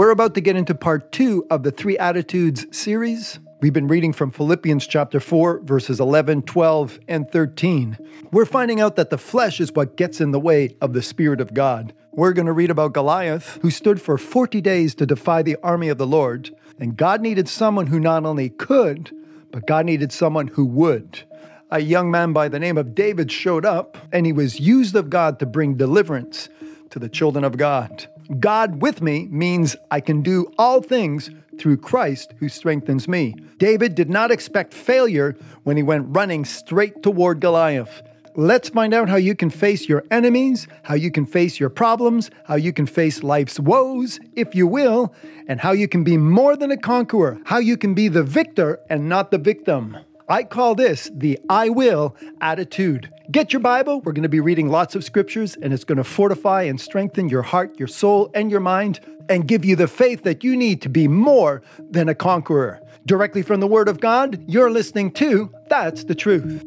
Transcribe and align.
We're 0.00 0.12
about 0.12 0.32
to 0.36 0.40
get 0.40 0.56
into 0.56 0.74
part 0.74 1.12
two 1.12 1.44
of 1.50 1.62
the 1.62 1.70
Three 1.70 1.98
Attitudes 1.98 2.66
series. 2.74 3.38
We've 3.60 3.74
been 3.74 3.86
reading 3.86 4.14
from 4.14 4.30
Philippians 4.30 4.86
chapter 4.86 5.20
4, 5.20 5.60
verses 5.60 6.00
11, 6.00 6.44
12, 6.44 7.00
and 7.06 7.30
13. 7.30 7.98
We're 8.32 8.46
finding 8.46 8.80
out 8.80 8.96
that 8.96 9.10
the 9.10 9.18
flesh 9.18 9.60
is 9.60 9.74
what 9.74 9.98
gets 9.98 10.18
in 10.18 10.30
the 10.30 10.40
way 10.40 10.74
of 10.80 10.94
the 10.94 11.02
Spirit 11.02 11.38
of 11.38 11.52
God. 11.52 11.92
We're 12.12 12.32
going 12.32 12.46
to 12.46 12.54
read 12.54 12.70
about 12.70 12.94
Goliath, 12.94 13.58
who 13.60 13.70
stood 13.70 14.00
for 14.00 14.16
40 14.16 14.62
days 14.62 14.94
to 14.94 15.04
defy 15.04 15.42
the 15.42 15.58
army 15.62 15.90
of 15.90 15.98
the 15.98 16.06
Lord. 16.06 16.56
And 16.78 16.96
God 16.96 17.20
needed 17.20 17.46
someone 17.46 17.88
who 17.88 18.00
not 18.00 18.24
only 18.24 18.48
could, 18.48 19.14
but 19.52 19.66
God 19.66 19.84
needed 19.84 20.12
someone 20.12 20.46
who 20.46 20.64
would. 20.64 21.24
A 21.70 21.80
young 21.80 22.10
man 22.10 22.32
by 22.32 22.48
the 22.48 22.58
name 22.58 22.78
of 22.78 22.94
David 22.94 23.30
showed 23.30 23.66
up, 23.66 23.98
and 24.10 24.24
he 24.24 24.32
was 24.32 24.60
used 24.60 24.96
of 24.96 25.10
God 25.10 25.38
to 25.40 25.44
bring 25.44 25.74
deliverance 25.74 26.48
to 26.88 26.98
the 26.98 27.10
children 27.10 27.44
of 27.44 27.58
God. 27.58 28.06
God 28.38 28.80
with 28.80 29.02
me 29.02 29.26
means 29.30 29.76
I 29.90 30.00
can 30.00 30.22
do 30.22 30.52
all 30.56 30.80
things 30.82 31.30
through 31.58 31.78
Christ 31.78 32.32
who 32.38 32.48
strengthens 32.48 33.08
me. 33.08 33.34
David 33.58 33.94
did 33.94 34.08
not 34.08 34.30
expect 34.30 34.72
failure 34.72 35.36
when 35.64 35.76
he 35.76 35.82
went 35.82 36.14
running 36.14 36.44
straight 36.44 37.02
toward 37.02 37.40
Goliath. 37.40 38.02
Let's 38.36 38.68
find 38.68 38.94
out 38.94 39.08
how 39.08 39.16
you 39.16 39.34
can 39.34 39.50
face 39.50 39.88
your 39.88 40.04
enemies, 40.10 40.68
how 40.84 40.94
you 40.94 41.10
can 41.10 41.26
face 41.26 41.58
your 41.58 41.68
problems, 41.68 42.30
how 42.44 42.54
you 42.54 42.72
can 42.72 42.86
face 42.86 43.24
life's 43.24 43.58
woes, 43.58 44.20
if 44.36 44.54
you 44.54 44.68
will, 44.68 45.12
and 45.48 45.60
how 45.60 45.72
you 45.72 45.88
can 45.88 46.04
be 46.04 46.16
more 46.16 46.56
than 46.56 46.70
a 46.70 46.76
conqueror, 46.76 47.40
how 47.46 47.58
you 47.58 47.76
can 47.76 47.92
be 47.92 48.06
the 48.06 48.22
victor 48.22 48.78
and 48.88 49.08
not 49.08 49.32
the 49.32 49.38
victim. 49.38 49.96
I 50.30 50.44
call 50.44 50.76
this 50.76 51.10
the 51.12 51.40
I 51.48 51.70
will 51.70 52.14
attitude. 52.40 53.12
Get 53.32 53.52
your 53.52 53.58
Bible. 53.58 54.00
We're 54.00 54.12
going 54.12 54.22
to 54.22 54.28
be 54.28 54.38
reading 54.38 54.68
lots 54.68 54.94
of 54.94 55.02
scriptures, 55.02 55.56
and 55.60 55.72
it's 55.72 55.82
going 55.82 55.98
to 55.98 56.04
fortify 56.04 56.62
and 56.62 56.80
strengthen 56.80 57.28
your 57.28 57.42
heart, 57.42 57.80
your 57.80 57.88
soul, 57.88 58.30
and 58.32 58.48
your 58.48 58.60
mind, 58.60 59.00
and 59.28 59.48
give 59.48 59.64
you 59.64 59.74
the 59.74 59.88
faith 59.88 60.22
that 60.22 60.44
you 60.44 60.56
need 60.56 60.82
to 60.82 60.88
be 60.88 61.08
more 61.08 61.62
than 61.78 62.08
a 62.08 62.14
conqueror. 62.14 62.80
Directly 63.06 63.42
from 63.42 63.58
the 63.58 63.66
Word 63.66 63.88
of 63.88 63.98
God, 63.98 64.40
you're 64.46 64.70
listening 64.70 65.10
to 65.14 65.52
That's 65.68 66.04
the 66.04 66.14
Truth. 66.14 66.64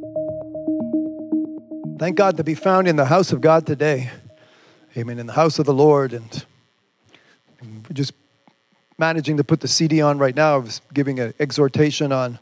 Thank 1.99 2.17
God 2.17 2.35
to 2.35 2.43
be 2.43 2.55
found 2.55 2.89
in 2.89 2.97
the 2.97 3.05
house 3.05 3.31
of 3.31 3.39
God 3.39 3.65
today. 3.65 4.11
Amen. 4.97 5.19
In 5.19 5.27
the 5.27 5.33
house 5.33 5.57
of 5.57 5.65
the 5.65 5.73
Lord. 5.73 6.11
And 6.11 6.45
just 7.93 8.11
managing 8.97 9.37
to 9.37 9.43
put 9.45 9.61
the 9.61 9.69
CD 9.69 10.01
on 10.01 10.17
right 10.17 10.35
now. 10.35 10.55
I 10.55 10.57
was 10.57 10.81
giving 10.93 11.21
an 11.21 11.33
exhortation 11.39 12.11
on 12.11 12.39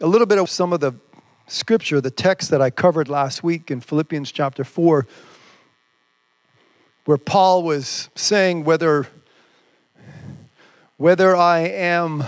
a 0.00 0.06
little 0.06 0.26
bit 0.26 0.38
of 0.38 0.50
some 0.50 0.72
of 0.72 0.80
the 0.80 0.92
scripture, 1.46 2.00
the 2.00 2.10
text 2.10 2.50
that 2.50 2.60
I 2.60 2.70
covered 2.70 3.08
last 3.08 3.44
week 3.44 3.70
in 3.70 3.80
Philippians 3.80 4.32
chapter 4.32 4.64
4, 4.64 5.06
where 7.04 7.18
Paul 7.18 7.62
was 7.62 8.08
saying 8.14 8.64
whether, 8.64 9.06
whether 10.96 11.36
I 11.36 11.60
am 11.60 12.24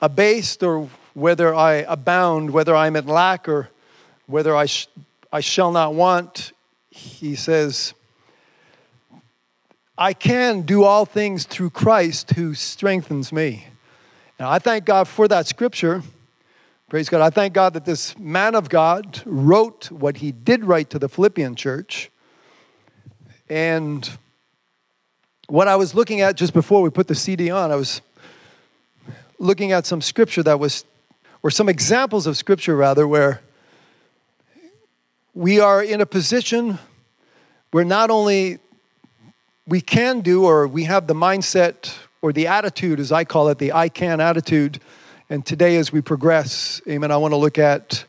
abased 0.00 0.62
or 0.62 0.88
whether 1.14 1.54
I 1.54 1.72
abound, 1.88 2.50
whether 2.50 2.76
I'm 2.76 2.94
in 2.94 3.06
lack 3.06 3.48
or 3.48 3.70
whether 4.26 4.54
I, 4.54 4.66
sh- 4.66 4.88
I 5.32 5.40
shall 5.40 5.72
not 5.72 5.94
want, 5.94 6.52
he 6.90 7.34
says, 7.34 7.92
I 9.98 10.12
can 10.12 10.62
do 10.62 10.84
all 10.84 11.06
things 11.06 11.44
through 11.44 11.70
Christ 11.70 12.30
who 12.32 12.54
strengthens 12.54 13.32
me. 13.32 13.66
Now, 14.42 14.50
I 14.50 14.58
thank 14.58 14.86
God 14.86 15.06
for 15.06 15.28
that 15.28 15.46
scripture. 15.46 16.02
Praise 16.90 17.08
God. 17.08 17.20
I 17.20 17.30
thank 17.30 17.54
God 17.54 17.74
that 17.74 17.84
this 17.84 18.18
man 18.18 18.56
of 18.56 18.68
God 18.68 19.22
wrote 19.24 19.88
what 19.92 20.16
he 20.16 20.32
did 20.32 20.64
write 20.64 20.90
to 20.90 20.98
the 20.98 21.08
Philippian 21.08 21.54
church. 21.54 22.10
And 23.48 24.10
what 25.46 25.68
I 25.68 25.76
was 25.76 25.94
looking 25.94 26.22
at 26.22 26.36
just 26.36 26.54
before 26.54 26.82
we 26.82 26.90
put 26.90 27.06
the 27.06 27.14
CD 27.14 27.52
on, 27.52 27.70
I 27.70 27.76
was 27.76 28.00
looking 29.38 29.70
at 29.70 29.86
some 29.86 30.00
scripture 30.00 30.42
that 30.42 30.58
was, 30.58 30.84
or 31.44 31.50
some 31.52 31.68
examples 31.68 32.26
of 32.26 32.36
scripture 32.36 32.74
rather, 32.74 33.06
where 33.06 33.42
we 35.34 35.60
are 35.60 35.84
in 35.84 36.00
a 36.00 36.06
position 36.06 36.80
where 37.70 37.84
not 37.84 38.10
only 38.10 38.58
we 39.68 39.80
can 39.80 40.20
do 40.20 40.46
or 40.46 40.66
we 40.66 40.82
have 40.82 41.06
the 41.06 41.14
mindset 41.14 41.94
or 42.22 42.32
the 42.32 42.46
attitude, 42.46 43.00
as 43.00 43.12
I 43.12 43.24
call 43.24 43.48
it, 43.48 43.58
the 43.58 43.72
I 43.72 43.88
can 43.88 44.20
attitude. 44.20 44.80
And 45.28 45.44
today, 45.44 45.76
as 45.76 45.92
we 45.92 46.00
progress, 46.00 46.80
amen, 46.88 47.10
I 47.10 47.16
want 47.16 47.32
to 47.32 47.36
look 47.36 47.58
at 47.58 48.04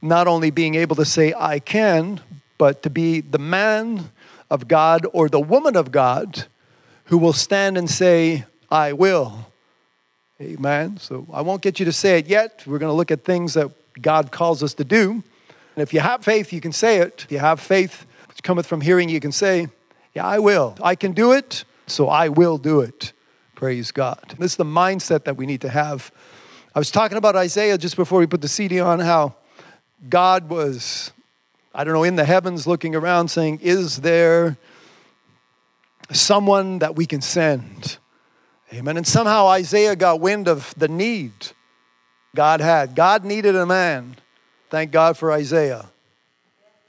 not 0.00 0.28
only 0.28 0.50
being 0.50 0.76
able 0.76 0.96
to 0.96 1.04
say 1.04 1.34
I 1.36 1.58
can, 1.58 2.20
but 2.56 2.82
to 2.84 2.90
be 2.90 3.20
the 3.20 3.38
man 3.38 4.10
of 4.48 4.68
God 4.68 5.06
or 5.12 5.28
the 5.28 5.40
woman 5.40 5.76
of 5.76 5.90
God 5.90 6.46
who 7.04 7.18
will 7.18 7.32
stand 7.32 7.76
and 7.76 7.90
say, 7.90 8.44
I 8.70 8.92
will. 8.92 9.46
Amen. 10.40 10.96
So 10.98 11.26
I 11.32 11.42
won't 11.42 11.60
get 11.60 11.80
you 11.80 11.84
to 11.86 11.92
say 11.92 12.18
it 12.18 12.26
yet. 12.26 12.62
We're 12.66 12.78
going 12.78 12.90
to 12.90 12.96
look 12.96 13.10
at 13.10 13.24
things 13.24 13.54
that 13.54 13.70
God 14.00 14.30
calls 14.30 14.62
us 14.62 14.74
to 14.74 14.84
do. 14.84 15.10
And 15.10 15.82
if 15.82 15.92
you 15.92 16.00
have 16.00 16.24
faith, 16.24 16.52
you 16.52 16.60
can 16.60 16.72
say 16.72 16.98
it. 16.98 17.24
If 17.24 17.32
you 17.32 17.38
have 17.40 17.60
faith, 17.60 18.06
which 18.28 18.42
cometh 18.42 18.66
from 18.66 18.80
hearing, 18.80 19.08
you 19.08 19.20
can 19.20 19.32
say, 19.32 19.68
Yeah, 20.14 20.26
I 20.26 20.38
will. 20.38 20.76
I 20.82 20.94
can 20.94 21.12
do 21.12 21.32
it 21.32 21.64
so 21.90 22.08
I 22.08 22.28
will 22.28 22.58
do 22.58 22.80
it. 22.80 23.12
Praise 23.54 23.92
God. 23.92 24.34
This 24.38 24.52
is 24.52 24.56
the 24.56 24.64
mindset 24.64 25.24
that 25.24 25.36
we 25.36 25.44
need 25.44 25.60
to 25.62 25.68
have. 25.68 26.10
I 26.74 26.78
was 26.78 26.90
talking 26.90 27.18
about 27.18 27.36
Isaiah 27.36 27.76
just 27.76 27.96
before 27.96 28.18
we 28.20 28.26
put 28.26 28.40
the 28.40 28.48
CD 28.48 28.80
on, 28.80 29.00
how 29.00 29.34
God 30.08 30.48
was, 30.48 31.12
I 31.74 31.84
don't 31.84 31.92
know, 31.92 32.04
in 32.04 32.16
the 32.16 32.24
heavens 32.24 32.66
looking 32.66 32.94
around 32.94 33.28
saying, 33.28 33.60
Is 33.62 33.98
there 33.98 34.56
someone 36.12 36.78
that 36.78 36.96
we 36.96 37.06
can 37.06 37.20
send? 37.20 37.98
Amen. 38.72 38.96
And 38.96 39.06
somehow 39.06 39.48
Isaiah 39.48 39.96
got 39.96 40.20
wind 40.20 40.46
of 40.48 40.72
the 40.76 40.88
need 40.88 41.32
God 42.34 42.60
had. 42.60 42.94
God 42.94 43.24
needed 43.24 43.56
a 43.56 43.66
man. 43.66 44.16
Thank 44.70 44.92
God 44.92 45.16
for 45.16 45.32
Isaiah. 45.32 45.90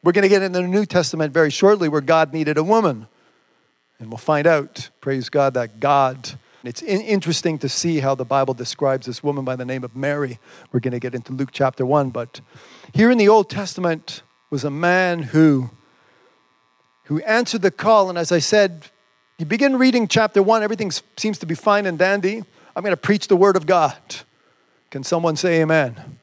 We're 0.04 0.12
going 0.12 0.24
to 0.24 0.30
get 0.30 0.44
into 0.44 0.62
the 0.62 0.68
New 0.68 0.86
Testament 0.86 1.34
very 1.34 1.50
shortly 1.50 1.90
where 1.90 2.02
God 2.02 2.34
needed 2.34 2.58
a 2.58 2.64
woman. 2.64 3.08
And 4.02 4.10
we'll 4.10 4.18
find 4.18 4.48
out, 4.48 4.90
praise 5.00 5.30
God, 5.30 5.54
that 5.54 5.80
God. 5.80 6.32
It's 6.64 6.82
in- 6.82 7.02
interesting 7.02 7.60
to 7.60 7.70
see 7.70 8.00
how 8.00 8.16
the 8.16 8.26
Bible 8.26 8.56
describes 8.56 9.06
this 9.06 9.22
woman 9.22 9.46
by 9.46 9.56
the 9.56 9.64
name 9.64 9.84
of 9.84 9.96
Mary. 9.96 10.40
We're 10.72 10.80
going 10.80 10.94
to 10.94 11.00
get 11.00 11.14
into 11.14 11.34
Luke 11.34 11.52
chapter 11.52 11.86
1. 11.86 12.10
But 12.10 12.42
here 12.96 13.12
in 13.12 13.20
the 13.20 13.30
Old 13.30 13.48
Testament 13.48 14.24
was 14.50 14.64
a 14.64 14.72
man 14.72 15.22
who, 15.22 15.70
who 17.04 17.22
answered 17.22 17.62
the 17.62 17.70
call. 17.70 18.10
And 18.10 18.18
as 18.18 18.32
I 18.32 18.40
said, 18.40 18.88
you 19.38 19.46
begin 19.46 19.78
reading 19.78 20.08
chapter 20.08 20.42
1, 20.42 20.64
everything 20.64 20.92
seems 21.16 21.38
to 21.38 21.46
be 21.46 21.54
fine 21.54 21.86
and 21.86 22.00
dandy. 22.00 22.44
I'm 22.76 22.82
going 22.82 22.94
to 22.94 22.98
preach 22.98 23.28
the 23.28 23.38
Word 23.38 23.56
of 23.56 23.68
God. 23.68 24.02
Can 24.90 25.04
someone 25.04 25.36
say 25.36 25.62
amen? 25.62 26.18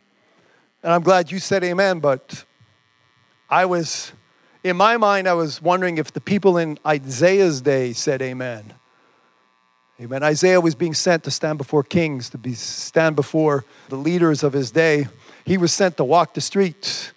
And 0.82 0.92
I'm 0.92 1.02
glad 1.02 1.30
you 1.30 1.38
said 1.38 1.62
amen, 1.62 2.00
but 2.00 2.44
I 3.48 3.66
was 3.66 4.10
in 4.64 4.76
my 4.76 4.96
mind, 4.96 5.28
I 5.28 5.34
was 5.34 5.62
wondering 5.62 5.98
if 5.98 6.12
the 6.12 6.20
people 6.20 6.58
in 6.58 6.78
Isaiah's 6.86 7.60
day 7.60 7.92
said 7.92 8.22
amen. 8.22 8.74
Amen. 10.00 10.22
Isaiah 10.22 10.60
was 10.60 10.76
being 10.76 10.94
sent 10.94 11.24
to 11.24 11.30
stand 11.30 11.58
before 11.58 11.82
kings, 11.82 12.30
to 12.30 12.38
be 12.38 12.54
stand 12.54 13.16
before 13.16 13.64
the 13.88 13.96
leaders 13.96 14.44
of 14.44 14.52
his 14.52 14.70
day. 14.70 15.08
He 15.44 15.58
was 15.58 15.72
sent 15.72 15.96
to 15.96 16.04
walk 16.04 16.34
the 16.34 16.40
streets. 16.40 17.12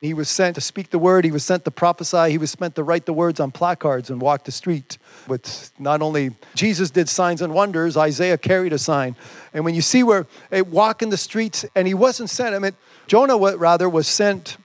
He 0.00 0.14
was 0.14 0.28
sent 0.28 0.56
to 0.56 0.60
speak 0.60 0.90
the 0.90 0.98
word. 0.98 1.24
He 1.24 1.30
was 1.30 1.44
sent 1.44 1.64
to 1.64 1.70
prophesy. 1.70 2.30
He 2.30 2.38
was 2.38 2.50
sent 2.50 2.74
to 2.74 2.82
write 2.82 3.06
the 3.06 3.12
words 3.12 3.38
on 3.38 3.52
placards 3.52 4.10
and 4.10 4.20
walk 4.20 4.44
the 4.44 4.52
street. 4.52 4.98
With 5.28 5.70
not 5.78 6.02
only 6.02 6.36
Jesus 6.54 6.90
did 6.90 7.08
signs 7.08 7.40
and 7.40 7.54
wonders, 7.54 7.96
Isaiah 7.96 8.36
carried 8.36 8.72
a 8.72 8.78
sign. 8.78 9.16
And 9.54 9.64
when 9.64 9.74
you 9.74 9.80
see 9.80 10.02
where 10.02 10.26
eh, 10.50 10.58
a 10.58 10.62
walk 10.62 11.02
in 11.02 11.10
the 11.10 11.16
streets, 11.16 11.64
and 11.76 11.86
he 11.86 11.94
wasn't 11.94 12.30
sent, 12.30 12.54
I 12.54 12.58
mean, 12.58 12.72
Jonah 13.06 13.38
rather 13.56 13.88
was 13.88 14.08
sent 14.08 14.58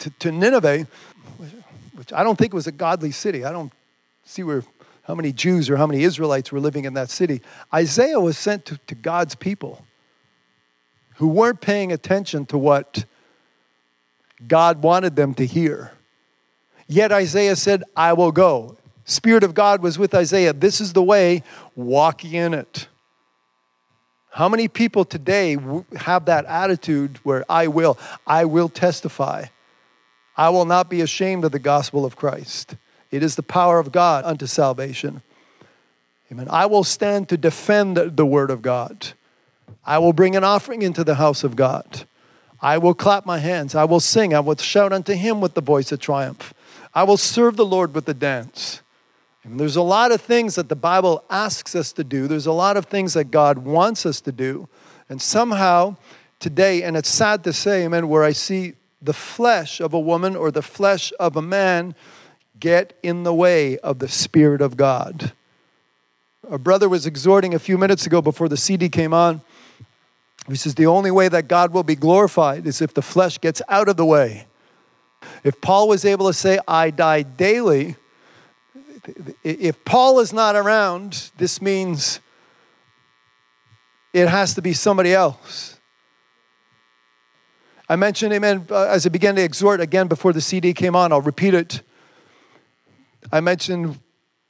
to, 0.00 0.10
to 0.10 0.32
Nineveh 0.32 0.86
which 2.00 2.14
I 2.14 2.24
don't 2.24 2.38
think 2.38 2.54
it 2.54 2.56
was 2.56 2.66
a 2.66 2.72
godly 2.72 3.10
city. 3.10 3.44
I 3.44 3.52
don't 3.52 3.70
see 4.24 4.42
where 4.42 4.64
how 5.02 5.14
many 5.14 5.34
Jews 5.34 5.68
or 5.68 5.76
how 5.76 5.86
many 5.86 6.02
Israelites 6.02 6.50
were 6.50 6.58
living 6.58 6.86
in 6.86 6.94
that 6.94 7.10
city. 7.10 7.42
Isaiah 7.74 8.18
was 8.18 8.38
sent 8.38 8.64
to, 8.64 8.78
to 8.86 8.94
God's 8.94 9.34
people 9.34 9.84
who 11.16 11.26
weren't 11.28 11.60
paying 11.60 11.92
attention 11.92 12.46
to 12.46 12.56
what 12.56 13.04
God 14.48 14.82
wanted 14.82 15.14
them 15.14 15.34
to 15.34 15.44
hear. 15.44 15.92
Yet 16.88 17.12
Isaiah 17.12 17.54
said, 17.54 17.84
I 17.94 18.14
will 18.14 18.32
go. 18.32 18.78
Spirit 19.04 19.44
of 19.44 19.52
God 19.52 19.82
was 19.82 19.98
with 19.98 20.14
Isaiah. 20.14 20.54
This 20.54 20.80
is 20.80 20.94
the 20.94 21.02
way, 21.02 21.42
walk 21.76 22.24
in 22.24 22.54
it. 22.54 22.88
How 24.30 24.48
many 24.48 24.68
people 24.68 25.04
today 25.04 25.58
have 25.96 26.24
that 26.24 26.46
attitude 26.46 27.18
where 27.24 27.44
I 27.46 27.66
will, 27.66 27.98
I 28.26 28.46
will 28.46 28.70
testify? 28.70 29.44
I 30.40 30.48
will 30.48 30.64
not 30.64 30.88
be 30.88 31.02
ashamed 31.02 31.44
of 31.44 31.52
the 31.52 31.58
gospel 31.58 32.06
of 32.06 32.16
Christ. 32.16 32.74
It 33.10 33.22
is 33.22 33.36
the 33.36 33.42
power 33.42 33.78
of 33.78 33.92
God 33.92 34.24
unto 34.24 34.46
salvation. 34.46 35.20
Amen. 36.32 36.46
I 36.48 36.64
will 36.64 36.82
stand 36.82 37.28
to 37.28 37.36
defend 37.36 37.98
the 37.98 38.24
word 38.24 38.50
of 38.50 38.62
God. 38.62 39.08
I 39.84 39.98
will 39.98 40.14
bring 40.14 40.36
an 40.36 40.42
offering 40.42 40.80
into 40.80 41.04
the 41.04 41.16
house 41.16 41.44
of 41.44 41.56
God. 41.56 42.04
I 42.58 42.78
will 42.78 42.94
clap 42.94 43.26
my 43.26 43.36
hands. 43.36 43.74
I 43.74 43.84
will 43.84 44.00
sing. 44.00 44.32
I 44.32 44.40
will 44.40 44.56
shout 44.56 44.94
unto 44.94 45.12
him 45.12 45.42
with 45.42 45.52
the 45.52 45.60
voice 45.60 45.92
of 45.92 46.00
triumph. 46.00 46.54
I 46.94 47.02
will 47.02 47.18
serve 47.18 47.58
the 47.58 47.66
Lord 47.66 47.94
with 47.94 48.06
the 48.06 48.14
dance. 48.14 48.80
And 49.44 49.60
there's 49.60 49.76
a 49.76 49.82
lot 49.82 50.10
of 50.10 50.22
things 50.22 50.54
that 50.54 50.70
the 50.70 50.74
Bible 50.74 51.22
asks 51.28 51.74
us 51.74 51.92
to 51.92 52.02
do, 52.02 52.26
there's 52.26 52.46
a 52.46 52.52
lot 52.52 52.78
of 52.78 52.86
things 52.86 53.12
that 53.12 53.30
God 53.30 53.58
wants 53.58 54.06
us 54.06 54.22
to 54.22 54.32
do. 54.32 54.70
And 55.10 55.20
somehow 55.20 55.96
today, 56.38 56.82
and 56.82 56.96
it's 56.96 57.10
sad 57.10 57.44
to 57.44 57.52
say, 57.52 57.84
amen, 57.84 58.08
where 58.08 58.24
I 58.24 58.32
see 58.32 58.72
the 59.02 59.12
flesh 59.12 59.80
of 59.80 59.94
a 59.94 60.00
woman 60.00 60.36
or 60.36 60.50
the 60.50 60.62
flesh 60.62 61.12
of 61.18 61.36
a 61.36 61.42
man 61.42 61.94
get 62.58 62.98
in 63.02 63.22
the 63.22 63.34
way 63.34 63.78
of 63.78 63.98
the 63.98 64.08
Spirit 64.08 64.60
of 64.60 64.76
God. 64.76 65.32
A 66.50 66.58
brother 66.58 66.88
was 66.88 67.06
exhorting 67.06 67.54
a 67.54 67.58
few 67.58 67.78
minutes 67.78 68.06
ago 68.06 68.20
before 68.20 68.48
the 68.48 68.56
CD 68.56 68.88
came 68.88 69.14
on. 69.14 69.40
He 70.48 70.56
says, 70.56 70.74
The 70.74 70.86
only 70.86 71.10
way 71.10 71.28
that 71.28 71.48
God 71.48 71.72
will 71.72 71.82
be 71.82 71.94
glorified 71.94 72.66
is 72.66 72.82
if 72.82 72.92
the 72.92 73.02
flesh 73.02 73.40
gets 73.40 73.62
out 73.68 73.88
of 73.88 73.96
the 73.96 74.04
way. 74.04 74.46
If 75.44 75.60
Paul 75.60 75.88
was 75.88 76.04
able 76.04 76.26
to 76.26 76.34
say, 76.34 76.58
I 76.66 76.90
die 76.90 77.22
daily, 77.22 77.96
if 79.44 79.84
Paul 79.84 80.20
is 80.20 80.32
not 80.32 80.56
around, 80.56 81.30
this 81.38 81.62
means 81.62 82.20
it 84.12 84.28
has 84.28 84.54
to 84.54 84.62
be 84.62 84.72
somebody 84.72 85.14
else. 85.14 85.69
I 87.90 87.96
mentioned, 87.96 88.32
amen, 88.32 88.68
uh, 88.70 88.84
as 88.84 89.04
I 89.04 89.08
began 89.08 89.34
to 89.34 89.42
exhort 89.42 89.80
again 89.80 90.06
before 90.06 90.32
the 90.32 90.40
CD 90.40 90.72
came 90.72 90.94
on, 90.94 91.10
I'll 91.10 91.20
repeat 91.20 91.54
it. 91.54 91.82
I 93.32 93.40
mentioned 93.40 93.98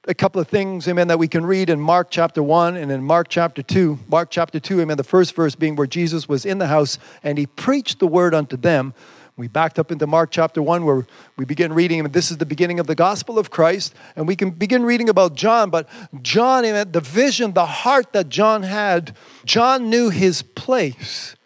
a 0.07 0.13
couple 0.13 0.43
of 0.43 0.49
things, 0.49 0.87
amen, 0.87 1.09
that 1.09 1.19
we 1.19 1.27
can 1.27 1.47
read 1.47 1.71
in 1.71 1.81
Mark 1.81 2.09
chapter 2.11 2.43
1 2.43 2.77
and 2.77 2.93
in 2.93 3.03
Mark 3.03 3.29
chapter 3.31 3.63
2. 3.63 3.99
Mark 4.09 4.29
chapter 4.31 4.61
2, 4.61 4.83
amen, 4.83 4.99
the 4.99 5.05
first 5.05 5.35
verse 5.35 5.55
being 5.55 5.75
where 5.75 5.87
Jesus 5.87 6.29
was 6.29 6.45
in 6.45 6.59
the 6.59 6.67
house 6.67 6.99
and 7.23 7.39
he 7.39 7.47
preached 7.47 7.99
the 7.99 8.07
word 8.07 8.35
unto 8.35 8.59
them. 8.59 8.93
We 9.39 9.49
backed 9.49 9.79
up 9.79 9.91
into 9.91 10.07
Mark 10.07 10.31
chapter 10.31 10.61
1 10.61 10.85
where 10.85 11.07
we 11.39 11.47
begin 11.47 11.73
reading, 11.73 12.01
and 12.01 12.13
this 12.13 12.31
is 12.31 12.37
the 12.37 12.45
beginning 12.45 12.79
of 12.79 12.89
the 12.89 12.95
gospel 12.95 13.39
of 13.39 13.51
Christ. 13.51 13.95
And 14.17 14.29
we 14.29 14.37
can 14.37 14.51
begin 14.51 14.85
reading 14.85 15.09
about 15.09 15.35
John, 15.35 15.71
but 15.71 15.89
John, 16.21 16.67
amen, 16.67 16.93
the 16.93 17.01
vision, 17.01 17.55
the 17.55 17.65
heart 17.65 18.13
that 18.13 18.29
John 18.29 18.65
had, 18.65 19.17
John 19.47 19.89
knew 19.89 20.11
his 20.11 20.43
place. 20.43 21.37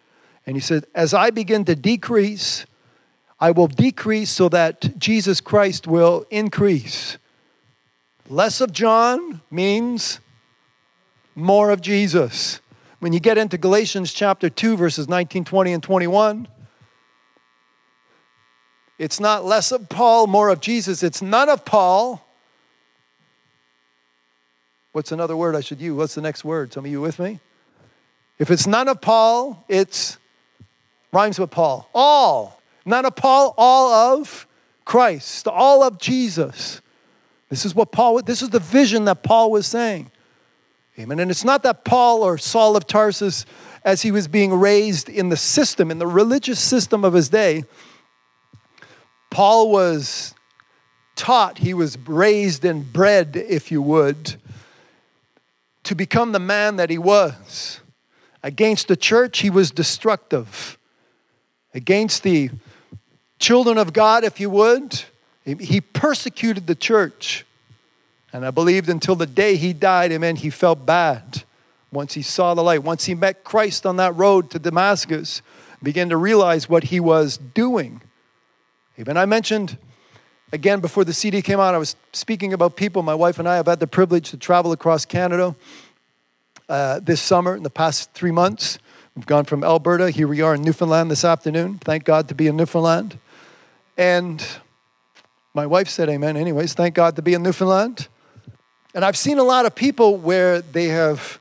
And 0.47 0.57
he 0.57 0.61
said, 0.61 0.87
As 0.95 1.15
I 1.15 1.31
begin 1.31 1.65
to 1.67 1.75
decrease, 1.75 2.67
I 3.41 3.51
will 3.51 3.67
decrease 3.67 4.31
so 4.31 4.49
that 4.51 4.99
Jesus 4.99 5.41
Christ 5.41 5.87
will 5.87 6.27
increase. 6.31 7.19
Less 8.29 8.61
of 8.61 8.73
John 8.73 9.43
means 9.51 10.21
more 11.35 11.71
of 11.71 11.81
Jesus. 11.81 12.61
When 13.01 13.13
you 13.13 13.21
get 13.21 13.37
into 13.37 13.59
Galatians 13.59 14.13
chapter 14.13 14.49
2, 14.49 14.77
verses 14.77 15.09
19, 15.09 15.45
20, 15.45 15.73
and 15.73 15.83
21, 15.83 16.49
it's 18.99 19.21
not 19.21 19.45
less 19.45 19.73
of 19.73 19.89
Paul, 19.89 20.27
more 20.27 20.49
of 20.49 20.61
Jesus. 20.61 21.03
It's 21.03 21.21
none 21.21 21.49
of 21.49 21.65
Paul. 21.65 22.25
What's 24.93 25.11
another 25.11 25.37
word 25.37 25.57
I 25.57 25.61
should 25.61 25.81
use? 25.81 25.95
What's 25.97 26.15
the 26.15 26.23
next 26.23 26.45
word? 26.45 26.73
Some 26.73 26.85
of 26.85 26.91
you 26.91 27.01
with 27.01 27.19
me? 27.19 27.41
If 28.39 28.51
it's 28.51 28.67
none 28.67 28.89
of 28.89 29.01
Paul, 29.01 29.65
it's 29.69 30.19
rhymes 31.15 31.39
with 31.39 31.51
Paul. 31.51 31.89
All. 31.95 32.61
not 32.85 33.05
a 33.05 33.11
Paul, 33.11 33.55
all 33.57 34.19
of 34.19 34.47
Christ, 34.85 35.49
all 35.49 35.83
of 35.83 35.99
Jesus. 35.99 36.83
This 37.49 37.65
is 37.65 37.75
what 37.75 37.93
Paul, 37.93 38.21
this 38.23 38.43
is 38.43 38.51
the 38.51 38.59
vision 38.59 39.05
that 39.07 39.23
Paul 39.23 39.51
was 39.51 39.67
saying. 39.67 40.11
Amen. 40.99 41.19
And 41.19 41.31
it's 41.31 41.45
not 41.45 41.63
that 41.63 41.85
Paul 41.85 42.23
or 42.23 42.39
Saul 42.39 42.77
of 42.77 42.87
Tarsus, 42.87 43.47
as 43.85 44.03
he 44.03 44.11
was 44.11 44.29
being 44.29 44.53
raised 44.53 45.09
in 45.09 45.29
the 45.29 45.37
system, 45.37 45.91
in 45.91 45.99
the 45.99 46.07
religious 46.07 46.61
system 46.61 47.05
of 47.05 47.13
his 47.13 47.29
day, 47.29 47.65
Paul 49.31 49.71
was 49.71 50.35
taught, 51.17 51.59
he 51.59 51.75
was 51.75 51.99
raised 52.07 52.65
and 52.65 52.93
bred, 52.93 53.37
if 53.37 53.71
you 53.71 53.83
would, 53.83 54.37
to 55.85 55.95
become 55.95 56.33
the 56.33 56.39
man 56.39 56.77
that 56.77 56.91
he 56.91 56.99
was. 56.99 57.81
Against 58.43 58.89
the 58.89 58.97
church, 58.97 59.41
he 59.41 59.51
was 59.51 59.71
destructive. 59.71 60.79
Against 61.75 62.23
the 62.23 62.51
children 63.39 63.79
of 63.79 63.93
God, 63.93 64.25
if 64.25 64.39
you 64.39 64.49
would, 64.49 65.03
he 65.45 65.81
persecuted 65.81 66.67
the 66.67 66.75
church. 66.75 67.45
And 68.33 68.47
I 68.47 68.51
believed 68.51 68.89
until 68.89 69.17
the 69.17 69.27
day 69.27 69.57
he 69.57 69.73
died, 69.73 70.13
amen, 70.13 70.37
he 70.37 70.51
felt 70.51 70.87
bad. 70.87 71.45
Once 71.93 72.15
he 72.15 72.23
saw 72.23 72.55
the 72.55 72.63
light, 72.63 72.83
once 72.83 73.05
he 73.05 73.15
met 73.15 73.45
Christ 73.45 73.87
on 73.87 73.97
that 73.97 74.17
road 74.17 74.51
to 74.51 74.59
Damascus, 74.59 75.43
began 75.83 76.09
to 76.09 76.17
realize 76.17 76.69
what 76.69 76.85
he 76.85 76.99
was 76.99 77.37
doing. 77.37 78.01
Even 78.97 79.17
I 79.17 79.27
mentioned 79.27 79.77
again 80.53 80.81
before 80.81 81.05
the 81.05 81.13
CD 81.13 81.43
came 81.43 81.61
out, 81.61 81.75
I 81.75 81.79
was 81.79 81.95
speaking 82.13 82.53
about 82.53 82.77
people. 82.77 83.03
My 83.03 83.15
wife 83.15 83.39
and 83.39 83.49
I 83.49 83.57
have 83.57 83.67
had 83.67 83.81
the 83.81 83.87
privilege 83.87 84.31
to 84.31 84.37
travel 84.37 84.73
across 84.73 85.05
Canada 85.05 85.55
uh, 86.69 87.01
this 87.01 87.21
summer 87.21 87.55
in 87.55 87.63
the 87.63 87.71
past 87.71 88.13
three 88.13 88.31
months. 88.31 88.79
We've 89.17 89.27
gone 89.27 89.45
from 89.45 89.63
Alberta, 89.63 90.11
here 90.11 90.27
we 90.27 90.41
are 90.41 90.57
in 90.57 90.63
Newfoundland 90.63 91.09
this 91.09 91.25
afternoon. 91.25 91.79
Thank 91.79 92.03
God 92.03 92.27
to 92.31 92.35
be 92.35 92.49
in 92.49 92.57
Newfoundland. 92.57 93.17
And 93.97 94.45
my 95.55 95.67
wife 95.67 95.89
said, 95.89 96.09
Amen. 96.09 96.37
Anyways, 96.37 96.75
thank 96.75 96.97
God 96.97 97.15
to 97.15 97.23
be 97.23 97.33
in 97.33 97.45
Newfoundland. 97.45 98.09
And 98.93 99.05
I've 99.05 99.17
seen 99.17 99.39
a 99.39 99.45
lot 99.45 99.67
of 99.67 99.75
people 99.77 100.17
where 100.17 100.61
they 100.63 100.87
have, 100.87 101.39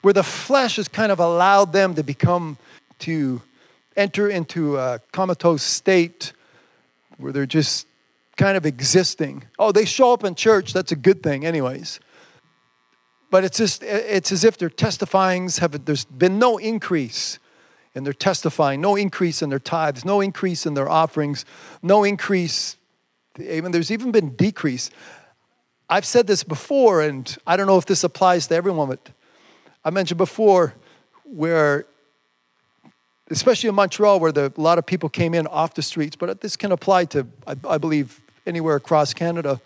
where 0.00 0.14
the 0.14 0.22
flesh 0.22 0.76
has 0.76 0.88
kind 0.88 1.12
of 1.12 1.20
allowed 1.20 1.74
them 1.74 1.96
to 1.96 2.02
become, 2.02 2.56
to 3.00 3.42
enter 3.94 4.30
into 4.30 4.78
a 4.78 5.00
comatose 5.12 5.62
state 5.62 6.32
where 7.18 7.30
they're 7.30 7.44
just 7.44 7.86
kind 8.38 8.56
of 8.56 8.64
existing. 8.64 9.44
Oh, 9.58 9.70
they 9.70 9.84
show 9.84 10.14
up 10.14 10.24
in 10.24 10.34
church, 10.34 10.72
that's 10.72 10.92
a 10.92 10.96
good 10.96 11.22
thing, 11.22 11.44
anyways. 11.44 12.00
But 13.30 13.44
it's 13.44 13.58
just, 13.58 13.82
it's 13.82 14.32
as 14.32 14.44
if 14.44 14.58
their 14.58 14.68
testifyings 14.68 15.60
have, 15.60 15.84
there's 15.84 16.04
been 16.04 16.38
no 16.38 16.58
increase 16.58 17.38
in 17.94 18.04
their 18.04 18.12
testifying, 18.12 18.80
no 18.80 18.96
increase 18.96 19.42
in 19.42 19.50
their 19.50 19.58
tithes, 19.58 20.04
no 20.04 20.20
increase 20.20 20.66
in 20.66 20.74
their 20.74 20.88
offerings, 20.88 21.44
no 21.82 22.04
increase, 22.04 22.76
even 23.38 23.72
there's 23.72 23.90
even 23.90 24.10
been 24.10 24.34
decrease. 24.36 24.90
I've 25.88 26.04
said 26.04 26.26
this 26.26 26.44
before, 26.44 27.02
and 27.02 27.36
I 27.46 27.56
don't 27.56 27.66
know 27.66 27.78
if 27.78 27.86
this 27.86 28.04
applies 28.04 28.46
to 28.48 28.54
everyone, 28.54 28.88
but 28.88 29.10
I 29.84 29.90
mentioned 29.90 30.18
before 30.18 30.74
where 31.24 31.86
especially 33.30 33.68
in 33.68 33.74
Montreal, 33.74 34.20
where 34.20 34.32
the, 34.32 34.52
a 34.54 34.60
lot 34.60 34.78
of 34.78 34.84
people 34.84 35.08
came 35.08 35.34
in 35.34 35.46
off 35.46 35.74
the 35.74 35.82
streets, 35.82 36.16
but 36.16 36.40
this 36.40 36.56
can 36.56 36.72
apply 36.72 37.04
to, 37.06 37.26
I, 37.46 37.54
I 37.68 37.78
believe, 37.78 38.20
anywhere 38.44 38.76
across 38.76 39.14
Canada. 39.14 39.60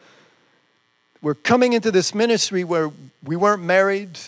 We're 1.25 1.33
coming 1.33 1.73
into 1.73 1.91
this 1.91 2.15
ministry 2.15 2.65
where 2.65 2.93
we 3.23 3.35
weren't 3.35 3.63
married. 3.63 4.19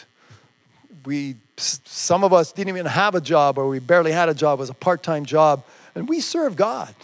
We, 1.04 1.36
some 1.58 2.24
of 2.24 2.32
us 2.32 2.52
didn't 2.52 2.70
even 2.70 2.86
have 2.86 3.14
a 3.14 3.20
job, 3.20 3.58
or 3.58 3.68
we 3.68 3.80
barely 3.80 4.12
had 4.12 4.30
a 4.30 4.34
job. 4.34 4.58
It 4.58 4.60
was 4.60 4.70
a 4.70 4.74
part 4.74 5.02
time 5.02 5.26
job. 5.26 5.62
And 5.94 6.08
we 6.08 6.20
serve 6.20 6.56
God. 6.56 6.94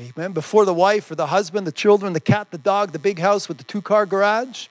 Amen. 0.00 0.32
Before 0.32 0.64
the 0.64 0.74
wife 0.74 1.08
or 1.12 1.14
the 1.14 1.28
husband, 1.28 1.68
the 1.68 1.72
children, 1.72 2.12
the 2.12 2.18
cat, 2.18 2.50
the 2.50 2.58
dog, 2.58 2.90
the 2.90 2.98
big 2.98 3.20
house 3.20 3.46
with 3.46 3.58
the 3.58 3.64
two 3.64 3.80
car 3.80 4.06
garage, 4.06 4.66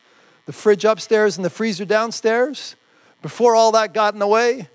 the 0.45 0.51
fridge 0.51 0.83
upstairs 0.83 1.37
and 1.37 1.45
the 1.45 1.49
freezer 1.49 1.85
downstairs, 1.85 2.75
before 3.21 3.55
all 3.55 3.71
that 3.71 3.93
got 3.93 4.11
in 4.13 4.19
the 4.19 4.27
way, 4.27 4.67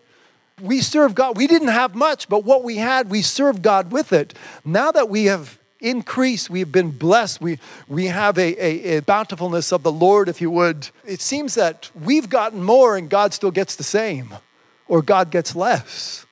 we 0.63 0.81
serve 0.81 1.15
God. 1.15 1.37
We 1.37 1.47
didn't 1.47 1.69
have 1.69 1.95
much, 1.95 2.31
but 2.31 2.45
what 2.45 2.65
we 2.65 2.79
had, 2.79 3.11
we 3.11 3.21
served 3.21 3.61
God 3.61 3.93
with 3.93 4.11
it. 4.15 4.33
Now 4.65 4.91
that 4.91 5.11
we 5.11 5.27
have 5.27 5.59
increased, 5.85 6.51
we 6.51 6.61
have 6.61 6.73
been 6.73 6.91
blessed, 6.91 7.41
we, 7.41 7.59
we 7.89 8.07
have 8.07 8.39
a, 8.39 8.55
a, 8.65 8.97
a 8.97 9.03
bountifulness 9.03 9.73
of 9.73 9.83
the 9.83 9.93
Lord, 9.93 10.29
if 10.29 10.41
you 10.41 10.51
would. 10.51 10.89
It 11.05 11.21
seems 11.21 11.55
that 11.55 11.91
we've 11.95 12.29
gotten 12.29 12.63
more 12.63 12.97
and 12.97 13.09
God 13.09 13.35
still 13.35 13.51
gets 13.51 13.77
the 13.77 13.85
same, 13.85 14.35
or 14.89 15.03
God 15.03 15.31
gets 15.31 15.55
less. 15.55 16.27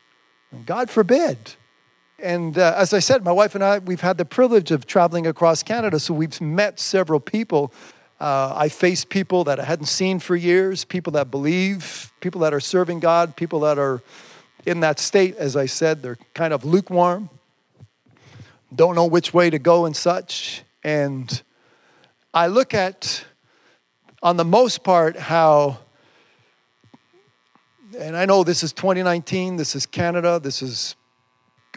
God 0.66 0.90
forbid. 0.90 1.54
And 2.18 2.56
uh, 2.56 2.74
as 2.76 2.94
I 2.94 2.98
said, 2.98 3.24
my 3.24 3.32
wife 3.32 3.54
and 3.54 3.64
I, 3.64 3.78
we've 3.78 4.00
had 4.00 4.18
the 4.18 4.24
privilege 4.24 4.70
of 4.70 4.86
traveling 4.86 5.26
across 5.26 5.62
Canada, 5.62 5.98
so 5.98 6.14
we've 6.14 6.40
met 6.40 6.78
several 6.80 7.20
people 7.20 7.72
uh, 8.22 8.54
I 8.56 8.68
face 8.68 9.04
people 9.04 9.42
that 9.44 9.58
I 9.58 9.64
hadn't 9.64 9.86
seen 9.86 10.20
for 10.20 10.36
years, 10.36 10.84
people 10.84 11.10
that 11.14 11.32
believe, 11.32 12.12
people 12.20 12.42
that 12.42 12.54
are 12.54 12.60
serving 12.60 13.00
God, 13.00 13.34
people 13.34 13.58
that 13.60 13.78
are 13.78 14.00
in 14.64 14.78
that 14.78 15.00
state, 15.00 15.34
as 15.36 15.56
I 15.56 15.66
said, 15.66 16.02
they're 16.02 16.18
kind 16.32 16.54
of 16.54 16.64
lukewarm, 16.64 17.30
don't 18.74 18.94
know 18.94 19.06
which 19.06 19.34
way 19.34 19.50
to 19.50 19.58
go 19.58 19.84
and 19.86 19.96
such. 19.96 20.62
And 20.82 21.42
I 22.32 22.46
look 22.46 22.74
at, 22.74 23.24
on 24.22 24.36
the 24.36 24.44
most 24.44 24.82
part, 24.82 25.16
how, 25.16 25.78
and 27.98 28.16
I 28.16 28.24
know 28.24 28.44
this 28.44 28.62
is 28.62 28.72
2019, 28.72 29.56
this 29.56 29.74
is 29.74 29.86
Canada, 29.86 30.40
this 30.42 30.62
is 30.62 30.96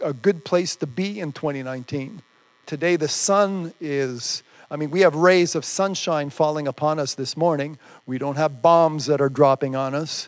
a 0.01 0.13
good 0.13 0.45
place 0.45 0.75
to 0.77 0.87
be 0.87 1.19
in 1.19 1.31
2019. 1.31 2.21
Today, 2.65 2.95
the 2.95 3.07
sun 3.07 3.73
is 3.79 4.43
I 4.69 4.77
mean, 4.77 4.89
we 4.89 5.01
have 5.01 5.15
rays 5.15 5.55
of 5.55 5.63
sunshine 5.63 6.29
falling 6.29 6.67
upon 6.67 6.99
us 6.99 7.13
this 7.13 7.37
morning. 7.37 7.77
We 8.05 8.17
don't 8.17 8.35
have 8.35 8.61
bombs 8.61 9.05
that 9.05 9.21
are 9.21 9.29
dropping 9.29 9.75
on 9.75 9.93
us. 9.93 10.27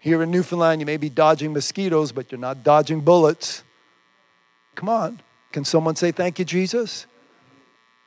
Here 0.00 0.22
in 0.22 0.30
Newfoundland, 0.30 0.80
you 0.80 0.86
may 0.86 0.96
be 0.96 1.08
dodging 1.08 1.52
mosquitoes, 1.52 2.12
but 2.12 2.30
you're 2.30 2.40
not 2.40 2.64
dodging 2.64 3.00
bullets. 3.00 3.62
Come 4.74 4.88
on. 4.88 5.20
Can 5.56 5.64
someone 5.64 5.96
say, 5.96 6.12
Thank 6.12 6.38
you, 6.38 6.44
Jesus? 6.44 7.06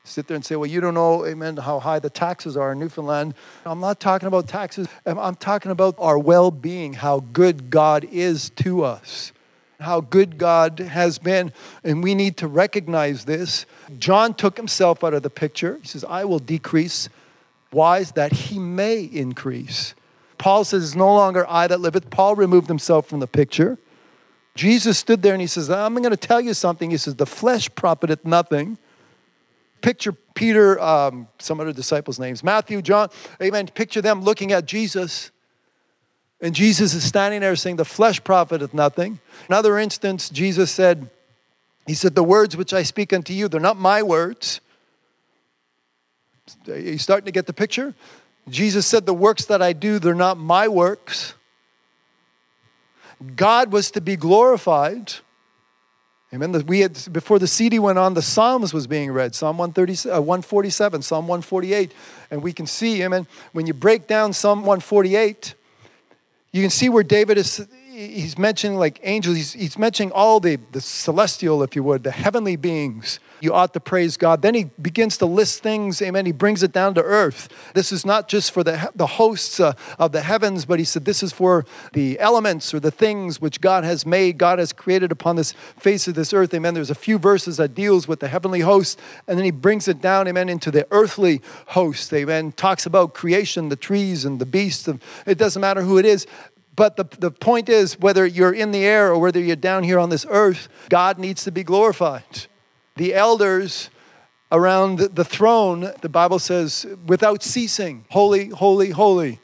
sit 0.03 0.27
there 0.27 0.36
and 0.36 0.46
say, 0.46 0.56
well, 0.56 0.70
you 0.70 0.79
don't 0.79 0.94
know, 0.94 1.25
amen, 1.25 1.58
how 1.58 1.79
high 1.79 1.98
the 1.98 2.10
taxes 2.10 2.56
are 2.56 2.74
in 2.74 2.79
Newfoundland. 2.79 3.34
I'm 3.65 3.79
not 3.79 4.00
talking 4.00 4.27
about 4.27 4.48
taxes. 4.48 4.88
I'm 5.03 5.36
talking 5.36 5.72
about 5.72 5.96
our 5.98 6.20
well 6.20 6.51
being, 6.51 6.94
how 6.94 7.22
good 7.34 7.72
God 7.72 8.06
is 8.12 8.51
to 8.51 8.84
us, 8.84 9.32
how 9.79 10.00
good 10.00 10.38
God 10.38 10.77
has 10.77 11.18
been. 11.18 11.51
And 11.84 12.03
we 12.03 12.13
need 12.13 12.38
to 12.38 12.48
recognize 12.48 13.25
this. 13.25 13.65
John 13.98 14.36
took 14.36 14.56
himself 14.56 15.03
out 15.03 15.15
of 15.15 15.24
the 15.24 15.32
picture. 15.32 15.79
He 15.82 15.88
says, 15.88 16.03
I 16.03 16.25
will 16.25 16.39
decrease. 16.39 17.10
Why? 17.72 18.03
That 18.03 18.32
he 18.32 18.60
may 18.60 19.01
increase. 19.01 19.96
Paul 20.38 20.65
says, 20.65 20.84
It's 20.84 20.96
no 20.96 21.15
longer 21.15 21.48
I 21.50 21.65
that 21.65 21.82
liveth. 21.82 22.12
Paul 22.12 22.36
removed 22.36 22.68
himself 22.68 23.08
from 23.08 23.20
the 23.20 23.27
picture. 23.27 23.79
Jesus 24.60 24.98
stood 24.98 25.22
there 25.22 25.34
and 25.34 25.39
he 25.39 25.48
says, 25.48 25.70
I'm 25.70 25.96
going 25.96 26.10
to 26.10 26.18
tell 26.18 26.42
you 26.42 26.54
something. 26.54 26.92
He 26.92 26.98
says, 26.98 27.16
The 27.16 27.25
flesh 27.25 27.70
profiteth 27.75 28.25
nothing 28.25 28.78
Picture 29.82 30.12
Peter, 30.12 30.80
um, 30.80 31.28
some 31.39 31.60
other 31.60 31.72
disciples' 31.72 32.20
names, 32.20 32.44
Matthew, 32.44 32.82
John, 32.82 33.10
amen. 33.42 33.68
Picture 33.68 34.01
them 34.01 34.22
looking 34.22 34.51
at 34.51 34.66
Jesus. 34.66 35.32
And 36.42 36.56
Jesus 36.56 36.94
is 36.94 37.04
standing 37.04 37.42
there 37.42 37.56
saying, 37.56 37.78
The 37.78 37.86
flesh 37.86 38.24
profiteth 38.24 38.74
nothing. 38.74 39.20
Another 39.48 39.78
instance, 39.78 40.30
Jesus 40.30 40.72
said, 40.72 41.10
He 41.88 41.94
said, 41.94 42.16
The 42.16 42.24
words 42.24 42.58
which 42.58 42.74
I 42.74 42.84
speak 42.84 43.13
unto 43.13 43.34
you, 43.34 43.48
they're 43.48 43.60
not 43.60 43.78
my 43.78 44.04
words. 44.04 44.60
Are 46.68 46.78
you 46.78 46.98
starting 46.98 47.25
to 47.25 47.32
get 47.32 47.46
the 47.46 47.54
picture? 47.54 47.94
Jesus 48.50 48.86
said, 48.86 49.06
The 49.06 49.13
works 49.13 49.46
that 49.46 49.62
I 49.62 49.74
do, 49.74 50.00
they're 50.00 50.13
not 50.16 50.38
my 50.38 50.68
works. 50.68 51.36
God 53.35 53.71
was 53.71 53.91
to 53.91 54.01
be 54.01 54.15
glorified. 54.15 55.13
Amen. 56.33 56.51
We 56.67 56.81
had 56.81 56.97
before 57.11 57.39
the 57.39 57.47
CD 57.47 57.79
went 57.79 57.97
on, 57.97 58.13
the 58.13 58.21
Psalms 58.21 58.73
was 58.73 58.85
being 58.85 59.11
read. 59.11 59.33
Psalm 59.33 59.57
130, 59.57 60.09
uh, 60.09 60.21
147, 60.21 61.01
Psalm 61.01 61.27
148, 61.27 61.91
and 62.29 62.43
we 62.43 62.53
can 62.53 62.67
see, 62.67 63.01
amen. 63.03 63.25
When 63.51 63.65
you 63.65 63.73
break 63.73 64.07
down 64.07 64.33
Psalm 64.33 64.59
148, 64.59 65.55
you 66.51 66.61
can 66.61 66.69
see 66.69 66.88
where 66.88 67.03
David 67.03 67.38
is 67.38 67.67
he's 68.00 68.38
mentioning 68.38 68.77
like 68.77 69.00
angels, 69.03 69.36
he's, 69.36 69.53
he's 69.53 69.77
mentioning 69.77 70.12
all 70.12 70.39
the, 70.39 70.58
the 70.72 70.79
celestial, 70.79 71.62
if 71.63 71.75
you 71.75 71.84
would, 71.84 72.03
the 72.03 72.12
heavenly 72.12 72.56
beings. 72.56 73.20
You 73.41 73.53
ought 73.53 73.74
to 73.74 73.79
praise 73.79 74.18
God. 74.18 74.41
Then 74.41 74.53
he 74.53 74.65
begins 74.82 75.18
to 75.18 75.25
list 75.25 75.63
things, 75.63 76.01
amen. 76.01 76.25
He 76.25 76.32
brings 76.32 76.62
it 76.63 76.72
down 76.72 76.94
to 76.96 77.01
earth. 77.01 77.50
This 77.74 77.91
is 77.91 78.06
not 78.06 78.27
just 78.27 78.51
for 78.51 78.63
the, 78.63 78.91
the 78.96 79.08
hosts 79.08 79.60
uh, 79.60 79.74
of 79.98 80.12
the 80.12 80.22
heavens, 80.22 80.65
but 80.65 80.79
he 80.79 80.86
said 80.86 81.06
this 81.06 81.24
is 81.24 81.32
for 81.32 81.65
the 81.94 82.20
elements 82.20 82.74
or 82.74 82.79
the 82.79 82.91
things 82.91 83.39
which 83.39 83.62
God 83.62 83.84
has 83.84 84.06
made, 84.06 84.38
God 84.38 84.60
has 84.60 84.74
created 84.74 85.12
upon 85.12 85.36
this 85.36 85.53
face 85.77 86.08
of 86.08 86.15
this 86.15 86.34
earth, 86.34 86.53
amen. 86.53 86.74
There's 86.74 86.89
a 86.89 86.96
few 86.96 87.18
verses 87.18 87.58
that 87.58 87.75
deals 87.75 88.08
with 88.08 88.20
the 88.20 88.27
heavenly 88.27 88.62
host, 88.62 89.00
and 89.27 89.38
then 89.38 89.46
he 89.46 89.51
brings 89.51 89.88
it 89.88 90.01
down, 90.01 90.27
amen, 90.27 90.50
into 90.50 90.72
the 90.72 90.88
earthly 90.91 91.41
host, 91.68 92.12
amen. 92.13 92.53
Talks 92.53 92.86
about 92.86 93.13
creation, 93.13 93.70
the 93.70 93.75
trees 93.75 94.25
and 94.25 94.39
the 94.39 94.46
beasts. 94.46 94.89
It 95.25 95.38
doesn't 95.38 95.62
matter 95.62 95.82
who 95.82 95.98
it 95.98 96.06
is. 96.06 96.27
But 96.79 96.95
the, 96.95 97.03
the 97.19 97.29
point 97.29 97.67
is, 97.67 98.00
whether 98.00 98.25
you're 98.25 98.53
in 98.53 98.71
the 98.71 98.86
air 98.86 99.12
or 99.12 99.19
whether 99.19 99.38
you're 99.38 99.57
down 99.57 99.83
here 99.83 100.00
on 100.00 100.07
this 100.07 100.25
earth, 100.29 100.69
God 100.88 101.19
needs 101.19 101.43
to 101.43 101.51
be 101.51 101.62
glorified. 101.62 102.48
The 102.95 103.13
elders 103.13 103.89
around 104.50 105.00
the 105.00 105.25
throne, 105.25 105.91
the 106.00 106.07
Bible 106.07 106.39
says, 106.39 106.88
without 107.05 107.43
ceasing, 107.43 108.05
holy, 108.12 108.48
holy, 108.48 108.91
holy, 108.91 109.41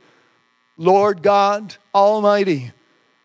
Lord 0.78 1.22
God 1.24 1.76
Almighty. 1.94 2.72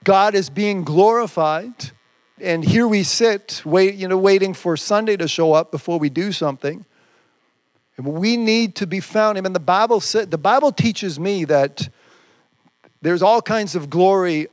God 0.02 0.34
is 0.34 0.50
being 0.50 0.82
glorified. 0.82 1.92
And 2.40 2.64
here 2.64 2.88
we 2.88 3.04
sit, 3.04 3.62
wait, 3.64 3.94
you 3.94 4.08
know, 4.08 4.18
waiting 4.18 4.54
for 4.54 4.76
Sunday 4.76 5.16
to 5.18 5.28
show 5.28 5.52
up 5.52 5.70
before 5.70 6.00
we 6.00 6.08
do 6.08 6.32
something. 6.32 6.84
And 7.96 8.08
we 8.08 8.36
need 8.36 8.74
to 8.74 8.88
be 8.88 8.98
found. 8.98 9.38
I 9.38 9.40
mean, 9.40 9.52
the 9.52 9.60
Bible 9.60 10.00
said, 10.00 10.32
the 10.32 10.36
Bible 10.36 10.72
teaches 10.72 11.20
me 11.20 11.44
that 11.44 11.88
there's 13.02 13.22
all 13.22 13.40
kinds 13.40 13.74
of 13.74 13.90
glory 13.90 14.48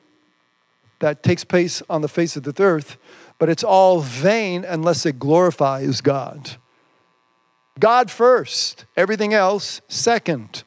that 0.99 1.21
takes 1.23 1.43
place 1.43 1.81
on 1.89 2.01
the 2.01 2.07
face 2.07 2.35
of 2.35 2.43
the 2.43 2.63
earth, 2.63 2.97
but 3.39 3.49
it's 3.49 3.63
all 3.63 3.99
vain 3.99 4.65
unless 4.65 5.05
it 5.05 5.19
glorifies 5.19 6.01
God. 6.01 6.55
God 7.79 8.09
first, 8.09 8.85
everything 8.95 9.33
else 9.33 9.81
second. 9.87 10.63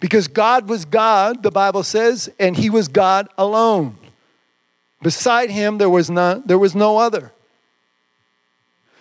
Because 0.00 0.28
God 0.28 0.68
was 0.68 0.84
God, 0.84 1.42
the 1.42 1.50
Bible 1.50 1.82
says, 1.82 2.28
and 2.38 2.56
He 2.56 2.68
was 2.68 2.88
God 2.88 3.28
alone. 3.38 3.96
Beside 5.02 5.50
Him, 5.50 5.78
there 5.78 5.88
was, 5.88 6.10
none, 6.10 6.42
there 6.44 6.58
was 6.58 6.74
no 6.74 6.98
other. 6.98 7.32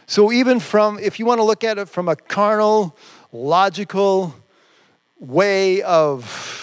So, 0.05 0.31
even 0.31 0.59
from, 0.59 0.99
if 0.99 1.19
you 1.19 1.25
want 1.25 1.39
to 1.39 1.43
look 1.43 1.63
at 1.63 1.77
it 1.77 1.89
from 1.89 2.07
a 2.07 2.15
carnal, 2.15 2.95
logical 3.31 4.35
way 5.19 5.81
of 5.81 6.62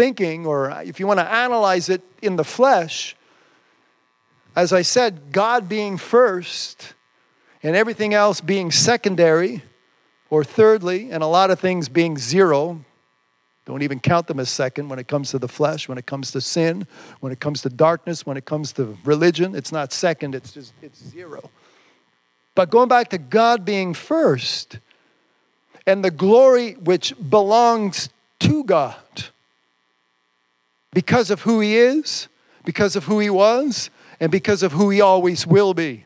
thinking, 0.00 0.46
or 0.46 0.70
if 0.82 0.98
you 0.98 1.06
want 1.06 1.20
to 1.20 1.30
analyze 1.30 1.90
it 1.90 2.00
in 2.22 2.36
the 2.36 2.44
flesh, 2.44 3.14
as 4.56 4.72
I 4.72 4.80
said, 4.80 5.30
God 5.30 5.68
being 5.68 5.98
first 5.98 6.94
and 7.62 7.76
everything 7.76 8.14
else 8.14 8.40
being 8.40 8.70
secondary, 8.70 9.62
or 10.30 10.42
thirdly, 10.42 11.10
and 11.10 11.22
a 11.22 11.26
lot 11.26 11.50
of 11.50 11.60
things 11.60 11.90
being 11.90 12.16
zero. 12.16 12.82
Don't 13.66 13.82
even 13.82 14.00
count 14.00 14.26
them 14.26 14.40
as 14.40 14.48
second 14.48 14.88
when 14.88 14.98
it 14.98 15.06
comes 15.06 15.32
to 15.32 15.38
the 15.38 15.48
flesh, 15.48 15.86
when 15.86 15.98
it 15.98 16.06
comes 16.06 16.30
to 16.30 16.40
sin, 16.40 16.86
when 17.20 17.30
it 17.30 17.38
comes 17.38 17.60
to 17.60 17.68
darkness, 17.68 18.24
when 18.24 18.38
it 18.38 18.46
comes 18.46 18.72
to 18.72 18.96
religion. 19.04 19.54
It's 19.54 19.70
not 19.70 19.92
second, 19.92 20.34
it's 20.34 20.52
just 20.52 20.72
it's 20.80 21.04
zero. 21.04 21.50
But 22.54 22.70
going 22.70 22.88
back 22.88 23.10
to 23.10 23.18
God 23.18 23.66
being 23.66 23.92
first 23.92 24.78
and 25.86 26.02
the 26.02 26.10
glory 26.10 26.72
which 26.72 27.12
belongs 27.28 28.08
to 28.38 28.64
God 28.64 28.96
because 30.92 31.30
of 31.30 31.42
who 31.42 31.60
he 31.60 31.76
is, 31.76 32.28
because 32.64 32.96
of 32.96 33.04
who 33.04 33.18
he 33.20 33.30
was, 33.30 33.90
and 34.18 34.30
because 34.30 34.62
of 34.62 34.72
who 34.72 34.90
he 34.90 35.00
always 35.00 35.46
will 35.46 35.74
be. 35.74 36.04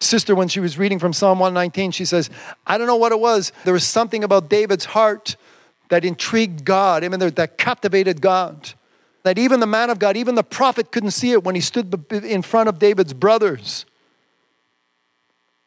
Sister, 0.00 0.34
when 0.34 0.48
she 0.48 0.60
was 0.60 0.78
reading 0.78 0.98
from 0.98 1.12
Psalm 1.12 1.38
119, 1.38 1.90
she 1.90 2.06
says, 2.06 2.30
I 2.66 2.78
don't 2.78 2.86
know 2.86 2.96
what 2.96 3.12
it 3.12 3.20
was. 3.20 3.52
There 3.64 3.74
was 3.74 3.86
something 3.86 4.24
about 4.24 4.48
David's 4.48 4.86
heart 4.86 5.36
that 5.90 6.04
intrigued 6.04 6.64
God, 6.64 7.04
I 7.04 7.08
mean, 7.08 7.20
that 7.20 7.58
captivated 7.58 8.22
God. 8.22 8.72
That 9.24 9.36
even 9.36 9.60
the 9.60 9.66
man 9.66 9.90
of 9.90 9.98
God, 9.98 10.16
even 10.16 10.34
the 10.34 10.42
prophet 10.42 10.90
couldn't 10.90 11.10
see 11.10 11.32
it 11.32 11.44
when 11.44 11.54
he 11.54 11.60
stood 11.60 12.06
in 12.10 12.40
front 12.40 12.70
of 12.70 12.78
David's 12.78 13.12
brothers. 13.12 13.84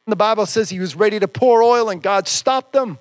The 0.08 0.16
Bible 0.16 0.48
says 0.48 0.70
he 0.70 0.80
was 0.80 0.96
ready 0.96 1.20
to 1.20 1.28
pour 1.28 1.62
oil 1.62 1.90
and 1.90 2.02
God 2.02 2.28
stopped 2.28 2.74
them. 2.74 2.98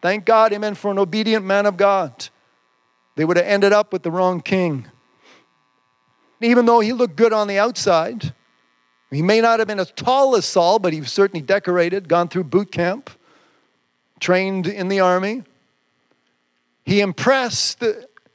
Thank 0.00 0.24
God, 0.24 0.52
amen, 0.52 0.76
for 0.76 0.90
an 0.90 0.98
obedient 0.98 1.44
man 1.44 1.66
of 1.66 1.76
God. 1.76 2.28
They 3.16 3.24
would 3.24 3.36
have 3.36 3.46
ended 3.46 3.72
up 3.72 3.92
with 3.92 4.02
the 4.02 4.10
wrong 4.10 4.40
king. 4.40 4.86
Even 6.40 6.66
though 6.66 6.80
he 6.80 6.92
looked 6.92 7.16
good 7.16 7.32
on 7.32 7.46
the 7.46 7.58
outside, 7.58 8.32
he 9.10 9.22
may 9.22 9.40
not 9.40 9.58
have 9.58 9.68
been 9.68 9.78
as 9.78 9.92
tall 9.92 10.34
as 10.34 10.44
Saul, 10.44 10.78
but 10.78 10.92
he 10.92 11.00
was 11.00 11.12
certainly 11.12 11.42
decorated, 11.42 12.08
gone 12.08 12.28
through 12.28 12.44
boot 12.44 12.72
camp, 12.72 13.10
trained 14.18 14.66
in 14.66 14.88
the 14.88 15.00
army. 15.00 15.44
He 16.84 17.00
impressed 17.00 17.84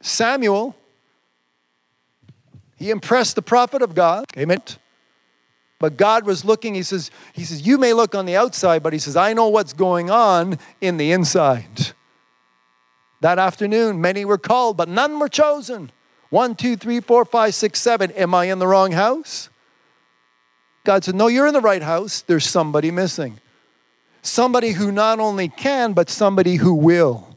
Samuel. 0.01 0.75
He 2.77 2.91
impressed 2.91 3.35
the 3.35 3.41
prophet 3.41 3.81
of 3.81 3.95
God. 3.95 4.25
Amen. 4.37 4.61
But 5.79 5.97
God 5.97 6.25
was 6.25 6.45
looking, 6.45 6.75
he 6.75 6.83
says, 6.83 7.11
he 7.33 7.43
says, 7.43 7.65
you 7.65 7.77
may 7.77 7.93
look 7.93 8.15
on 8.15 8.25
the 8.25 8.35
outside, 8.35 8.81
but 8.81 8.93
he 8.93 8.99
says, 8.99 9.15
I 9.15 9.33
know 9.33 9.47
what's 9.47 9.73
going 9.73 10.09
on 10.09 10.57
in 10.81 10.97
the 10.97 11.11
inside. 11.11 11.93
That 13.21 13.39
afternoon, 13.39 13.99
many 13.99 14.25
were 14.25 14.37
called, 14.37 14.77
but 14.77 14.89
none 14.89 15.19
were 15.19 15.29
chosen. 15.29 15.91
One, 16.29 16.55
two, 16.55 16.75
three, 16.75 16.99
four, 16.99 17.25
five, 17.25 17.55
six, 17.55 17.81
seven. 17.81 18.11
Am 18.11 18.35
I 18.35 18.45
in 18.45 18.59
the 18.59 18.67
wrong 18.67 18.91
house? 18.91 19.49
God 20.83 21.03
said, 21.03 21.15
No, 21.15 21.27
you're 21.27 21.47
in 21.47 21.53
the 21.53 21.61
right 21.61 21.81
house. 21.81 22.21
There's 22.21 22.45
somebody 22.45 22.91
missing. 22.91 23.39
Somebody 24.21 24.71
who 24.71 24.91
not 24.91 25.19
only 25.19 25.47
can, 25.47 25.93
but 25.93 26.09
somebody 26.09 26.55
who 26.55 26.73
will. 26.73 27.35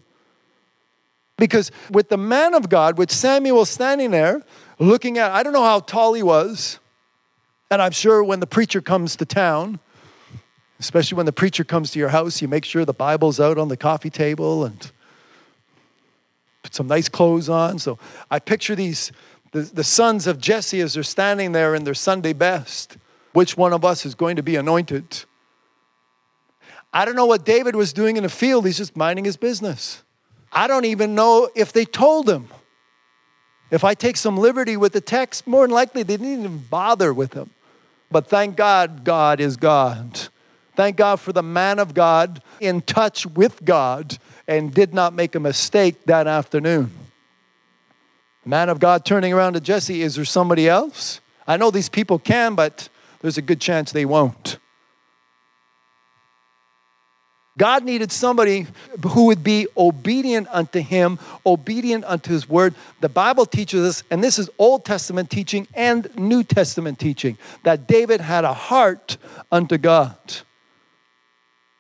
Because 1.37 1.71
with 1.91 2.09
the 2.11 2.19
man 2.19 2.55
of 2.55 2.69
God, 2.69 2.99
with 2.99 3.11
Samuel 3.11 3.65
standing 3.65 4.11
there, 4.11 4.43
looking 4.79 5.19
at, 5.19 5.31
I 5.31 5.43
don't 5.43 5.53
know 5.53 5.65
how 5.65 5.81
tall 5.81 6.13
he 6.15 6.23
was. 6.23 6.79
And 7.71 7.81
I'm 7.81 7.93
sure 7.93 8.23
when 8.23 8.41
the 8.41 8.47
preacher 8.47 8.81
comes 8.81 9.17
to 9.17 9.25
town, 9.25 9.79
especially 10.79 11.17
when 11.17 11.27
the 11.27 11.33
preacher 11.33 11.65
comes 11.65 11.93
to 11.93 11.99
your 11.99 12.09
house, 12.09 12.43
you 12.43 12.49
make 12.49 12.65
sure 12.65 12.85
the 12.85 12.93
Bible's 12.93 13.39
out 13.39 13.57
on 13.57 13.69
the 13.69 13.77
coffee 13.77 14.11
table 14.11 14.65
and 14.65 14.91
put 16.63 16.75
some 16.75 16.87
nice 16.87 17.09
clothes 17.09 17.49
on. 17.49 17.79
So 17.79 17.99
I 18.31 18.39
picture 18.39 18.75
these, 18.75 19.13
the, 19.53 19.63
the 19.63 19.85
sons 19.85 20.27
of 20.27 20.41
Jesse 20.41 20.81
as 20.81 20.95
they're 20.95 21.03
standing 21.03 21.53
there 21.53 21.75
in 21.75 21.85
their 21.85 21.95
Sunday 21.95 22.33
best. 22.33 22.97
Which 23.33 23.57
one 23.57 23.73
of 23.73 23.85
us 23.85 24.05
is 24.05 24.15
going 24.15 24.37
to 24.37 24.43
be 24.43 24.57
anointed? 24.57 25.25
I 26.93 27.05
don't 27.05 27.15
know 27.15 27.27
what 27.27 27.45
David 27.45 27.77
was 27.77 27.93
doing 27.93 28.17
in 28.17 28.25
the 28.25 28.29
field. 28.29 28.67
He's 28.67 28.77
just 28.77 28.97
minding 28.97 29.25
his 29.25 29.37
business. 29.37 30.03
I 30.53 30.67
don't 30.67 30.85
even 30.85 31.15
know 31.15 31.49
if 31.55 31.73
they 31.73 31.85
told 31.85 32.29
him. 32.29 32.49
If 33.71 33.85
I 33.85 33.95
take 33.95 34.17
some 34.17 34.37
liberty 34.37 34.77
with 34.77 34.93
the 34.93 35.01
text, 35.01 35.47
more 35.47 35.65
than 35.65 35.73
likely 35.73 36.03
they 36.03 36.17
didn't 36.17 36.41
even 36.41 36.59
bother 36.59 37.15
with 37.15 37.35
him. 37.35 37.51
But 38.11 38.27
thank 38.27 38.57
God, 38.57 39.05
God 39.05 39.41
is 39.41 39.57
God. 39.57 40.29
Thank 40.75 40.97
God 40.97 41.21
for 41.21 41.33
the 41.33 41.43
man 41.43 41.79
of 41.79 41.95
God 41.95 42.43
in 42.59 42.81
touch 42.81 43.27
with 43.27 43.65
God 43.65 44.19
and 44.51 44.75
did 44.75 44.93
not 44.93 45.15
make 45.15 45.37
a 45.37 45.41
mistake 45.41 46.05
that 46.07 46.27
afternoon. 46.27 46.91
Man 48.45 48.69
of 48.69 48.81
God 48.81 49.05
turning 49.05 49.33
around 49.33 49.53
to 49.53 49.61
Jesse, 49.61 50.03
is 50.03 50.17
there 50.17 50.25
somebody 50.25 50.69
else? 50.69 51.21
I 51.47 51.57
know 51.57 51.71
these 51.71 51.89
people 51.89 52.19
can, 52.19 52.57
but 52.57 52.89
there's 53.21 53.39
a 53.39 53.43
good 53.43 53.61
chance 53.61 53.93
they 53.93 54.05
won't. 54.05 54.59
God 57.57 57.85
needed 57.85 58.11
somebody 58.11 58.67
who 59.11 59.27
would 59.27 59.45
be 59.45 59.69
obedient 59.77 60.49
unto 60.51 60.81
him, 60.81 61.21
obedient 61.47 62.05
unto 62.05 62.33
his 62.33 62.49
word. 62.49 62.75
The 63.01 63.09
Bible 63.09 63.47
teaches 63.47 63.87
us, 63.87 64.03
and 64.11 64.25
this 64.25 64.37
is 64.37 64.51
Old 64.59 64.85
Testament 64.85 65.31
teaching 65.31 65.69
and 65.75 66.11
New 66.19 66.43
Testament 66.43 66.99
teaching, 66.99 67.39
that 67.63 67.87
David 67.87 68.21
had 68.21 68.45
a 68.45 68.55
heart 68.55 69.17
unto 69.53 69.79
God. 69.79 70.17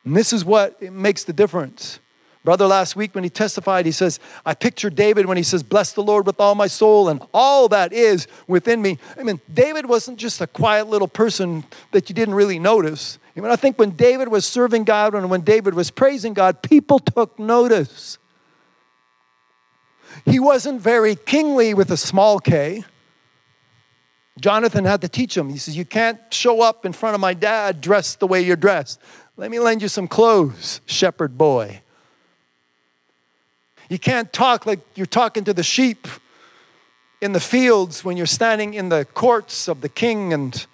And 0.04 0.16
this 0.16 0.32
is 0.32 0.44
what 0.44 0.80
makes 0.80 1.24
the 1.24 1.32
difference. 1.32 1.98
Brother, 2.42 2.66
last 2.66 2.97
week 2.97 3.14
when 3.14 3.23
he 3.23 3.28
testified, 3.28 3.85
he 3.85 3.92
says, 3.92 4.18
I 4.47 4.54
picture 4.54 4.88
David 4.88 5.26
when 5.26 5.37
he 5.37 5.42
says, 5.42 5.62
Bless 5.62 5.92
the 5.92 6.02
Lord 6.02 6.26
with 6.26 6.40
all 6.40 6.54
my 6.54 6.68
soul 6.68 7.11
and 7.11 7.20
all 7.35 7.68
that 7.68 7.92
is 7.92 8.26
within 8.47 8.80
me. 8.80 8.99
I 9.18 9.23
mean, 9.25 9.40
David 9.52 9.87
wasn't 9.87 10.18
just 10.18 10.40
a 10.40 10.47
quiet 10.47 10.88
little 10.88 11.09
person 11.09 11.64
that 11.92 12.09
you 12.09 12.14
didn't 12.14 12.35
really 12.35 12.59
notice. 12.59 13.18
I 13.37 13.40
mean, 13.40 13.50
I 13.50 13.56
think 13.56 13.78
when 13.78 13.90
David 13.90 14.28
was 14.28 14.47
serving 14.47 14.85
God 14.85 15.14
and 15.14 15.28
when 15.28 15.42
David 15.42 15.75
was 15.75 15.90
praising 15.90 16.32
God, 16.32 16.62
people 16.62 16.99
took 16.99 17.38
notice. 17.38 18.16
He 20.25 20.40
wasn't 20.40 20.80
very 20.80 21.16
kingly 21.16 21.75
with 21.75 21.90
a 21.90 21.97
small 21.97 22.40
k. 22.40 22.85
Jonathan 24.40 24.87
had 24.87 25.02
to 25.02 25.09
teach 25.09 25.37
him. 25.37 25.50
He 25.50 25.59
says, 25.59 25.76
You 25.76 25.85
can't 25.85 26.18
show 26.32 26.62
up 26.62 26.87
in 26.87 26.94
front 26.94 27.14
of 27.14 27.20
my 27.20 27.35
dad 27.35 27.82
dressed 27.82 28.20
the 28.20 28.26
way 28.26 28.40
you're 28.40 28.56
dressed. 28.56 28.99
Let 29.37 29.50
me 29.50 29.59
lend 29.59 29.82
you 29.82 29.88
some 29.88 30.09
clothes, 30.09 30.80
shepherd 30.87 31.37
boy. 31.37 31.82
You 33.90 33.99
can't 33.99 34.32
talk 34.32 34.66
like 34.66 34.78
you're 34.94 35.04
talking 35.04 35.42
to 35.44 35.52
the 35.52 35.64
sheep 35.64 36.06
in 37.20 37.32
the 37.32 37.40
fields 37.40 38.04
when 38.04 38.16
you're 38.16 38.25
standing 38.25 38.73
in 38.75 38.88
the 38.88 39.04
courts 39.04 39.66
of 39.66 39.80
the 39.80 39.88
king 39.88 40.32
and 40.32 40.64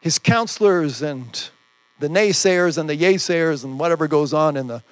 his 0.00 0.18
counselors 0.18 1.02
and 1.02 1.48
the 2.00 2.08
naysayers 2.08 2.78
and 2.78 2.90
the 2.90 2.96
yaysayers 2.96 3.62
and 3.62 3.78
whatever 3.78 4.08
goes 4.08 4.34
on 4.34 4.56
in 4.56 4.66
the 4.66 4.82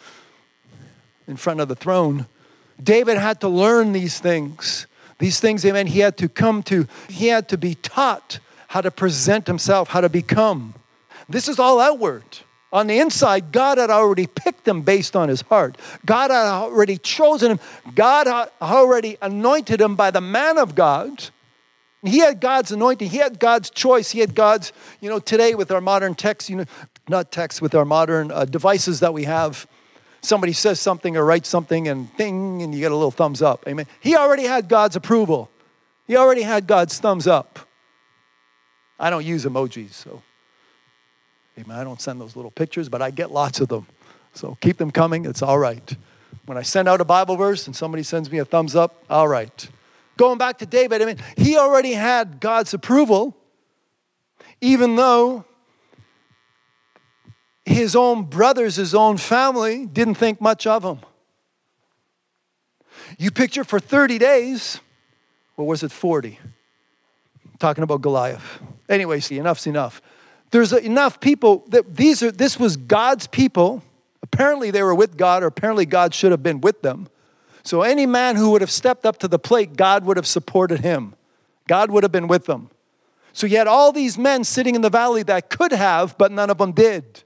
in 1.26 1.37
front 1.37 1.59
of 1.59 1.66
the 1.66 1.75
throne. 1.75 2.26
David 2.80 3.19
had 3.19 3.40
to 3.40 3.49
learn 3.49 3.92
these 3.92 4.21
things. 4.21 4.87
These 5.19 5.40
things, 5.40 5.64
amen, 5.64 5.88
he 5.88 5.99
had 5.99 6.16
to 6.19 6.28
come 6.28 6.62
to, 6.64 6.87
he 7.09 7.26
had 7.26 7.49
to 7.49 7.59
be 7.59 7.75
taught 7.75 8.38
how 8.69 8.80
to 8.80 8.92
present 8.92 9.49
himself, 9.49 9.88
how 9.88 10.00
to 10.00 10.09
become. 10.09 10.75
This 11.28 11.49
is 11.49 11.59
all 11.59 11.80
outward. 11.80 12.23
On 12.72 12.86
the 12.86 12.98
inside, 13.00 13.50
God 13.50 13.78
had 13.78 13.90
already 13.90 14.26
picked 14.28 14.66
him 14.66 14.82
based 14.82 15.16
on 15.16 15.28
his 15.28 15.40
heart. 15.42 15.76
God 16.06 16.30
had 16.30 16.46
already 16.46 16.98
chosen 16.98 17.52
him. 17.52 17.60
God 17.94 18.28
had 18.28 18.50
already 18.62 19.16
anointed 19.20 19.80
him 19.80 19.96
by 19.96 20.12
the 20.12 20.20
man 20.20 20.56
of 20.56 20.74
God. 20.76 21.30
He 22.02 22.20
had 22.20 22.40
God's 22.40 22.70
anointing. 22.70 23.10
He 23.10 23.18
had 23.18 23.40
God's 23.40 23.70
choice. 23.70 24.10
He 24.12 24.20
had 24.20 24.34
God's, 24.34 24.72
you 25.00 25.10
know, 25.10 25.18
today 25.18 25.54
with 25.54 25.70
our 25.72 25.80
modern 25.80 26.14
text, 26.14 26.48
you 26.48 26.56
know, 26.56 26.64
not 27.08 27.32
text, 27.32 27.60
with 27.60 27.74
our 27.74 27.84
modern 27.84 28.30
uh, 28.30 28.44
devices 28.44 29.00
that 29.00 29.12
we 29.12 29.24
have, 29.24 29.66
somebody 30.22 30.52
says 30.52 30.78
something 30.78 31.16
or 31.16 31.24
writes 31.24 31.48
something 31.48 31.88
and 31.88 32.14
ding, 32.16 32.62
and 32.62 32.72
you 32.72 32.80
get 32.80 32.92
a 32.92 32.94
little 32.94 33.10
thumbs 33.10 33.42
up. 33.42 33.64
Amen. 33.66 33.86
He 33.98 34.16
already 34.16 34.44
had 34.44 34.68
God's 34.68 34.96
approval. 34.96 35.50
He 36.06 36.16
already 36.16 36.42
had 36.42 36.66
God's 36.66 36.98
thumbs 36.98 37.26
up. 37.26 37.59
I 38.98 39.11
don't 39.11 39.24
use 39.24 39.44
emojis, 39.44 39.92
so 39.92 40.22
Amen. 41.61 41.77
I 41.77 41.85
don't 41.85 42.01
send 42.01 42.20
those 42.20 42.37
little 42.37 42.51
pictures, 42.51 42.88
but 42.88 43.03
I 43.03 43.11
get 43.11 43.31
lots 43.31 43.61
of 43.61 43.68
them. 43.68 43.87
So 44.35 44.57
keep 44.61 44.79
them 44.79 44.90
coming. 44.90 45.27
It's 45.27 45.42
all 45.42 45.59
right. 45.59 45.96
When 46.46 46.57
I 46.57 46.62
send 46.62 46.88
out 46.88 47.01
a 47.01 47.05
Bible 47.05 47.37
verse 47.37 47.66
and 47.66 47.77
somebody 47.77 48.03
sends 48.03 48.31
me 48.31 48.38
a 48.38 48.44
thumbs 48.44 48.75
up, 48.75 49.05
all 49.11 49.29
right. 49.29 49.68
Going 50.16 50.38
back 50.38 50.59
to 50.59 50.66
David, 50.66 51.03
I 51.03 51.05
mean, 51.05 51.18
he 51.37 51.57
already 51.57 51.92
had 51.92 52.40
God's 52.40 52.73
approval, 52.73 53.37
even 54.61 54.96
though 54.96 55.44
his 57.64 57.94
own 57.94 58.25
brothers, 58.25 58.77
his 58.77 58.94
own 58.94 59.16
family 59.16 59.87
didn't 59.87 60.14
think 60.14 60.40
much 60.40 60.66
of 60.66 60.85
him. 60.85 61.01
You 63.18 63.31
picture 63.31 63.64
for 63.64 63.81
30 63.81 64.18
days, 64.18 64.81
or 65.57 65.66
was 65.66 65.83
it 65.83 65.92
40? 65.92 66.38
talking 67.61 67.85
about 67.85 68.01
Goliath. 68.01 68.61
Anyway, 68.88 69.20
see, 69.20 69.38
enough's 69.38 69.66
enough. 69.66 70.03
There's 70.50 70.72
enough 70.72 71.20
people 71.20 71.64
that 71.68 71.96
these 71.96 72.22
are 72.22 72.32
this 72.32 72.58
was 72.58 72.76
God's 72.76 73.26
people. 73.26 73.82
Apparently 74.22 74.70
they 74.70 74.82
were 74.82 74.94
with 74.94 75.16
God, 75.16 75.42
or 75.42 75.46
apparently 75.46 75.86
God 75.86 76.14
should 76.14 76.30
have 76.30 76.42
been 76.42 76.60
with 76.60 76.82
them. 76.82 77.08
So 77.62 77.82
any 77.82 78.06
man 78.06 78.36
who 78.36 78.50
would 78.50 78.60
have 78.60 78.70
stepped 78.70 79.04
up 79.04 79.18
to 79.18 79.28
the 79.28 79.38
plate, 79.38 79.76
God 79.76 80.04
would 80.04 80.16
have 80.16 80.26
supported 80.26 80.80
him. 80.80 81.14
God 81.68 81.90
would 81.90 82.02
have 82.02 82.12
been 82.12 82.26
with 82.26 82.46
them. 82.46 82.70
So 83.32 83.46
you 83.46 83.58
had 83.58 83.68
all 83.68 83.92
these 83.92 84.18
men 84.18 84.44
sitting 84.44 84.74
in 84.74 84.80
the 84.80 84.90
valley 84.90 85.22
that 85.24 85.50
could 85.50 85.72
have, 85.72 86.18
but 86.18 86.32
none 86.32 86.50
of 86.50 86.58
them 86.58 86.72
did. 86.72 87.22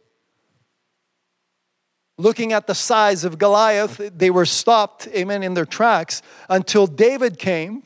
Looking 2.19 2.53
at 2.53 2.67
the 2.67 2.75
size 2.75 3.25
of 3.25 3.39
Goliath, 3.39 3.97
they 4.15 4.31
were 4.31 4.45
stopped, 4.45 5.09
amen, 5.09 5.43
in 5.43 5.55
their 5.55 5.65
tracks 5.65 6.23
until 6.49 6.87
David 6.87 7.39
came. 7.39 7.83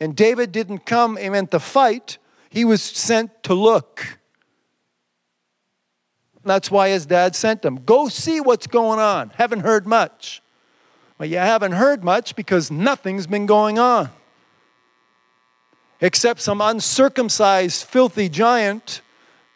And 0.00 0.16
David 0.16 0.50
didn't 0.50 0.86
come, 0.86 1.16
amen, 1.18 1.46
to 1.48 1.60
fight. 1.60 2.18
He 2.54 2.64
was 2.64 2.80
sent 2.80 3.42
to 3.42 3.54
look. 3.54 4.20
That's 6.44 6.70
why 6.70 6.90
his 6.90 7.04
dad 7.04 7.34
sent 7.34 7.64
him. 7.64 7.82
Go 7.84 8.08
see 8.08 8.40
what's 8.40 8.68
going 8.68 9.00
on. 9.00 9.30
Haven't 9.30 9.60
heard 9.60 9.88
much. 9.88 10.40
Well, 11.18 11.28
you 11.28 11.38
haven't 11.38 11.72
heard 11.72 12.04
much 12.04 12.36
because 12.36 12.70
nothing's 12.70 13.26
been 13.26 13.46
going 13.46 13.80
on. 13.80 14.08
Except 16.00 16.40
some 16.40 16.60
uncircumcised, 16.60 17.86
filthy 17.86 18.28
giant 18.28 19.00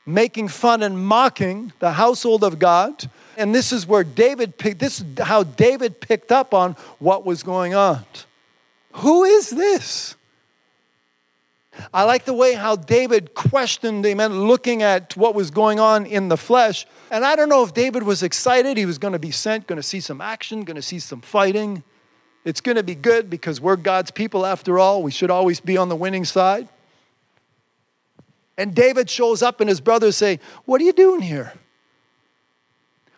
making 0.05 0.49
fun 0.49 0.83
and 0.83 0.99
mocking 0.99 1.73
the 1.79 1.93
household 1.93 2.43
of 2.43 2.59
God. 2.59 3.09
And 3.37 3.55
this 3.55 3.71
is 3.73 3.87
where 3.87 4.03
David 4.03 4.59
picked, 4.59 4.81
this 4.81 5.01
is 5.01 5.07
how 5.21 5.45
David 5.45 6.01
picked 6.01 6.33
up 6.33 6.53
on 6.53 6.73
what 6.99 7.25
was 7.25 7.45
going 7.45 7.77
on. 7.77 8.05
Who 8.95 9.23
is 9.23 9.51
this? 9.51 10.17
I 11.93 12.05
like 12.05 12.25
the 12.25 12.35
way 12.35 12.55
how 12.55 12.77
David 12.77 13.35
questioned, 13.35 14.05
amen, 14.05 14.47
looking 14.47 14.83
at 14.83 15.17
what 15.17 15.35
was 15.35 15.51
going 15.51 15.79
on 15.81 16.07
in 16.07 16.29
the 16.29 16.37
flesh. 16.37 16.87
And 17.11 17.25
I 17.25 17.37
don't 17.37 17.49
know 17.49 17.63
if 17.65 17.75
David 17.75 18.03
was 18.03 18.23
excited. 18.23 18.77
He 18.77 18.87
was 18.87 18.99
going 18.99 19.13
to 19.13 19.19
be 19.19 19.31
sent, 19.31 19.67
going 19.67 19.79
to 19.79 19.83
see 19.83 20.01
some 20.01 20.21
action, 20.21 20.65
going 20.65 20.77
to 20.77 20.83
see 20.83 20.99
some 20.99 21.21
fighting. 21.21 21.83
It's 22.45 22.61
going 22.61 22.77
to 22.77 22.83
be 22.83 22.95
good 22.95 23.31
because 23.31 23.61
we're 23.61 23.77
God's 23.77 24.11
people 24.11 24.45
after 24.45 24.79
all. 24.79 25.03
We 25.03 25.11
should 25.11 25.31
always 25.31 25.61
be 25.61 25.77
on 25.77 25.89
the 25.89 25.97
winning 25.97 26.25
side. 26.25 26.69
And 28.57 28.75
David 28.75 29.09
shows 29.09 29.43
up, 29.43 29.61
and 29.61 29.69
his 29.69 29.81
brothers 29.81 30.17
say, 30.17 30.41
What 30.65 30.81
are 30.81 30.85
you 30.85 30.93
doing 30.93 31.21
here? 31.23 31.53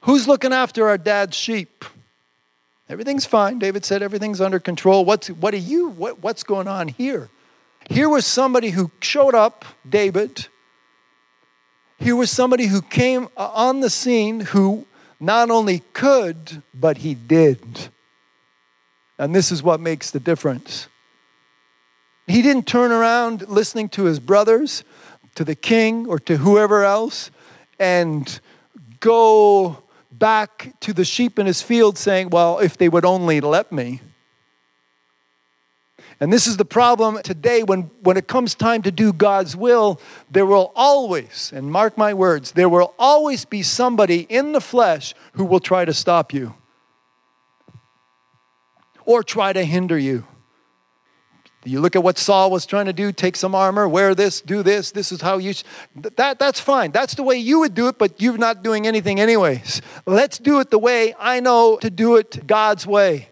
Who's 0.03 0.29
looking 0.29 0.53
after 0.53 0.89
our 0.89 0.99
dad's 0.99 1.37
sheep? 1.37 1.85
Everything's 2.89 3.25
fine. 3.25 3.59
David 3.59 3.85
said 3.85 4.03
everything's 4.03 4.41
under 4.41 4.59
control. 4.59 5.05
What's, 5.05 5.29
what 5.29 5.55
are 5.55 5.59
you? 5.59 5.91
What, 5.91 6.23
what's 6.23 6.43
going 6.43 6.67
on 6.67 6.89
here? 6.89 7.31
Here 7.91 8.09
was 8.09 8.25
somebody 8.25 8.71
who 8.71 8.93
showed 9.01 9.35
up, 9.35 9.65
David. 9.87 10.47
Here 11.99 12.15
was 12.15 12.31
somebody 12.31 12.67
who 12.67 12.83
came 12.83 13.29
uh, 13.37 13.51
on 13.53 13.81
the 13.81 13.91
scene 13.91 14.39
who 14.39 14.87
not 15.19 15.51
only 15.51 15.81
could, 15.93 16.63
but 16.73 16.99
he 16.99 17.15
did. 17.15 17.89
And 19.19 19.35
this 19.35 19.51
is 19.51 19.61
what 19.65 19.81
makes 19.81 20.13
the 20.13 20.21
difference. 20.21 20.87
He 22.29 22.43
didn't 22.43 22.69
turn 22.69 22.93
around 22.93 23.49
listening 23.49 23.89
to 23.91 24.05
his 24.05 24.21
brothers, 24.21 24.85
to 25.35 25.45
the 25.45 25.57
king, 25.57 26.07
or 26.07 26.21
to 26.21 26.37
whoever 26.37 26.85
else, 26.85 27.33
and 27.81 28.41
go 29.01 29.83
back 30.13 30.75
to 30.83 30.93
the 30.93 31.05
sheep 31.05 31.41
in 31.41 31.47
his 31.47 31.61
field 31.61 31.99
saying, 31.99 32.31
Well, 32.31 32.61
if 32.61 32.79
they 32.79 32.89
would 32.89 33.05
only 33.05 33.41
let 33.41 33.73
me. 33.73 34.01
And 36.21 36.31
this 36.31 36.47
is 36.47 36.59
the 36.59 36.67
problem 36.67 37.19
today 37.23 37.63
when, 37.63 37.91
when 38.03 38.19
it 38.19 38.29
comes 38.29 38.55
time 38.55 38.83
to 38.83 38.91
do 38.91 39.11
God's 39.11 39.57
will, 39.57 39.99
there 40.31 40.45
will 40.45 40.71
always, 40.77 41.51
and 41.55 41.73
mark 41.73 41.97
my 41.97 42.13
words, 42.13 42.53
there 42.53 42.69
will 42.69 42.95
always 42.99 43.47
be 43.47 43.63
somebody 43.63 44.27
in 44.29 44.53
the 44.53 44.61
flesh 44.61 45.15
who 45.33 45.47
will 45.47 45.61
try 45.61 45.87
to 45.87 45.95
stop 45.95 46.35
you 46.35 46.55
or 49.07 49.23
try 49.23 49.55
to 49.55 49.65
hinder 49.65 49.99
you. 49.99 50.27
You 51.65 51.81
look 51.81 51.97
at 51.97 52.03
what 52.03 52.17
Saul 52.17 52.51
was 52.51 52.65
trying 52.65 52.87
to 52.87 52.93
do 52.93 53.13
take 53.13 53.37
some 53.37 53.55
armor, 53.55 53.89
wear 53.89 54.15
this, 54.15 54.41
do 54.41 54.63
this, 54.63 54.93
this 54.93 55.13
is 55.13 55.21
how 55.21 55.39
you. 55.39 55.55
That, 56.17 56.39
that's 56.39 56.61
fine. 56.61 56.91
That's 56.91 57.15
the 57.15 57.23
way 57.23 57.37
you 57.37 57.61
would 57.61 57.75
do 57.75 57.89
it, 57.89 57.99
but 57.99 58.21
you're 58.21 58.39
not 58.39 58.63
doing 58.63 58.87
anything 58.87 59.21
anyways. 59.21 59.83
Let's 60.07 60.39
do 60.39 60.61
it 60.61 60.71
the 60.71 60.79
way 60.79 61.15
I 61.19 61.41
know 61.41 61.77
to 61.79 61.91
do 61.91 62.17
it 62.17 62.47
God's 62.47 62.87
way. 62.87 63.30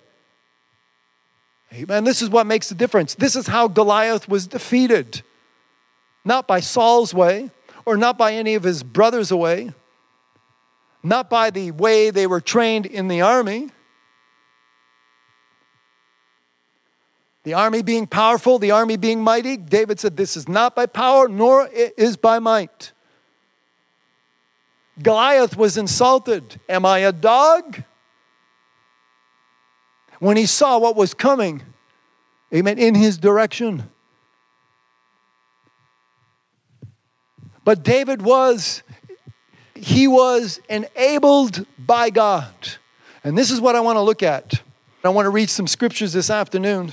Amen. 1.73 2.05
This 2.05 2.23
is 2.23 2.31
what 2.31 2.47
makes 2.47 2.69
the 2.69 2.75
difference. 2.75 3.15
This 3.15 3.37
is 3.37 3.47
how 3.47 3.69
Goliath 3.69 4.29
was 4.29 4.47
defeated. 4.47 5.23
Not 6.25 6.47
by 6.49 6.61
Saul's 6.61 7.13
way 7.13 7.51
or 7.85 7.97
not 7.97 8.19
by 8.19 8.35
any 8.35 8.55
of 8.55 8.63
his 8.63 8.83
brothers' 8.83 9.33
way. 9.33 9.73
not 11.03 11.31
by 11.31 11.51
the 11.51 11.71
way 11.71 12.11
they 12.11 12.27
were 12.27 12.41
trained 12.41 12.85
in 12.85 13.09
the 13.09 13.21
army. 13.21 13.71
The 17.45 17.55
army 17.55 17.83
being 17.83 18.07
powerful, 18.07 18.59
the 18.59 18.73
army 18.73 18.97
being 18.97 19.23
mighty. 19.23 19.57
David 19.57 20.01
said, 20.01 20.17
This 20.17 20.37
is 20.37 20.49
not 20.49 20.75
by 20.75 20.87
power, 20.87 21.29
nor 21.29 21.67
is 21.69 22.17
by 22.17 22.41
might. 22.41 22.93
Goliath 25.01 25.57
was 25.57 25.77
insulted. 25.77 26.61
Am 26.69 26.85
I 26.85 26.99
a 26.99 27.13
dog? 27.13 27.85
When 30.19 30.37
he 30.37 30.47
saw 30.47 30.79
what 30.79 30.97
was 30.97 31.15
coming, 31.15 31.63
amen, 32.53 32.79
in 32.79 32.95
his 32.95 33.19
direction. 33.19 33.89
But 37.65 37.83
David 37.83 38.23
was, 38.23 38.83
he 39.75 40.09
was 40.09 40.61
enabled 40.69 41.67
by 41.79 42.11
God. 42.11 42.55
And 43.23 43.37
this 43.37 43.51
is 43.51 43.61
what 43.61 43.77
I 43.77 43.81
want 43.81 43.97
to 43.97 44.01
look 44.01 44.23
at. 44.23 44.63
I 45.05 45.11
want 45.11 45.27
to 45.27 45.31
read 45.31 45.51
some 45.51 45.67
scriptures 45.67 46.13
this 46.13 46.31
afternoon. 46.31 46.93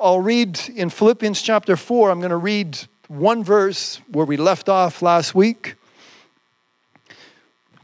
I'll 0.00 0.20
read 0.20 0.60
in 0.74 0.90
Philippians 0.90 1.40
chapter 1.40 1.76
4, 1.76 2.10
I'm 2.10 2.20
going 2.20 2.30
to 2.30 2.36
read 2.36 2.78
one 3.08 3.42
verse 3.42 4.00
where 4.10 4.26
we 4.26 4.36
left 4.36 4.68
off 4.68 5.00
last 5.00 5.34
week. 5.34 5.76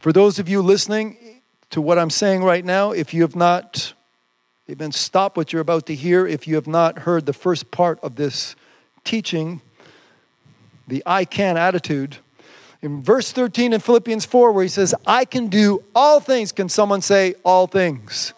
For 0.00 0.12
those 0.12 0.38
of 0.38 0.48
you 0.48 0.62
listening 0.62 1.42
to 1.70 1.80
what 1.80 1.98
I'm 1.98 2.10
saying 2.10 2.44
right 2.44 2.64
now, 2.64 2.92
if 2.92 3.14
you 3.14 3.22
have 3.22 3.36
not, 3.36 3.94
even 4.72 4.90
stop 4.90 5.36
what 5.36 5.52
you're 5.52 5.60
about 5.60 5.84
to 5.84 5.94
hear, 5.94 6.26
if 6.26 6.48
you 6.48 6.54
have 6.54 6.66
not 6.66 7.00
heard 7.00 7.26
the 7.26 7.34
first 7.34 7.70
part 7.70 8.00
of 8.02 8.16
this 8.16 8.56
teaching, 9.04 9.60
the 10.88 11.02
I 11.04 11.26
can 11.26 11.58
attitude. 11.58 12.16
In 12.80 13.02
verse 13.02 13.32
13 13.32 13.74
in 13.74 13.80
Philippians 13.80 14.24
4, 14.24 14.50
where 14.50 14.62
he 14.62 14.70
says, 14.70 14.94
I 15.06 15.26
can 15.26 15.48
do 15.48 15.84
all 15.94 16.20
things, 16.20 16.52
can 16.52 16.70
someone 16.70 17.02
say 17.02 17.34
all 17.44 17.66
things? 17.66 18.32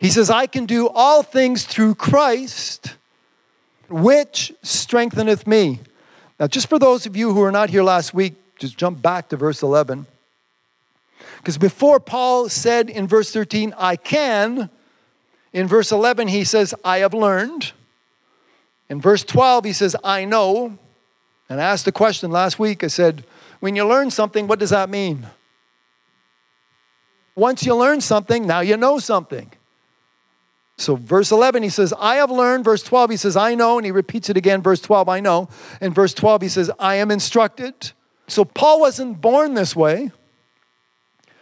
He 0.00 0.10
says, 0.10 0.28
I 0.28 0.48
can 0.48 0.66
do 0.66 0.88
all 0.88 1.22
things 1.22 1.64
through 1.66 1.94
Christ, 1.94 2.96
which 3.88 4.52
strengtheneth 4.62 5.46
me. 5.46 5.78
Now, 6.40 6.48
just 6.48 6.68
for 6.68 6.80
those 6.80 7.06
of 7.06 7.16
you 7.16 7.32
who 7.32 7.38
were 7.38 7.52
not 7.52 7.70
here 7.70 7.84
last 7.84 8.12
week, 8.12 8.34
just 8.58 8.76
jump 8.76 9.00
back 9.00 9.28
to 9.28 9.36
verse 9.36 9.62
11. 9.62 10.04
Because 11.36 11.58
before 11.58 12.00
Paul 12.00 12.48
said 12.48 12.90
in 12.90 13.06
verse 13.06 13.32
13, 13.32 13.72
I 13.78 13.94
can, 13.94 14.68
in 15.52 15.68
verse 15.68 15.92
11 15.92 16.28
he 16.28 16.44
says, 16.44 16.74
I 16.84 16.98
have 16.98 17.14
learned. 17.14 17.72
In 18.88 19.00
verse 19.00 19.24
12 19.24 19.64
he 19.64 19.72
says, 19.72 19.96
I 20.02 20.24
know. 20.24 20.78
And 21.48 21.60
I 21.60 21.64
asked 21.64 21.84
the 21.84 21.92
question 21.92 22.30
last 22.30 22.58
week 22.58 22.82
I 22.82 22.88
said, 22.88 23.24
when 23.60 23.76
you 23.76 23.86
learn 23.86 24.10
something, 24.10 24.46
what 24.46 24.58
does 24.58 24.70
that 24.70 24.90
mean? 24.90 25.26
Once 27.34 27.64
you 27.64 27.74
learn 27.74 28.00
something, 28.00 28.46
now 28.46 28.60
you 28.60 28.76
know 28.76 28.98
something. 28.98 29.50
So, 30.78 30.96
verse 30.96 31.30
11, 31.30 31.62
he 31.62 31.68
says, 31.68 31.94
I 31.98 32.16
have 32.16 32.30
learned. 32.30 32.64
Verse 32.64 32.82
12, 32.82 33.10
he 33.10 33.16
says, 33.16 33.36
I 33.36 33.54
know. 33.54 33.78
And 33.78 33.84
he 33.84 33.92
repeats 33.92 34.28
it 34.30 34.36
again. 34.36 34.62
Verse 34.62 34.80
12, 34.80 35.08
I 35.08 35.20
know. 35.20 35.48
And 35.80 35.94
verse 35.94 36.12
12, 36.12 36.42
he 36.42 36.48
says, 36.48 36.70
I 36.78 36.96
am 36.96 37.10
instructed. 37.10 37.92
So, 38.26 38.44
Paul 38.44 38.80
wasn't 38.80 39.20
born 39.20 39.54
this 39.54 39.76
way. 39.76 40.10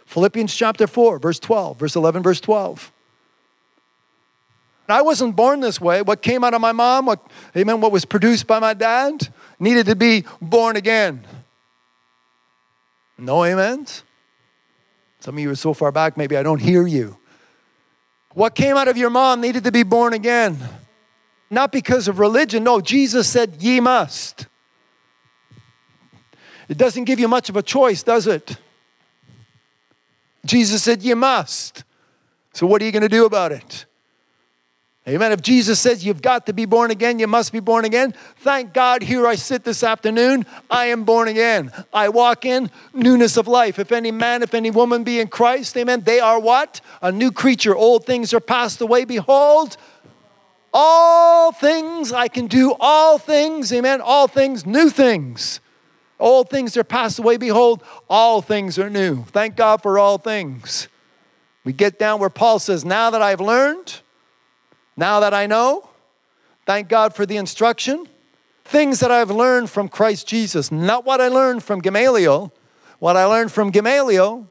Philippians 0.05 0.53
chapter 0.53 0.87
4, 0.87 1.19
verse 1.19 1.39
12, 1.39 1.79
verse 1.79 1.95
11, 1.95 2.21
verse 2.21 2.41
12. 2.41 2.91
I 4.89 5.01
wasn't 5.01 5.35
born 5.35 5.61
this 5.61 5.79
way. 5.79 6.01
What 6.01 6.21
came 6.21 6.43
out 6.43 6.53
of 6.53 6.61
my 6.61 6.71
mom, 6.71 7.05
what, 7.05 7.25
amen, 7.55 7.81
what 7.81 7.91
was 7.91 8.03
produced 8.03 8.47
by 8.47 8.59
my 8.59 8.73
dad, 8.73 9.29
needed 9.59 9.85
to 9.85 9.95
be 9.95 10.25
born 10.41 10.75
again. 10.75 11.25
No 13.17 13.43
amens? 13.43 14.03
Some 15.19 15.35
of 15.35 15.39
you 15.39 15.51
are 15.51 15.55
so 15.55 15.73
far 15.73 15.91
back, 15.91 16.17
maybe 16.17 16.35
I 16.35 16.43
don't 16.43 16.59
hear 16.59 16.87
you. 16.87 17.17
What 18.33 18.55
came 18.55 18.75
out 18.75 18.87
of 18.87 18.97
your 18.97 19.09
mom 19.09 19.41
needed 19.41 19.63
to 19.65 19.71
be 19.71 19.83
born 19.83 20.13
again. 20.13 20.57
Not 21.49 21.71
because 21.71 22.07
of 22.07 22.17
religion. 22.17 22.63
No, 22.63 22.79
Jesus 22.79 23.27
said, 23.27 23.57
Ye 23.59 23.79
must. 23.81 24.47
It 26.69 26.77
doesn't 26.77 27.03
give 27.03 27.19
you 27.19 27.27
much 27.27 27.49
of 27.49 27.57
a 27.57 27.61
choice, 27.61 28.01
does 28.03 28.25
it? 28.25 28.55
Jesus 30.45 30.81
said, 30.81 31.03
You 31.03 31.17
must. 31.17 31.83
So, 32.53 32.65
what 32.65 32.81
are 32.81 32.85
you 32.85 32.91
going 32.91 33.01
to 33.01 33.09
do 33.09 33.25
about 33.25 33.51
it? 33.51 33.85
Amen. 35.07 35.31
If 35.31 35.41
Jesus 35.41 35.79
says 35.79 36.05
you've 36.05 36.21
got 36.21 36.45
to 36.45 36.53
be 36.53 36.65
born 36.65 36.91
again, 36.91 37.17
you 37.17 37.25
must 37.25 37.51
be 37.51 37.59
born 37.59 37.85
again. 37.85 38.13
Thank 38.37 38.71
God, 38.71 39.01
here 39.01 39.25
I 39.25 39.33
sit 39.33 39.63
this 39.63 39.83
afternoon. 39.83 40.45
I 40.69 40.87
am 40.87 41.05
born 41.05 41.27
again. 41.27 41.71
I 41.91 42.09
walk 42.09 42.45
in 42.45 42.69
newness 42.93 43.35
of 43.35 43.47
life. 43.47 43.79
If 43.79 43.91
any 43.91 44.11
man, 44.11 44.43
if 44.43 44.53
any 44.53 44.69
woman 44.69 45.03
be 45.03 45.19
in 45.19 45.27
Christ, 45.27 45.75
amen, 45.75 46.01
they 46.01 46.19
are 46.19 46.39
what? 46.39 46.81
A 47.01 47.11
new 47.11 47.31
creature. 47.31 47.75
Old 47.75 48.05
things 48.05 48.31
are 48.31 48.39
passed 48.39 48.79
away. 48.79 49.05
Behold, 49.05 49.75
all 50.71 51.51
things, 51.51 52.13
I 52.13 52.27
can 52.27 52.45
do 52.45 52.75
all 52.79 53.17
things, 53.17 53.73
amen, 53.73 54.01
all 54.01 54.27
things, 54.27 54.67
new 54.67 54.89
things. 54.91 55.59
Old 56.19 56.51
things 56.51 56.77
are 56.77 56.83
passed 56.83 57.17
away. 57.17 57.37
Behold, 57.37 57.83
all 58.07 58.43
things 58.43 58.77
are 58.77 58.89
new. 58.89 59.23
Thank 59.25 59.55
God 59.55 59.81
for 59.81 59.97
all 59.97 60.19
things. 60.19 60.87
We 61.63 61.73
get 61.73 61.97
down 61.97 62.19
where 62.19 62.29
Paul 62.29 62.59
says, 62.59 62.85
Now 62.85 63.09
that 63.09 63.23
I've 63.23 63.41
learned, 63.41 64.00
now 64.97 65.19
that 65.19 65.33
I 65.33 65.47
know, 65.47 65.89
thank 66.65 66.87
God 66.87 67.15
for 67.15 67.25
the 67.25 67.37
instruction. 67.37 68.07
Things 68.65 68.99
that 68.99 69.11
I've 69.11 69.31
learned 69.31 69.69
from 69.69 69.89
Christ 69.89 70.27
Jesus, 70.27 70.71
not 70.71 71.05
what 71.05 71.19
I 71.19 71.27
learned 71.27 71.63
from 71.63 71.79
Gamaliel. 71.79 72.53
What 72.99 73.17
I 73.17 73.25
learned 73.25 73.51
from 73.51 73.71
Gamaliel, 73.71 74.47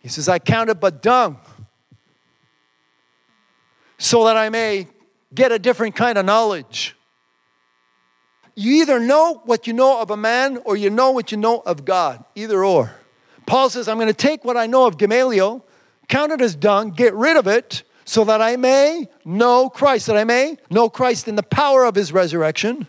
he 0.00 0.08
says, 0.08 0.28
I 0.28 0.38
count 0.38 0.68
it 0.68 0.78
but 0.78 1.00
dung, 1.00 1.38
so 3.96 4.26
that 4.26 4.36
I 4.36 4.50
may 4.50 4.88
get 5.34 5.52
a 5.52 5.58
different 5.58 5.96
kind 5.96 6.18
of 6.18 6.26
knowledge. 6.26 6.94
You 8.54 8.82
either 8.82 9.00
know 9.00 9.40
what 9.44 9.66
you 9.66 9.72
know 9.72 10.02
of 10.02 10.10
a 10.10 10.16
man 10.16 10.58
or 10.64 10.76
you 10.76 10.90
know 10.90 11.12
what 11.12 11.32
you 11.32 11.38
know 11.38 11.60
of 11.60 11.84
God, 11.84 12.22
either 12.34 12.62
or. 12.62 12.94
Paul 13.46 13.70
says, 13.70 13.88
I'm 13.88 13.96
going 13.96 14.08
to 14.08 14.12
take 14.12 14.44
what 14.44 14.58
I 14.58 14.66
know 14.66 14.86
of 14.86 14.98
Gamaliel, 14.98 15.64
count 16.08 16.32
it 16.32 16.42
as 16.42 16.54
dung, 16.54 16.90
get 16.90 17.14
rid 17.14 17.38
of 17.38 17.46
it, 17.46 17.84
so 18.08 18.24
that 18.24 18.40
I 18.40 18.56
may 18.56 19.06
know 19.26 19.68
Christ, 19.68 20.06
that 20.06 20.16
I 20.16 20.24
may 20.24 20.56
know 20.70 20.88
Christ 20.88 21.28
in 21.28 21.36
the 21.36 21.42
power 21.42 21.84
of 21.84 21.94
his 21.94 22.10
resurrection. 22.10 22.86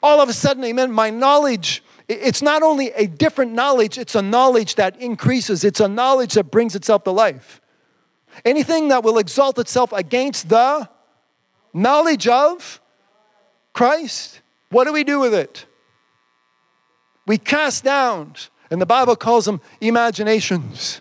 All 0.00 0.20
of 0.20 0.28
a 0.28 0.32
sudden, 0.32 0.62
amen, 0.62 0.92
my 0.92 1.10
knowledge, 1.10 1.82
it's 2.06 2.40
not 2.40 2.62
only 2.62 2.92
a 2.92 3.08
different 3.08 3.52
knowledge, 3.52 3.98
it's 3.98 4.14
a 4.14 4.22
knowledge 4.22 4.76
that 4.76 4.96
increases, 5.00 5.64
it's 5.64 5.80
a 5.80 5.88
knowledge 5.88 6.34
that 6.34 6.52
brings 6.52 6.76
itself 6.76 7.02
to 7.02 7.10
life. 7.10 7.60
Anything 8.44 8.88
that 8.88 9.02
will 9.02 9.18
exalt 9.18 9.58
itself 9.58 9.92
against 9.92 10.48
the 10.48 10.88
knowledge 11.72 12.28
of 12.28 12.80
Christ, 13.72 14.40
what 14.70 14.84
do 14.84 14.92
we 14.92 15.02
do 15.02 15.18
with 15.18 15.34
it? 15.34 15.66
We 17.26 17.38
cast 17.38 17.82
down, 17.82 18.34
and 18.70 18.80
the 18.80 18.86
Bible 18.86 19.16
calls 19.16 19.46
them 19.46 19.60
imaginations. 19.80 21.00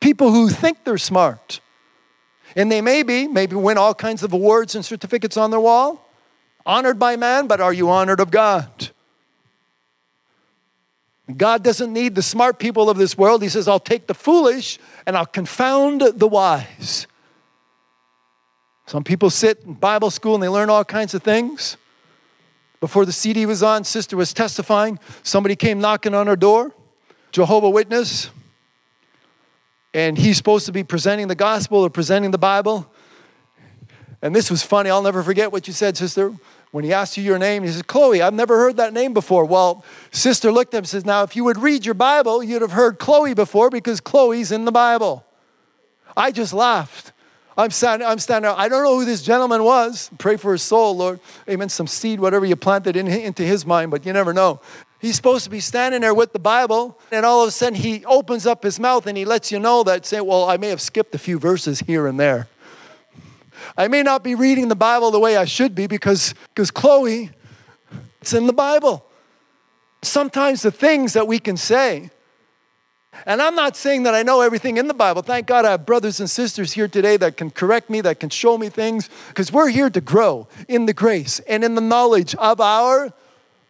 People 0.00 0.32
who 0.32 0.48
think 0.48 0.82
they're 0.82 0.98
smart. 0.98 1.60
And 2.56 2.70
they 2.70 2.80
may 2.80 3.02
be, 3.02 3.26
maybe 3.26 3.56
win 3.56 3.78
all 3.78 3.94
kinds 3.94 4.22
of 4.22 4.32
awards 4.32 4.74
and 4.74 4.84
certificates 4.84 5.36
on 5.36 5.50
their 5.50 5.60
wall. 5.60 6.06
Honored 6.64 6.98
by 6.98 7.16
man, 7.16 7.46
but 7.46 7.60
are 7.60 7.72
you 7.72 7.90
honored 7.90 8.20
of 8.20 8.30
God? 8.30 8.90
God 11.36 11.62
doesn't 11.62 11.92
need 11.92 12.14
the 12.14 12.22
smart 12.22 12.58
people 12.58 12.90
of 12.90 12.98
this 12.98 13.16
world. 13.16 13.42
He 13.42 13.48
says, 13.48 13.66
I'll 13.68 13.80
take 13.80 14.06
the 14.06 14.14
foolish 14.14 14.78
and 15.06 15.16
I'll 15.16 15.26
confound 15.26 16.00
the 16.00 16.28
wise. 16.28 17.06
Some 18.86 19.04
people 19.04 19.30
sit 19.30 19.60
in 19.64 19.74
Bible 19.74 20.10
school 20.10 20.34
and 20.34 20.42
they 20.42 20.48
learn 20.48 20.68
all 20.68 20.84
kinds 20.84 21.14
of 21.14 21.22
things. 21.22 21.76
Before 22.80 23.06
the 23.06 23.12
CD 23.12 23.46
was 23.46 23.62
on, 23.62 23.84
sister 23.84 24.16
was 24.16 24.34
testifying. 24.34 24.98
Somebody 25.22 25.56
came 25.56 25.80
knocking 25.80 26.14
on 26.14 26.26
her 26.26 26.36
door, 26.36 26.72
Jehovah 27.30 27.70
Witness 27.70 28.30
and 29.94 30.16
he's 30.16 30.36
supposed 30.36 30.66
to 30.66 30.72
be 30.72 30.84
presenting 30.84 31.28
the 31.28 31.34
gospel 31.34 31.78
or 31.78 31.90
presenting 31.90 32.30
the 32.30 32.38
Bible. 32.38 32.90
And 34.22 34.34
this 34.34 34.50
was 34.50 34.62
funny. 34.62 34.88
I'll 34.88 35.02
never 35.02 35.22
forget 35.22 35.52
what 35.52 35.66
you 35.66 35.72
said, 35.72 35.96
sister. 35.96 36.32
When 36.70 36.84
he 36.84 36.92
asked 36.92 37.18
you 37.18 37.22
your 37.22 37.38
name, 37.38 37.64
he 37.64 37.70
said, 37.70 37.86
Chloe, 37.86 38.22
I've 38.22 38.32
never 38.32 38.56
heard 38.56 38.78
that 38.78 38.94
name 38.94 39.12
before. 39.12 39.44
Well, 39.44 39.84
sister 40.10 40.50
looked 40.50 40.72
at 40.72 40.78
him 40.78 40.82
and 40.82 40.88
says, 40.88 41.04
Now, 41.04 41.22
if 41.22 41.36
you 41.36 41.44
would 41.44 41.58
read 41.58 41.84
your 41.84 41.94
Bible, 41.94 42.42
you'd 42.42 42.62
have 42.62 42.72
heard 42.72 42.98
Chloe 42.98 43.34
before 43.34 43.68
because 43.68 44.00
Chloe's 44.00 44.50
in 44.50 44.64
the 44.64 44.72
Bible. 44.72 45.26
I 46.16 46.30
just 46.30 46.54
laughed. 46.54 47.12
I'm 47.56 47.70
standing, 47.70 48.08
I'm 48.08 48.18
standing 48.18 48.48
there. 48.48 48.58
I 48.58 48.68
don't 48.68 48.82
know 48.82 48.98
who 48.98 49.04
this 49.04 49.22
gentleman 49.22 49.62
was. 49.62 50.10
Pray 50.16 50.36
for 50.36 50.52
his 50.52 50.62
soul, 50.62 50.96
Lord. 50.96 51.20
Amen. 51.48 51.68
Some 51.68 51.86
seed, 51.86 52.18
whatever 52.18 52.46
you 52.46 52.56
planted 52.56 52.96
in, 52.96 53.06
into 53.08 53.42
his 53.42 53.66
mind, 53.66 53.90
but 53.90 54.06
you 54.06 54.12
never 54.14 54.32
know. 54.32 54.60
He's 55.02 55.16
supposed 55.16 55.42
to 55.42 55.50
be 55.50 55.58
standing 55.58 56.00
there 56.00 56.14
with 56.14 56.32
the 56.32 56.38
Bible, 56.38 56.96
and 57.10 57.26
all 57.26 57.42
of 57.42 57.48
a 57.48 57.50
sudden 57.50 57.74
he 57.74 58.04
opens 58.04 58.46
up 58.46 58.62
his 58.62 58.78
mouth 58.78 59.08
and 59.08 59.18
he 59.18 59.24
lets 59.24 59.50
you 59.50 59.58
know 59.58 59.82
that, 59.82 60.06
say, 60.06 60.20
well, 60.20 60.48
I 60.48 60.56
may 60.56 60.68
have 60.68 60.80
skipped 60.80 61.12
a 61.12 61.18
few 61.18 61.40
verses 61.40 61.80
here 61.80 62.06
and 62.06 62.20
there. 62.20 62.46
I 63.76 63.88
may 63.88 64.04
not 64.04 64.22
be 64.22 64.36
reading 64.36 64.68
the 64.68 64.76
Bible 64.76 65.10
the 65.10 65.18
way 65.18 65.36
I 65.36 65.44
should 65.44 65.74
be 65.74 65.88
because, 65.88 66.34
because 66.54 66.70
Chloe, 66.70 67.30
it's 68.20 68.32
in 68.32 68.46
the 68.46 68.52
Bible. 68.52 69.04
Sometimes 70.02 70.62
the 70.62 70.70
things 70.70 71.14
that 71.14 71.26
we 71.26 71.40
can 71.40 71.56
say 71.56 72.10
And 73.26 73.42
I'm 73.42 73.54
not 73.54 73.76
saying 73.76 74.04
that 74.04 74.14
I 74.14 74.22
know 74.22 74.40
everything 74.40 74.78
in 74.78 74.88
the 74.88 74.94
Bible. 74.94 75.22
Thank 75.22 75.46
God 75.46 75.64
I 75.64 75.72
have 75.72 75.86
brothers 75.86 76.18
and 76.18 76.28
sisters 76.28 76.72
here 76.72 76.88
today 76.88 77.16
that 77.18 77.36
can 77.36 77.50
correct 77.50 77.90
me, 77.90 78.00
that 78.00 78.20
can 78.20 78.30
show 78.30 78.58
me 78.58 78.68
things, 78.68 79.10
because 79.28 79.52
we're 79.52 79.68
here 79.68 79.90
to 79.90 80.00
grow 80.00 80.48
in 80.68 80.86
the 80.86 80.94
grace 80.94 81.38
and 81.40 81.62
in 81.62 81.74
the 81.74 81.80
knowledge 81.80 82.34
of 82.36 82.60
our 82.60 83.12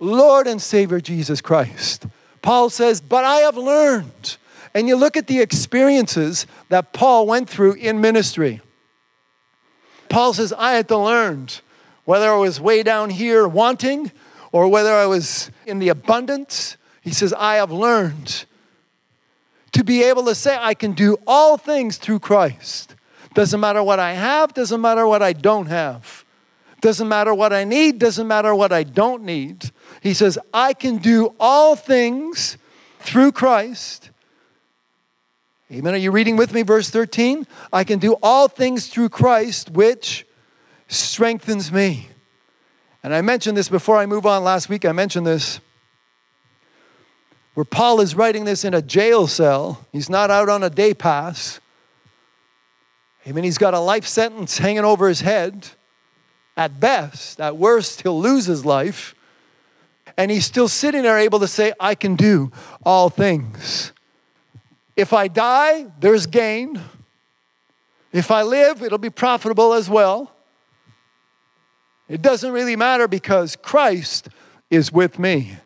Lord 0.03 0.49
and 0.49 0.61
Savior 0.61 1.01
Jesus 1.01 1.41
Christ. 1.41 2.07
Paul 2.43 2.71
says, 2.71 3.01
But 3.01 3.25
I 3.25 3.37
have 3.37 3.57
learned. 3.57 4.37
And 4.75 4.89
you 4.89 4.97
look 4.97 5.17
at 5.17 5.29
the 5.29 5.41
experiences 5.41 6.47
that 6.71 6.93
Paul 6.93 7.27
went 7.27 7.49
through 7.49 7.75
in 7.75 8.01
ministry. 8.01 8.61
Paul 10.09 10.33
says, 10.35 10.53
I 10.53 10.73
had 10.73 10.89
to 10.89 10.99
learn 10.99 11.49
whether 12.05 12.31
I 12.31 12.37
was 12.37 12.61
way 12.61 12.83
down 12.83 13.11
here 13.11 13.47
wanting 13.47 14.11
or 14.51 14.69
whether 14.69 14.93
I 14.93 15.07
was 15.07 15.51
in 15.67 15.79
the 15.79 15.89
abundance. 15.89 16.77
He 17.03 17.13
says, 17.13 17.33
I 17.35 17.57
have 17.57 17.71
learned 17.71 18.47
to 19.73 19.85
be 19.85 20.03
able 20.03 20.25
to 20.25 20.35
say, 20.35 20.57
I 20.61 20.75
can 20.75 20.93
do 20.93 21.17
all 21.27 21.57
things 21.57 21.97
through 21.97 22.19
Christ. 22.19 22.97
Doesn't 23.35 23.61
matter 23.61 23.83
what 23.83 24.01
I 24.01 24.15
have, 24.15 24.53
doesn't 24.53 24.81
matter 24.81 25.07
what 25.07 25.23
I 25.23 25.33
don't 25.33 25.67
have. 25.67 26.25
Doesn't 26.83 27.09
matter 27.09 27.33
what 27.33 27.53
I 27.53 27.63
need, 27.63 28.01
doesn't 28.01 28.27
matter 28.27 28.55
what 28.55 28.73
I 28.73 28.83
don't 28.83 29.23
need. 29.23 29.71
He 30.03 30.15
says, 30.15 30.37
I 30.53 30.73
can 30.73 30.99
do 30.99 31.33
all 31.39 31.77
things 31.77 32.59
through 33.01 33.33
Christ. 33.33 34.11
Amen. 35.71 35.95
Are 35.95 35.99
you 35.99 36.11
reading 36.11 36.37
with 36.37 36.53
me, 36.53 36.63
verse 36.63 36.91
13? 36.91 37.47
I 37.73 37.85
can 37.85 38.01
do 38.01 38.17
all 38.21 38.49
things 38.49 38.89
through 38.89 39.11
Christ, 39.11 39.71
which 39.71 40.27
strengthens 40.89 41.71
me. 41.71 42.09
And 43.05 43.15
I 43.15 43.23
mentioned 43.23 43.57
this 43.57 43.69
before 43.69 43.97
I 43.97 44.07
move 44.07 44.27
on 44.27 44.43
last 44.43 44.69
week. 44.69 44.85
I 44.85 44.93
mentioned 44.93 45.25
this 45.25 45.61
where 47.55 47.65
Paul 47.65 48.01
is 48.01 48.17
writing 48.17 48.45
this 48.45 48.65
in 48.65 48.75
a 48.75 48.83
jail 48.83 49.29
cell. 49.29 49.87
He's 49.93 50.11
not 50.11 50.33
out 50.33 50.49
on 50.49 50.65
a 50.65 50.71
day 50.71 50.95
pass. 50.95 51.61
I 53.25 53.31
mean, 53.31 53.45
he's 53.45 53.59
got 53.59 53.73
a 53.73 53.79
life 53.79 54.07
sentence 54.07 54.59
hanging 54.59 54.85
over 54.85 55.09
his 55.09 55.21
head. 55.21 55.69
At 56.57 56.81
best, 56.81 57.41
at 57.41 57.57
worst, 57.57 58.03
he'll 58.03 58.21
lose 58.21 58.47
his 58.47 58.65
life. 58.67 59.15
And 60.17 60.31
he's 60.31 60.45
still 60.45 60.69
sitting 60.69 61.03
there 61.03 61.19
able 61.19 61.41
to 61.41 61.49
say, 61.49 61.73
I 61.81 61.95
can 61.95 62.17
do 62.17 62.53
all 62.85 63.09
things. 63.09 63.93
If 64.97 65.13
I 65.13 65.29
die, 65.29 65.87
there's 66.01 66.27
gain. 66.27 66.81
If 68.13 68.31
I 68.31 68.43
live, 68.43 68.83
it'll 68.83 68.99
be 68.99 69.11
profitable 69.11 69.73
as 69.73 69.89
well. 69.89 70.33
It 72.09 72.21
doesn't 72.21 72.53
really 72.53 72.77
matter 72.77 73.09
because 73.09 73.57
Christ 73.57 74.29
is 74.71 74.93
with 74.93 75.19
me. 75.19 75.57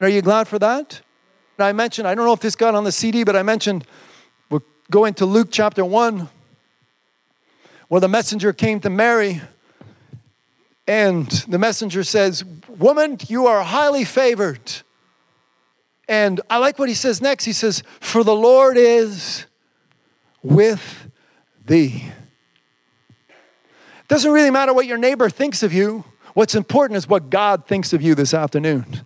Are 0.00 0.08
you 0.08 0.22
glad 0.22 0.48
for 0.48 0.58
that? 0.58 1.02
And 1.58 1.66
I 1.66 1.72
mentioned, 1.72 2.08
I 2.08 2.14
don't 2.14 2.24
know 2.24 2.32
if 2.32 2.40
this 2.40 2.56
got 2.56 2.74
on 2.74 2.84
the 2.84 2.92
CD, 2.92 3.22
but 3.22 3.36
I 3.36 3.42
mentioned 3.42 3.84
we're 4.50 4.60
going 4.90 5.14
to 5.14 5.26
Luke 5.26 5.48
chapter 5.50 5.84
1, 5.84 6.28
where 7.88 8.00
the 8.00 8.08
messenger 8.08 8.52
came 8.52 8.80
to 8.80 8.90
Mary, 8.90 9.42
and 10.86 11.28
the 11.48 11.58
messenger 11.58 12.02
says, 12.02 12.44
Woman, 12.68 13.18
you 13.28 13.46
are 13.46 13.62
highly 13.62 14.04
favored. 14.04 14.60
And 16.08 16.40
I 16.50 16.58
like 16.58 16.78
what 16.78 16.88
he 16.88 16.94
says 16.94 17.22
next. 17.22 17.44
He 17.44 17.52
says, 17.52 17.82
For 18.00 18.24
the 18.24 18.34
Lord 18.34 18.76
is 18.76 19.46
with 20.42 21.08
thee. 21.64 22.04
It 23.28 24.08
doesn't 24.08 24.32
really 24.32 24.50
matter 24.50 24.74
what 24.74 24.86
your 24.86 24.98
neighbor 24.98 25.30
thinks 25.30 25.62
of 25.62 25.72
you. 25.72 26.04
What's 26.34 26.54
important 26.54 26.96
is 26.96 27.08
what 27.08 27.30
God 27.30 27.66
thinks 27.66 27.92
of 27.92 28.02
you 28.02 28.14
this 28.14 28.34
afternoon. 28.34 29.02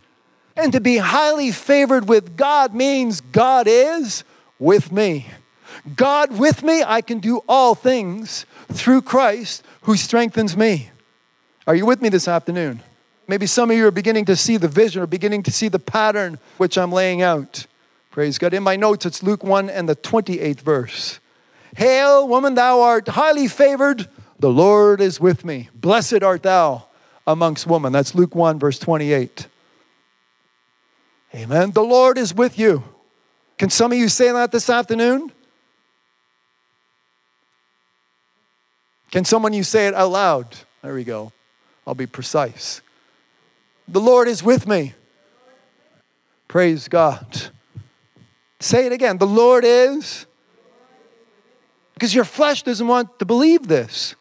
And 0.56 0.72
to 0.72 0.80
be 0.80 0.96
highly 0.96 1.52
favored 1.52 2.08
with 2.08 2.36
God 2.36 2.74
means 2.74 3.20
God 3.20 3.66
is 3.68 4.24
with 4.58 4.90
me. 4.90 5.26
God 5.94 6.38
with 6.38 6.62
me, 6.62 6.82
I 6.82 7.02
can 7.02 7.18
do 7.18 7.42
all 7.48 7.74
things 7.74 8.46
through 8.72 9.02
Christ 9.02 9.62
who 9.82 9.96
strengthens 9.96 10.56
me. 10.56 10.90
Are 11.66 11.74
you 11.74 11.84
with 11.84 12.00
me 12.00 12.08
this 12.08 12.28
afternoon? 12.28 12.82
Maybe 13.28 13.46
some 13.46 13.70
of 13.70 13.76
you 13.76 13.86
are 13.86 13.92
beginning 13.92 14.24
to 14.26 14.36
see 14.36 14.56
the 14.56 14.68
vision 14.68 15.02
or 15.02 15.06
beginning 15.06 15.42
to 15.44 15.50
see 15.50 15.68
the 15.68 15.80
pattern 15.80 16.38
which 16.58 16.78
I'm 16.78 16.92
laying 16.92 17.22
out. 17.22 17.66
Praise 18.10 18.38
God. 18.38 18.54
In 18.54 18.62
my 18.62 18.76
notes, 18.76 19.04
it's 19.04 19.22
Luke 19.22 19.42
1 19.42 19.68
and 19.68 19.88
the 19.88 19.96
28th 19.96 20.60
verse. 20.60 21.18
Hail, 21.76 22.26
woman, 22.28 22.54
thou 22.54 22.80
art 22.80 23.08
highly 23.08 23.48
favored. 23.48 24.08
The 24.38 24.48
Lord 24.48 25.00
is 25.00 25.20
with 25.20 25.44
me. 25.44 25.68
Blessed 25.74 26.22
art 26.22 26.44
thou 26.44 26.86
amongst 27.26 27.66
women. 27.66 27.92
That's 27.92 28.14
Luke 28.14 28.34
1, 28.34 28.58
verse 28.58 28.78
28. 28.78 29.48
Amen. 31.34 31.72
The 31.72 31.82
Lord 31.82 32.16
is 32.16 32.32
with 32.32 32.58
you. 32.58 32.84
Can 33.58 33.70
some 33.70 33.92
of 33.92 33.98
you 33.98 34.08
say 34.08 34.30
that 34.32 34.52
this 34.52 34.70
afternoon? 34.70 35.32
Can 39.10 39.24
someone 39.24 39.52
you 39.52 39.64
say 39.64 39.88
it 39.88 39.94
out 39.94 40.10
loud? 40.10 40.56
There 40.82 40.94
we 40.94 41.04
go. 41.04 41.32
I'll 41.86 41.94
be 41.94 42.06
precise. 42.06 42.80
The 43.88 44.00
Lord 44.00 44.28
is 44.28 44.42
with 44.42 44.66
me. 44.66 44.94
Praise 46.48 46.88
God. 46.88 47.50
Say 48.60 48.86
it 48.86 48.92
again. 48.92 49.18
The 49.18 49.26
Lord 49.26 49.64
is. 49.64 50.26
Because 51.94 52.14
your 52.14 52.24
flesh 52.24 52.62
doesn't 52.62 52.86
want 52.86 53.18
to 53.18 53.24
believe 53.24 53.68
this. 53.68 54.14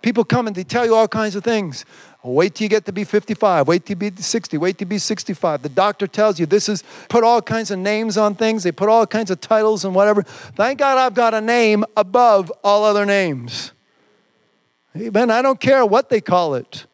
People 0.00 0.24
come 0.24 0.46
and 0.46 0.54
they 0.54 0.64
tell 0.64 0.86
you 0.86 0.94
all 0.94 1.08
kinds 1.08 1.34
of 1.34 1.42
things. 1.42 1.84
Wait 2.22 2.54
till 2.54 2.64
you 2.64 2.68
get 2.68 2.84
to 2.86 2.92
be 2.92 3.04
55. 3.04 3.66
Wait 3.66 3.84
till 3.84 3.96
you 3.96 4.10
be 4.10 4.22
60. 4.22 4.58
Wait 4.58 4.78
till 4.78 4.86
you 4.86 4.90
be 4.90 4.98
65. 4.98 5.62
The 5.62 5.68
doctor 5.68 6.06
tells 6.06 6.38
you 6.38 6.46
this 6.46 6.68
is 6.68 6.84
put 7.08 7.24
all 7.24 7.42
kinds 7.42 7.70
of 7.70 7.78
names 7.78 8.16
on 8.16 8.34
things. 8.34 8.62
They 8.62 8.72
put 8.72 8.88
all 8.88 9.06
kinds 9.06 9.30
of 9.30 9.40
titles 9.40 9.84
and 9.84 9.94
whatever. 9.94 10.22
Thank 10.22 10.78
God 10.78 10.98
I've 10.98 11.14
got 11.14 11.34
a 11.34 11.40
name 11.40 11.84
above 11.96 12.52
all 12.62 12.84
other 12.84 13.04
names. 13.04 13.72
Amen. 14.96 15.30
I 15.30 15.42
don't 15.42 15.60
care 15.60 15.84
what 15.84 16.08
they 16.08 16.20
call 16.20 16.54
it. 16.54 16.86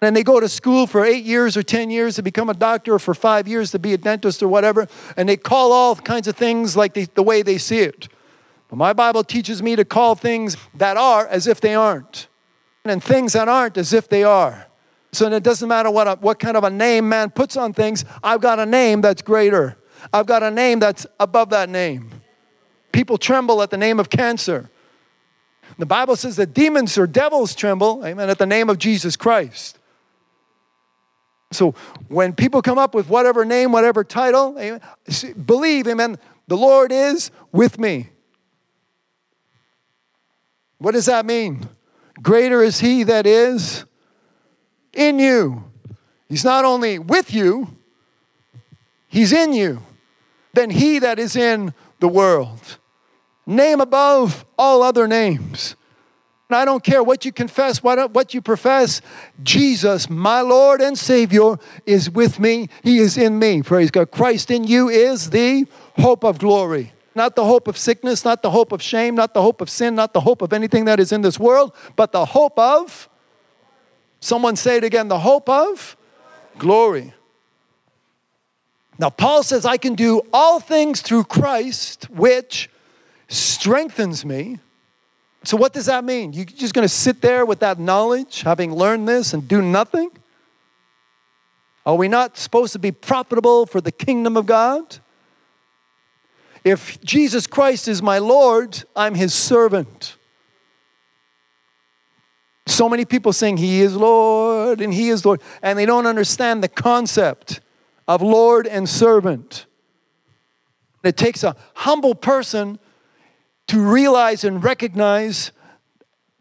And 0.00 0.14
they 0.14 0.22
go 0.22 0.38
to 0.38 0.48
school 0.48 0.86
for 0.86 1.04
eight 1.04 1.24
years 1.24 1.56
or 1.56 1.62
10 1.62 1.90
years 1.90 2.16
to 2.16 2.22
become 2.22 2.50
a 2.50 2.54
doctor 2.54 2.94
or 2.94 2.98
for 2.98 3.14
five 3.14 3.48
years 3.48 3.70
to 3.70 3.78
be 3.78 3.94
a 3.94 3.98
dentist 3.98 4.42
or 4.42 4.48
whatever. 4.48 4.86
And 5.16 5.28
they 5.28 5.36
call 5.36 5.72
all 5.72 5.96
kinds 5.96 6.28
of 6.28 6.36
things 6.36 6.76
like 6.76 6.94
they, 6.94 7.04
the 7.04 7.22
way 7.22 7.42
they 7.42 7.58
see 7.58 7.80
it. 7.80 8.08
But 8.68 8.76
my 8.76 8.92
Bible 8.92 9.24
teaches 9.24 9.62
me 9.62 9.76
to 9.76 9.84
call 9.84 10.14
things 10.14 10.56
that 10.74 10.96
are 10.96 11.26
as 11.26 11.46
if 11.46 11.60
they 11.60 11.74
aren't 11.74 12.28
and 12.84 13.02
things 13.02 13.32
that 13.32 13.48
aren't 13.48 13.78
as 13.78 13.92
if 13.92 14.08
they 14.08 14.24
are. 14.24 14.66
So 15.12 15.30
it 15.32 15.42
doesn't 15.42 15.68
matter 15.68 15.90
what, 15.90 16.06
a, 16.06 16.16
what 16.16 16.38
kind 16.38 16.56
of 16.56 16.64
a 16.64 16.70
name 16.70 17.08
man 17.08 17.30
puts 17.30 17.56
on 17.56 17.72
things, 17.72 18.04
I've 18.22 18.40
got 18.40 18.58
a 18.58 18.66
name 18.66 19.00
that's 19.00 19.22
greater. 19.22 19.76
I've 20.12 20.26
got 20.26 20.42
a 20.42 20.50
name 20.50 20.80
that's 20.80 21.06
above 21.18 21.50
that 21.50 21.68
name. 21.70 22.10
People 22.92 23.16
tremble 23.16 23.62
at 23.62 23.70
the 23.70 23.76
name 23.78 23.98
of 23.98 24.10
cancer. 24.10 24.70
The 25.78 25.86
Bible 25.86 26.16
says 26.16 26.36
that 26.36 26.54
demons 26.54 26.96
or 26.96 27.06
devils 27.06 27.54
tremble, 27.54 28.04
amen, 28.04 28.30
at 28.30 28.38
the 28.38 28.46
name 28.46 28.70
of 28.70 28.78
Jesus 28.78 29.16
Christ. 29.16 29.78
So 31.52 31.74
when 32.08 32.32
people 32.32 32.62
come 32.62 32.78
up 32.78 32.94
with 32.94 33.08
whatever 33.08 33.44
name, 33.44 33.72
whatever 33.72 34.04
title, 34.04 34.56
amen, 34.58 34.80
believe, 35.44 35.86
amen, 35.86 36.18
the 36.46 36.56
Lord 36.56 36.92
is 36.92 37.30
with 37.52 37.78
me. 37.78 38.08
What 40.78 40.92
does 40.92 41.06
that 41.06 41.24
mean? 41.24 41.68
Greater 42.22 42.62
is 42.62 42.80
he 42.80 43.04
that 43.04 43.26
is 43.26 43.84
in 44.92 45.18
you. 45.18 45.64
He's 46.28 46.44
not 46.44 46.64
only 46.64 46.98
with 46.98 47.32
you, 47.32 47.76
he's 49.08 49.32
in 49.32 49.52
you 49.52 49.82
than 50.52 50.70
he 50.70 50.98
that 50.98 51.18
is 51.18 51.36
in 51.36 51.74
the 52.00 52.08
world. 52.08 52.78
Name 53.46 53.80
above 53.80 54.44
all 54.58 54.82
other 54.82 55.06
names. 55.06 55.76
And 56.48 56.56
I 56.56 56.64
don't 56.64 56.84
care 56.84 57.02
what 57.02 57.24
you 57.24 57.32
confess, 57.32 57.82
what, 57.82 58.12
what 58.12 58.34
you 58.34 58.42
profess. 58.42 59.00
Jesus, 59.42 60.10
my 60.10 60.40
Lord 60.40 60.80
and 60.80 60.96
Savior, 60.96 61.56
is 61.86 62.10
with 62.10 62.38
me. 62.38 62.68
He 62.82 62.98
is 62.98 63.16
in 63.16 63.38
me. 63.38 63.62
Praise 63.62 63.90
God. 63.90 64.10
Christ 64.10 64.50
in 64.50 64.64
you 64.64 64.88
is 64.88 65.30
the 65.30 65.66
hope 65.96 66.22
of 66.22 66.38
glory. 66.38 66.92
Not 67.14 67.36
the 67.36 67.44
hope 67.44 67.68
of 67.68 67.78
sickness, 67.78 68.24
not 68.24 68.42
the 68.42 68.50
hope 68.50 68.72
of 68.72 68.82
shame, 68.82 69.14
not 69.14 69.34
the 69.34 69.42
hope 69.42 69.60
of 69.60 69.70
sin, 69.70 69.94
not 69.94 70.12
the 70.12 70.20
hope 70.20 70.42
of 70.42 70.52
anything 70.52 70.84
that 70.86 71.00
is 71.00 71.12
in 71.12 71.22
this 71.22 71.38
world, 71.38 71.72
but 71.96 72.12
the 72.12 72.24
hope 72.24 72.58
of, 72.58 73.08
someone 74.20 74.56
say 74.56 74.78
it 74.78 74.84
again, 74.84 75.08
the 75.08 75.20
hope 75.20 75.48
of 75.48 75.96
glory. 76.58 77.14
Now, 78.98 79.10
Paul 79.10 79.42
says, 79.42 79.64
I 79.64 79.76
can 79.76 79.94
do 79.94 80.22
all 80.32 80.60
things 80.60 81.02
through 81.02 81.24
Christ, 81.24 82.10
which 82.10 82.68
strengthens 83.28 84.24
me. 84.24 84.58
So, 85.44 85.56
what 85.56 85.72
does 85.72 85.86
that 85.86 86.04
mean? 86.04 86.32
You're 86.32 86.46
just 86.46 86.74
going 86.74 86.86
to 86.86 86.92
sit 86.92 87.20
there 87.20 87.44
with 87.44 87.60
that 87.60 87.78
knowledge, 87.78 88.42
having 88.42 88.74
learned 88.74 89.08
this, 89.08 89.34
and 89.34 89.46
do 89.46 89.60
nothing? 89.60 90.10
Are 91.86 91.96
we 91.96 92.08
not 92.08 92.38
supposed 92.38 92.72
to 92.72 92.78
be 92.78 92.92
profitable 92.92 93.66
for 93.66 93.80
the 93.80 93.92
kingdom 93.92 94.36
of 94.36 94.46
God? 94.46 94.98
If 96.64 96.98
Jesus 97.02 97.46
Christ 97.46 97.88
is 97.88 98.02
my 98.02 98.18
Lord, 98.18 98.84
I'm 98.96 99.14
his 99.14 99.34
servant. 99.34 100.16
So 102.66 102.88
many 102.88 103.04
people 103.04 103.34
saying 103.34 103.58
he 103.58 103.82
is 103.82 103.94
Lord 103.94 104.80
and 104.80 104.94
he 104.94 105.10
is 105.10 105.26
Lord, 105.26 105.42
and 105.62 105.78
they 105.78 105.84
don't 105.84 106.06
understand 106.06 106.62
the 106.62 106.68
concept 106.68 107.60
of 108.08 108.22
Lord 108.22 108.66
and 108.66 108.88
servant. 108.88 109.66
It 111.02 111.18
takes 111.18 111.44
a 111.44 111.54
humble 111.74 112.14
person 112.14 112.78
to 113.68 113.80
realize 113.80 114.44
and 114.44 114.62
recognize 114.62 115.52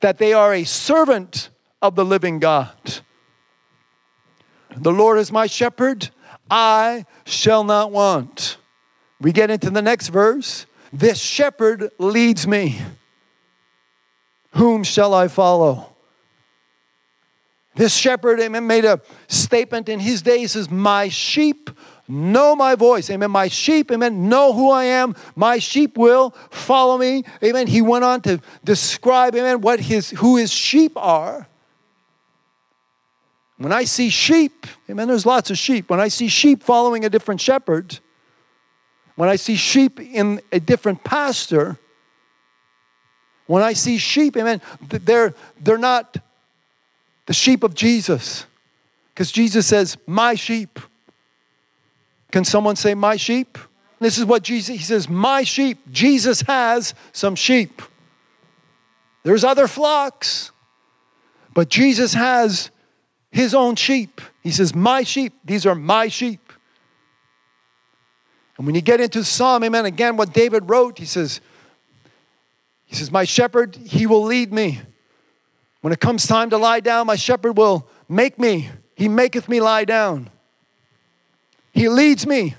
that 0.01 0.17
they 0.17 0.33
are 0.33 0.53
a 0.53 0.63
servant 0.63 1.49
of 1.81 1.95
the 1.95 2.05
living 2.05 2.39
God. 2.39 2.99
The 4.75 4.91
Lord 4.91 5.19
is 5.19 5.31
my 5.31 5.47
shepherd, 5.47 6.09
I 6.49 7.05
shall 7.25 7.63
not 7.63 7.91
want. 7.91 8.57
We 9.21 9.31
get 9.31 9.49
into 9.49 9.69
the 9.69 9.81
next 9.81 10.09
verse. 10.09 10.65
This 10.91 11.19
shepherd 11.19 11.89
leads 11.97 12.45
me. 12.45 12.79
Whom 14.51 14.83
shall 14.83 15.13
I 15.13 15.27
follow? 15.29 15.93
This 17.75 17.95
shepherd, 17.95 18.39
made 18.61 18.85
a 18.85 19.01
statement 19.27 19.89
in 19.89 19.99
his 19.99 20.21
day. 20.21 20.39
He 20.39 20.47
says, 20.47 20.69
My 20.69 21.09
sheep 21.09 21.71
know 22.07 22.55
my 22.55 22.75
voice. 22.75 23.09
Amen. 23.09 23.31
My 23.31 23.47
sheep, 23.47 23.91
amen, 23.91 24.29
know 24.29 24.53
who 24.53 24.69
I 24.69 24.85
am. 24.85 25.15
My 25.35 25.59
sheep 25.59 25.97
will 25.97 26.31
follow 26.49 26.97
me. 26.97 27.23
Amen. 27.43 27.67
He 27.67 27.81
went 27.81 28.03
on 28.03 28.21
to 28.21 28.41
describe, 28.63 29.35
amen, 29.35 29.61
what 29.61 29.79
his 29.79 30.09
who 30.11 30.37
his 30.37 30.51
sheep 30.51 30.93
are. 30.95 31.47
When 33.57 33.71
I 33.71 33.85
see 33.85 34.09
sheep, 34.09 34.67
amen, 34.89 35.07
there's 35.07 35.25
lots 35.25 35.49
of 35.49 35.57
sheep. 35.57 35.89
When 35.89 35.99
I 35.99 36.09
see 36.09 36.27
sheep 36.27 36.63
following 36.63 37.05
a 37.05 37.09
different 37.09 37.39
shepherd, 37.39 37.99
when 39.15 39.29
I 39.29 39.35
see 39.35 39.55
sheep 39.55 39.99
in 39.99 40.41
a 40.51 40.59
different 40.59 41.03
pasture, 41.03 41.77
when 43.45 43.61
I 43.61 43.73
see 43.73 43.97
sheep, 43.97 44.35
amen, 44.35 44.61
they're, 44.81 45.33
they're 45.61 45.77
not 45.77 46.17
the 47.25 47.33
sheep 47.33 47.63
of 47.63 47.73
Jesus. 47.73 48.45
Because 49.13 49.31
Jesus 49.31 49.67
says, 49.67 49.97
My 50.07 50.35
sheep. 50.35 50.79
Can 52.33 52.43
someone 52.43 52.75
say, 52.75 52.95
My 52.95 53.15
sheep? 53.15 53.59
This 53.99 54.17
is 54.17 54.25
what 54.25 54.41
Jesus, 54.41 54.75
he 54.75 54.83
says, 54.83 55.07
My 55.07 55.43
sheep. 55.43 55.77
Jesus 55.91 56.41
has 56.41 56.95
some 57.11 57.35
sheep. 57.35 57.79
There's 59.21 59.43
other 59.43 59.67
flocks, 59.67 60.51
but 61.53 61.69
Jesus 61.69 62.15
has 62.15 62.71
his 63.29 63.53
own 63.53 63.75
sheep. 63.75 64.19
He 64.41 64.49
says, 64.49 64.73
My 64.73 65.03
sheep, 65.03 65.33
these 65.45 65.67
are 65.67 65.75
my 65.75 66.07
sheep. 66.07 66.51
And 68.57 68.65
when 68.65 68.73
you 68.73 68.81
get 68.81 68.99
into 68.99 69.23
Psalm, 69.23 69.63
amen, 69.63 69.85
again, 69.85 70.17
what 70.17 70.33
David 70.33 70.67
wrote, 70.71 70.97
he 70.97 71.05
says, 71.05 71.39
He 72.85 72.95
says, 72.95 73.11
My 73.11 73.25
shepherd, 73.25 73.75
he 73.75 74.07
will 74.07 74.23
lead 74.23 74.51
me. 74.51 74.81
When 75.81 75.93
it 75.93 75.99
comes 75.99 76.25
time 76.25 76.49
to 76.49 76.57
lie 76.57 76.79
down, 76.79 77.05
my 77.05 77.15
shepherd 77.15 77.57
will 77.57 77.87
make 78.09 78.39
me. 78.39 78.71
He 78.95 79.07
maketh 79.07 79.47
me 79.47 79.61
lie 79.61 79.85
down. 79.85 80.31
He 81.73 81.89
leads 81.89 82.25
me 82.25 82.55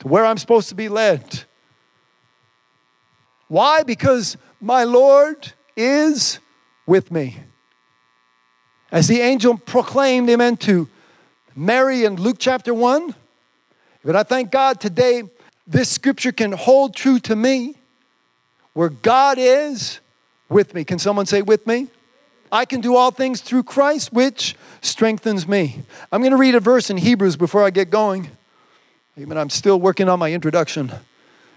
to 0.00 0.08
where 0.08 0.24
I'm 0.24 0.38
supposed 0.38 0.68
to 0.68 0.74
be 0.74 0.88
led. 0.88 1.44
Why? 3.48 3.82
Because 3.82 4.36
my 4.60 4.84
Lord 4.84 5.52
is 5.76 6.38
with 6.86 7.10
me. 7.10 7.38
As 8.92 9.08
the 9.08 9.20
angel 9.20 9.56
proclaimed, 9.56 10.28
amen, 10.30 10.58
to 10.58 10.88
Mary 11.56 12.04
in 12.04 12.16
Luke 12.16 12.36
chapter 12.38 12.72
1. 12.72 13.14
But 14.04 14.16
I 14.16 14.22
thank 14.22 14.50
God 14.50 14.80
today 14.80 15.24
this 15.66 15.90
scripture 15.90 16.32
can 16.32 16.52
hold 16.52 16.94
true 16.94 17.18
to 17.20 17.36
me 17.36 17.74
where 18.72 18.88
God 18.88 19.38
is 19.38 20.00
with 20.48 20.72
me. 20.74 20.84
Can 20.84 20.98
someone 20.98 21.26
say, 21.26 21.42
with 21.42 21.66
me? 21.66 21.88
I 22.50 22.64
can 22.64 22.80
do 22.80 22.96
all 22.96 23.10
things 23.10 23.40
through 23.42 23.64
Christ, 23.64 24.12
which 24.12 24.56
strengthens 24.80 25.46
me. 25.46 25.82
I'm 26.10 26.22
going 26.22 26.30
to 26.32 26.38
read 26.38 26.54
a 26.54 26.60
verse 26.60 26.88
in 26.88 26.96
Hebrews 26.96 27.36
before 27.36 27.64
I 27.64 27.70
get 27.70 27.90
going. 27.90 28.30
Even 29.18 29.36
I'm 29.36 29.50
still 29.50 29.80
working 29.80 30.08
on 30.08 30.20
my 30.20 30.32
introduction. 30.32 30.92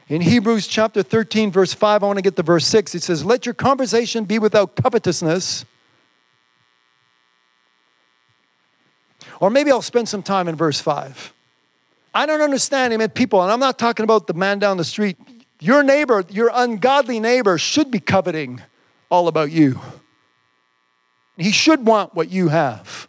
In 0.08 0.22
Hebrews 0.22 0.66
chapter 0.66 1.04
13, 1.04 1.52
verse 1.52 1.76
5, 1.76 2.02
I 2.02 2.06
want 2.08 2.18
to 2.18 2.24
get 2.24 2.36
to 2.38 2.44
verse 2.44 2.66
6. 2.66 2.96
It 2.96 3.04
says, 3.04 3.24
Let 3.24 3.46
your 3.46 3.54
conversation 3.54 4.26
be 4.26 4.40
without 4.40 4.76
covetousness. 4.76 5.66
Or 9.40 9.52
maybe 9.52 9.70
I'll 9.72 9.84
spend 9.84 10.10
some 10.10 10.24
time 10.24 10.48
in 10.48 10.56
verse 10.56 10.82
5. 10.82 11.34
I 12.16 12.26
don't 12.26 12.42
understand, 12.42 12.94
amen, 12.94 13.10
people, 13.10 13.44
and 13.44 13.52
I'm 13.52 13.60
not 13.60 13.78
talking 13.78 14.04
about 14.04 14.26
the 14.26 14.34
man 14.34 14.58
down 14.58 14.78
the 14.78 14.84
street. 14.84 15.18
Your 15.60 15.84
neighbor, 15.84 16.26
your 16.30 16.50
ungodly 16.52 17.20
neighbor, 17.20 17.60
should 17.60 17.92
be 17.92 18.00
coveting 18.00 18.62
all 19.12 19.28
about 19.28 19.52
you. 19.52 19.80
He 21.38 21.52
should 21.52 21.86
want 21.86 22.16
what 22.16 22.32
you 22.32 22.48
have. 22.48 23.08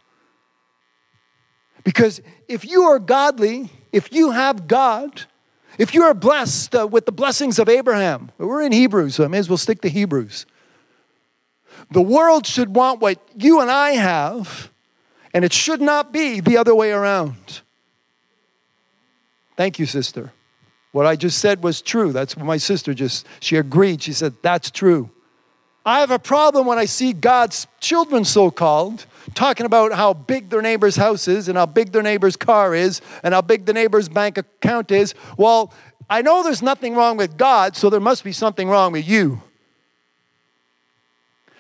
Because 1.85 2.21
if 2.49 2.67
you 2.67 2.83
are 2.83 2.99
godly, 2.99 3.71
if 3.93 4.13
you 4.13 4.31
have 4.31 4.67
God, 4.67 5.23
if 5.79 5.95
you 5.95 6.03
are 6.03 6.15
blessed 6.15 6.75
uh, 6.75 6.87
with 6.87 7.07
the 7.07 7.13
blessings 7.13 7.59
of 7.59 7.69
Abraham, 7.69 8.31
we're 8.39 8.63
in 8.63 8.73
Hebrews, 8.73 9.17
so 9.17 9.25
I 9.25 9.29
may 9.29 9.39
as 9.39 9.49
well 9.49 9.59
stick 9.59 9.81
to 9.83 9.89
Hebrews. 9.89 10.47
The 11.91 12.03
world 12.03 12.47
should 12.47 12.75
want 12.75 13.01
what 13.01 13.19
you 13.37 13.61
and 13.61 13.71
I 13.71 13.93
have, 13.93 14.71
and 15.35 15.45
it 15.45 15.53
should 15.53 15.81
not 15.81 16.13
be 16.13 16.41
the 16.41 16.57
other 16.57 16.75
way 16.75 16.91
around. 16.91 17.61
Thank 19.57 19.79
you, 19.79 19.87
sister. 19.87 20.33
What 20.93 21.07
I 21.07 21.17
just 21.17 21.39
said 21.39 21.63
was 21.63 21.81
true. 21.81 22.13
That's 22.13 22.37
what 22.37 22.45
my 22.45 22.59
sister 22.59 22.93
just, 22.95 23.27
she 23.41 23.57
agreed. 23.57 24.03
She 24.03 24.13
said, 24.13 24.35
That's 24.43 24.71
true. 24.71 25.11
I 25.85 26.01
have 26.01 26.11
a 26.11 26.19
problem 26.19 26.67
when 26.67 26.79
I 26.79 26.85
see 26.85 27.13
God's 27.13 27.67
children, 27.81 28.25
so 28.25 28.51
called, 28.51 29.07
talking 29.35 29.67
about 29.67 29.93
how 29.93 30.13
big 30.13 30.51
their 30.51 30.63
neighbor's 30.63 30.97
house 30.97 31.29
is 31.29 31.49
and 31.49 31.57
how 31.57 31.67
big 31.67 31.93
their 31.93 32.03
neighbor's 32.03 32.37
car 32.37 32.75
is 32.75 33.01
and 33.23 33.35
how 33.35 33.41
big 33.41 33.67
the 33.67 33.73
neighbor's 33.73 34.09
bank 34.09 34.39
account 34.39 34.91
is. 34.91 35.15
Well, 35.37 35.73
I 36.11 36.23
know 36.23 36.43
there's 36.43 36.63
nothing 36.63 36.95
wrong 36.95 37.17
with 37.17 37.37
God, 37.37 37.77
so 37.77 37.91
there 37.91 38.01
must 38.01 38.25
be 38.25 38.33
something 38.33 38.69
wrong 38.69 38.93
with 38.93 39.09
you. 39.09 39.43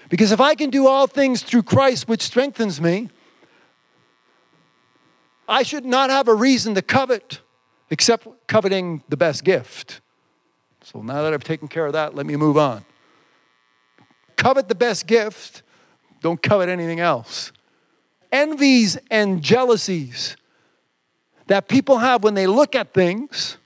Because 0.09 0.33
if 0.33 0.41
I 0.41 0.55
can 0.55 0.71
do 0.71 0.87
all 0.87 1.07
things 1.07 1.43
through 1.43 1.63
Christ, 1.63 2.07
which 2.07 2.23
strengthens 2.23 2.81
me, 2.81 3.09
I 5.49 5.63
should 5.63 5.85
not 5.85 6.11
have 6.11 6.29
a 6.29 6.35
reason 6.35 6.75
to 6.75 6.83
covet 6.83 7.41
except 7.91 8.27
coveting 8.47 9.03
the 9.09 9.17
best 9.17 9.45
gift. 9.45 10.01
So 10.83 11.01
now 11.01 11.23
that 11.23 11.33
I've 11.33 11.45
taken 11.45 11.69
care 11.69 11.87
of 11.87 11.93
that, 11.95 12.15
let 12.15 12.27
me 12.27 12.37
move 12.37 12.59
on 12.59 12.85
covet 14.43 14.69
the 14.69 14.75
best 14.75 15.07
gift, 15.07 15.62
don't 16.23 16.41
covet 16.41 16.69
anything 16.69 17.01
else. 17.01 17.53
Envies 18.31 18.97
and 19.11 19.43
jealousies 19.43 20.37
that 21.49 21.69
people 21.69 21.99
have 21.99 22.25
when 22.25 22.35
they 22.35 22.47
look 22.47 22.75
at 22.75 22.95
things, 22.95 23.59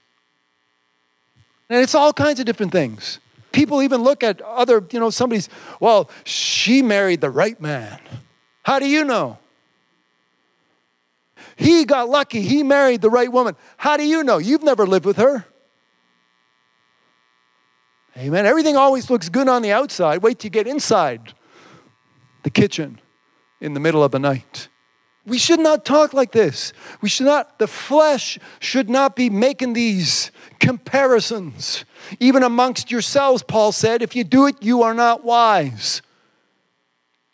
and 1.68 1.80
it's 1.80 1.94
all 1.94 2.12
kinds 2.12 2.40
of 2.40 2.46
different 2.46 2.72
things. 2.72 3.20
People 3.52 3.82
even 3.82 4.02
look 4.02 4.22
at 4.22 4.40
other, 4.42 4.84
you 4.90 4.98
know, 4.98 5.10
somebody's, 5.10 5.48
well, 5.80 6.10
she 6.24 6.82
married 6.82 7.20
the 7.20 7.30
right 7.30 7.60
man. 7.60 7.98
How 8.62 8.78
do 8.78 8.88
you 8.88 9.04
know? 9.04 9.38
He 11.56 11.84
got 11.84 12.08
lucky. 12.08 12.42
He 12.42 12.62
married 12.62 13.00
the 13.00 13.10
right 13.10 13.30
woman. 13.30 13.56
How 13.76 13.96
do 13.96 14.04
you 14.04 14.24
know? 14.24 14.38
You've 14.38 14.62
never 14.62 14.86
lived 14.86 15.06
with 15.06 15.16
her. 15.16 15.46
Amen. 18.18 18.46
Everything 18.46 18.76
always 18.76 19.10
looks 19.10 19.28
good 19.28 19.48
on 19.48 19.62
the 19.62 19.72
outside. 19.72 20.22
Wait 20.22 20.38
till 20.38 20.48
you 20.48 20.50
get 20.50 20.66
inside 20.66 21.34
the 22.46 22.50
kitchen 22.50 23.00
in 23.60 23.74
the 23.74 23.80
middle 23.80 24.04
of 24.04 24.12
the 24.12 24.20
night. 24.20 24.68
We 25.26 25.36
should 25.36 25.58
not 25.58 25.84
talk 25.84 26.14
like 26.14 26.30
this. 26.30 26.72
We 27.00 27.08
should 27.08 27.26
not, 27.26 27.58
the 27.58 27.66
flesh 27.66 28.38
should 28.60 28.88
not 28.88 29.16
be 29.16 29.28
making 29.28 29.72
these 29.72 30.30
comparisons. 30.60 31.84
Even 32.20 32.44
amongst 32.44 32.88
yourselves, 32.88 33.42
Paul 33.42 33.72
said, 33.72 34.00
if 34.00 34.14
you 34.14 34.22
do 34.22 34.46
it, 34.46 34.62
you 34.62 34.84
are 34.84 34.94
not 34.94 35.24
wise. 35.24 36.02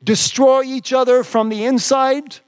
Destroy 0.03 0.63
each 0.63 0.95
other 0.95 1.23
from 1.23 1.51
the 1.51 1.67
inside 1.67 2.39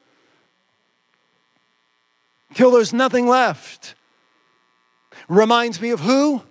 till 2.54 2.70
there's 2.70 2.94
nothing 2.94 3.28
left. 3.28 3.94
Reminds 5.28 5.82
me 5.82 5.90
of 5.90 6.00
who? 6.00 6.42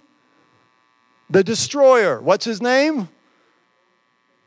the 1.33 1.43
destroyer. 1.43 2.21
What's 2.21 2.45
his 2.45 2.61
name? 2.61 3.09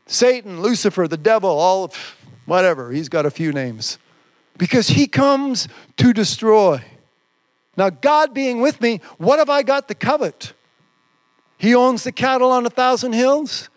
Satan, 0.07 0.61
Lucifer, 0.61 1.07
the 1.07 1.17
devil, 1.17 1.49
all 1.49 1.83
of 1.83 2.15
whatever. 2.45 2.91
He's 2.91 3.09
got 3.09 3.25
a 3.25 3.31
few 3.31 3.51
names. 3.51 3.99
Because 4.57 4.87
he 4.87 5.05
comes 5.05 5.67
to 5.97 6.13
destroy. 6.13 6.83
Now, 7.75 7.91
God 7.91 8.33
being 8.33 8.59
with 8.59 8.81
me, 8.81 9.01
what 9.17 9.37
have 9.37 9.49
I 9.49 9.61
got 9.61 9.87
to 9.89 9.93
covet? 9.93 10.53
He 11.59 11.75
owns 11.75 12.03
the 12.03 12.11
cattle 12.11 12.51
on 12.51 12.65
a 12.65 12.69
thousand 12.69 13.13
hills. 13.13 13.69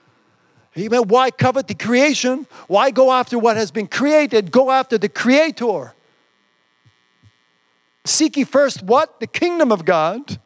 Why 0.74 1.30
covet 1.30 1.66
the 1.66 1.74
creation? 1.74 2.46
Why 2.68 2.90
go 2.90 3.10
after 3.12 3.38
what 3.38 3.56
has 3.56 3.70
been 3.70 3.88
created? 3.88 4.50
Go 4.50 4.70
after 4.70 4.96
the 4.96 5.08
creator. 5.08 5.94
Seek 8.06 8.36
ye 8.36 8.44
first 8.44 8.82
what? 8.82 9.20
The 9.20 9.26
kingdom 9.26 9.72
of 9.72 9.84
God 9.84 10.40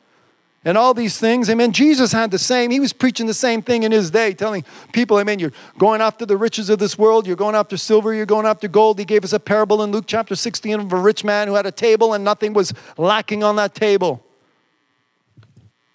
and 0.64 0.78
all 0.78 0.94
these 0.94 1.18
things. 1.18 1.50
Amen. 1.50 1.72
Jesus 1.72 2.12
had 2.12 2.30
the 2.30 2.38
same, 2.38 2.70
he 2.70 2.80
was 2.80 2.92
preaching 2.92 3.26
the 3.26 3.34
same 3.34 3.62
thing 3.62 3.82
in 3.82 3.92
his 3.92 4.10
day, 4.10 4.32
telling 4.32 4.64
people, 4.92 5.18
Amen, 5.20 5.38
you're 5.38 5.52
going 5.78 6.00
after 6.00 6.24
the 6.24 6.36
riches 6.36 6.70
of 6.70 6.78
this 6.78 6.96
world, 6.98 7.26
you're 7.26 7.36
going 7.36 7.54
after 7.54 7.76
silver, 7.76 8.14
you're 8.14 8.26
going 8.26 8.46
after 8.46 8.68
gold. 8.68 8.98
He 8.98 9.04
gave 9.04 9.24
us 9.24 9.32
a 9.32 9.40
parable 9.40 9.82
in 9.82 9.90
Luke 9.90 10.04
chapter 10.06 10.34
16 10.34 10.80
of 10.80 10.92
a 10.92 10.96
rich 10.96 11.24
man 11.24 11.48
who 11.48 11.54
had 11.54 11.66
a 11.66 11.72
table 11.72 12.14
and 12.14 12.24
nothing 12.24 12.52
was 12.52 12.72
lacking 12.96 13.42
on 13.42 13.56
that 13.56 13.74
table. 13.74 14.24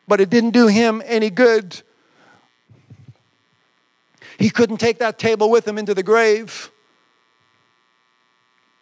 but 0.10 0.20
it 0.20 0.30
didn't 0.32 0.50
do 0.50 0.66
him 0.66 1.04
any 1.06 1.30
good. 1.30 1.84
He 4.40 4.50
couldn't 4.50 4.78
take 4.78 4.98
that 4.98 5.20
table 5.20 5.52
with 5.52 5.68
him 5.68 5.78
into 5.78 5.94
the 5.94 6.02
grave. 6.02 6.72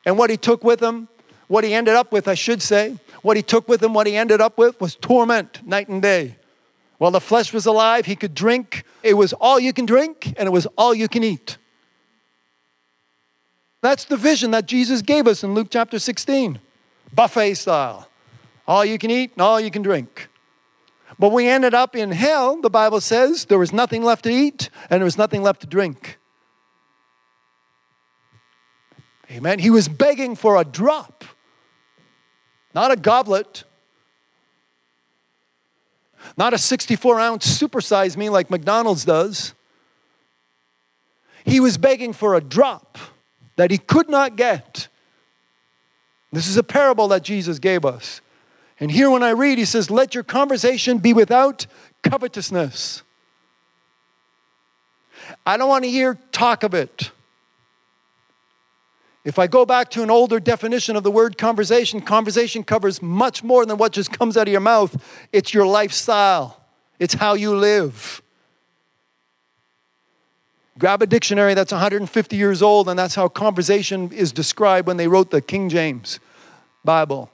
And 0.05 0.17
what 0.17 0.29
he 0.29 0.38
took 0.38 0.63
with 0.63 0.81
him, 0.81 1.09
what 1.49 1.65
he 1.65 1.73
ended 1.73 1.95
up 1.95 2.13
with, 2.13 2.29
I 2.29 2.33
should 2.33 2.61
say, 2.61 2.95
what 3.22 3.38
he 3.38 3.43
took 3.43 3.68
with 3.68 3.82
him, 3.82 3.93
what 3.93 4.07
he 4.07 4.15
ended 4.15 4.41
up 4.41 4.57
with 4.57 4.80
was 4.80 4.95
torment 4.95 5.65
night 5.65 5.88
and 5.88 6.01
day. 6.01 6.38
While 6.97 7.11
the 7.11 7.22
flesh 7.22 7.53
was 7.53 7.65
alive, 7.65 8.05
he 8.05 8.15
could 8.15 8.34
drink. 8.34 8.84
It 9.03 9.13
was 9.13 9.34
all 9.34 9.59
you 9.59 9.74
can 9.74 9.86
drink 9.86 10.34
and 10.38 10.47
it 10.47 10.51
was 10.51 10.65
all 10.78 10.93
you 10.93 11.07
can 11.07 11.24
eat. 11.24 11.57
That's 13.82 14.05
the 14.05 14.18
vision 14.18 14.51
that 14.51 14.65
Jesus 14.65 15.01
gave 15.01 15.28
us 15.28 15.43
in 15.43 15.53
Luke 15.53 15.68
chapter 15.70 15.99
16, 15.99 16.59
buffet 17.13 17.53
style. 17.53 18.09
All 18.68 18.84
you 18.84 18.97
can 18.97 19.11
eat 19.11 19.34
and 19.34 19.41
all 19.41 19.59
you 19.61 19.72
can 19.72 19.82
drink. 19.82 20.30
But 21.20 21.32
we 21.32 21.47
ended 21.47 21.74
up 21.74 21.95
in 21.95 22.11
hell, 22.11 22.61
the 22.61 22.70
Bible 22.70 23.01
says 23.01 23.45
there 23.45 23.59
was 23.59 23.72
nothing 23.72 24.03
left 24.03 24.24
to 24.24 24.30
eat 24.30 24.70
and 24.89 24.99
there 24.99 25.05
was 25.05 25.18
nothing 25.18 25.41
left 25.41 25.61
to 25.61 25.68
drink. 25.68 26.18
Amen. 29.32 29.59
He 29.59 29.70
was 29.70 29.88
begging 29.88 30.36
for 30.36 30.59
a 30.59 30.63
drop, 30.63 31.24
not 32.74 32.91
a 32.91 32.95
goblet, 32.95 33.63
not 36.38 36.53
a 36.53 36.57
64 36.57 37.20
ounce 37.20 37.61
supersize 37.61 38.18
me 38.18 38.30
like 38.30 38.49
McDonald's 38.49 39.05
does. 39.05 39.53
He 41.45 41.59
was 41.59 41.78
begging 41.78 42.13
for 42.13 42.36
a 42.36 42.41
drop 42.41 42.97
that 43.55 43.72
he 43.72 43.78
could 43.78 44.09
not 44.09 44.36
get. 44.36 44.88
This 46.32 46.47
is 46.47 46.57
a 46.57 46.63
parable 46.63 47.07
that 47.09 47.24
Jesus 47.24 47.57
gave 47.59 47.86
us. 47.86 48.22
And 48.80 48.91
here, 48.91 49.09
when 49.09 49.24
I 49.24 49.32
read, 49.32 49.57
he 49.57 49.65
says, 49.65 49.89
Let 49.89 50.13
your 50.13 50.24
conversation 50.24 50.99
be 50.99 51.13
without 51.13 51.65
covetousness. 52.03 53.01
I 55.45 55.57
don't 55.57 55.70
want 55.70 55.84
to 55.84 55.89
hear 55.89 56.18
talk 56.32 56.63
of 56.63 56.74
it. 56.74 57.11
If 59.28 59.38
I 59.38 59.47
go 59.47 59.65
back 59.65 59.89
to 59.89 60.03
an 60.03 60.09
older 60.09 60.39
definition 60.39 60.95
of 60.95 61.03
the 61.03 61.11
word 61.11 61.38
conversation, 61.38 61.99
conversation 61.99 62.63
covers 62.63 63.01
much 63.01 63.43
more 63.43 63.65
than 63.65 63.78
what 63.78 63.91
just 63.91 64.17
comes 64.17 64.38
out 64.38 64.47
of 64.47 64.51
your 64.53 64.61
mouth. 64.61 64.95
It's 65.34 65.53
your 65.53 65.67
lifestyle, 65.67 66.63
it's 66.97 67.13
how 67.13 67.34
you 67.34 67.53
live. 67.53 68.21
Grab 70.80 71.01
a 71.01 71.05
dictionary 71.05 71.55
that's 71.55 71.73
150 71.73 72.38
years 72.38 72.61
old, 72.61 72.88
and 72.88 72.97
that's 72.97 73.15
how 73.15 73.28
conversation 73.28 74.13
is 74.13 74.32
described 74.32 74.88
when 74.88 74.95
they 74.95 75.09
wrote 75.09 75.30
the 75.30 75.41
King 75.41 75.67
James 75.67 76.21
Bible. 76.86 77.30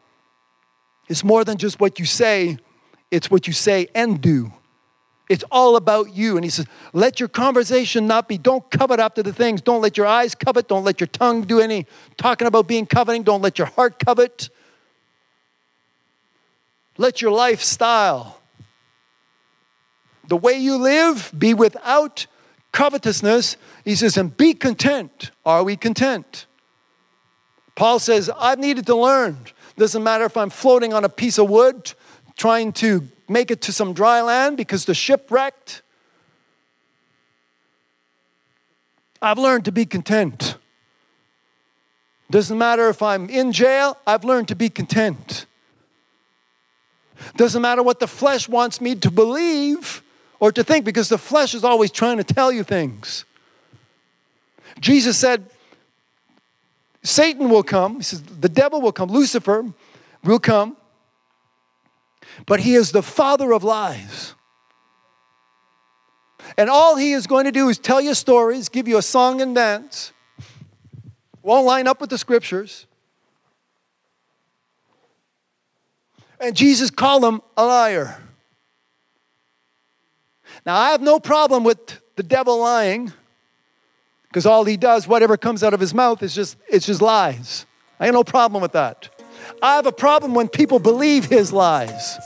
It's 1.10 1.24
more 1.24 1.44
than 1.44 1.60
just 1.60 1.80
what 1.80 2.00
you 2.00 2.06
say, 2.06 2.58
it's 3.12 3.30
what 3.30 3.46
you 3.46 3.54
say 3.54 3.88
and 3.94 4.20
do. 4.20 4.52
It's 5.30 5.44
all 5.52 5.76
about 5.76 6.14
you. 6.14 6.36
And 6.36 6.44
he 6.44 6.50
says, 6.50 6.66
let 6.92 7.20
your 7.20 7.30
conversation 7.30 8.08
not 8.08 8.28
be, 8.28 8.38
don't 8.38 8.70
covet 8.70 9.00
after 9.00 9.24
the 9.24 9.34
things. 9.34 9.62
Don't 9.62 9.82
let 9.82 9.98
your 9.98 10.06
eyes 10.06 10.36
covet. 10.36 10.68
Don't 10.68 10.84
let 10.84 11.00
your 11.00 11.08
tongue 11.08 11.44
do 11.44 11.60
any 11.60 11.86
talking 12.18 12.48
about 12.48 12.68
being 12.68 12.86
coveting. 12.86 13.24
Don't 13.24 13.42
let 13.42 13.58
your 13.58 13.68
heart 13.68 14.04
covet. 14.04 14.50
Let 16.98 17.22
your 17.22 17.32
lifestyle, 17.32 18.40
the 20.28 20.38
way 20.38 20.54
you 20.54 20.76
live, 20.76 21.32
be 21.36 21.54
without 21.54 22.28
covetousness. 22.72 23.58
He 23.84 23.96
says, 23.96 24.18
and 24.18 24.36
be 24.36 24.54
content. 24.54 25.32
Are 25.46 25.64
we 25.64 25.76
content? 25.76 26.46
Paul 27.76 27.98
says, 27.98 28.30
I've 28.38 28.60
needed 28.60 28.86
to 28.88 28.96
learn 28.96 29.38
doesn't 29.78 30.04
matter 30.04 30.26
if 30.26 30.38
I'm 30.38 30.50
floating 30.50 30.94
on 30.94 31.04
a 31.04 31.10
piece 31.10 31.38
of 31.38 31.50
wood 31.50 31.94
trying 32.36 32.74
to 32.74 33.08
make 33.28 33.52
it 33.52 33.62
to 33.62 33.72
some 33.72 33.94
dry 33.94 34.22
land 34.22 34.58
because 34.58 34.86
the 34.86 34.94
ship 34.94 35.32
wrecked. 35.32 35.82
I've 39.22 39.38
learned 39.38 39.66
to 39.66 39.72
be 39.72 39.86
content. 39.86 40.58
Doesn't 42.30 42.58
matter 42.58 42.90
if 42.90 43.02
I'm 43.02 43.30
in 43.30 43.52
jail, 43.52 43.98
I've 44.06 44.24
learned 44.24 44.48
to 44.50 44.56
be 44.56 44.70
content. 44.70 45.46
Doesn't 47.36 47.62
matter 47.62 47.84
what 47.84 48.00
the 48.00 48.08
flesh 48.08 48.50
wants 48.50 48.82
me 48.82 48.96
to 48.96 49.12
believe 49.12 50.02
or 50.40 50.52
to 50.52 50.64
think 50.64 50.84
because 50.84 51.10
the 51.10 51.18
flesh 51.18 51.54
is 51.54 51.64
always 51.64 51.92
trying 51.92 52.18
to 52.18 52.24
tell 52.24 52.52
you 52.52 52.64
things. 52.64 53.24
Jesus 54.80 55.18
said, 55.18 55.46
Satan 57.04 57.50
will 57.50 57.64
come. 57.64 57.98
He 57.98 58.04
says, 58.04 58.22
the 58.24 58.50
devil 58.50 58.82
will 58.82 58.92
come. 58.92 59.10
Lucifer 59.10 59.72
will 60.24 60.40
come. 60.40 60.76
But 62.46 62.62
he 62.62 62.76
is 62.76 62.92
the 62.92 63.04
father 63.04 63.52
of 63.52 63.64
lies. 63.64 64.36
And 66.58 66.70
all 66.70 66.96
he 66.96 67.14
is 67.14 67.28
going 67.28 67.46
to 67.46 67.52
do 67.52 67.70
is 67.70 67.80
tell 67.80 68.02
you 68.02 68.14
stories, 68.14 68.70
give 68.70 68.88
you 68.88 68.98
a 68.98 69.02
song 69.02 69.42
and 69.42 69.56
dance. 69.56 70.12
Won't 71.42 71.66
line 71.66 71.88
up 71.88 72.00
with 72.02 72.10
the 72.10 72.18
scriptures. 72.18 72.86
And 76.40 76.56
Jesus 76.56 76.90
called 76.90 77.24
him 77.24 77.42
a 77.56 77.66
liar. 77.66 78.18
Now, 80.66 80.78
I 80.78 80.92
have 80.92 81.02
no 81.02 81.20
problem 81.20 81.64
with 81.64 82.02
the 82.16 82.24
devil 82.24 82.60
lying 82.60 83.12
because 84.28 84.46
all 84.46 84.64
he 84.64 84.78
does, 84.78 85.08
whatever 85.08 85.38
comes 85.38 85.64
out 85.64 85.74
of 85.74 85.80
his 85.80 85.94
mouth, 85.94 86.24
is 86.24 86.34
just 86.34 86.58
it's 86.68 86.86
just 86.86 87.02
lies. 87.02 87.66
I 88.00 88.06
have 88.06 88.14
no 88.14 88.24
problem 88.24 88.62
with 88.62 88.74
that. 88.74 89.10
I 89.62 89.76
have 89.76 89.86
a 89.86 89.92
problem 89.92 90.34
when 90.34 90.48
people 90.48 90.80
believe 90.80 91.26
his 91.26 91.54
lies. 91.54 92.18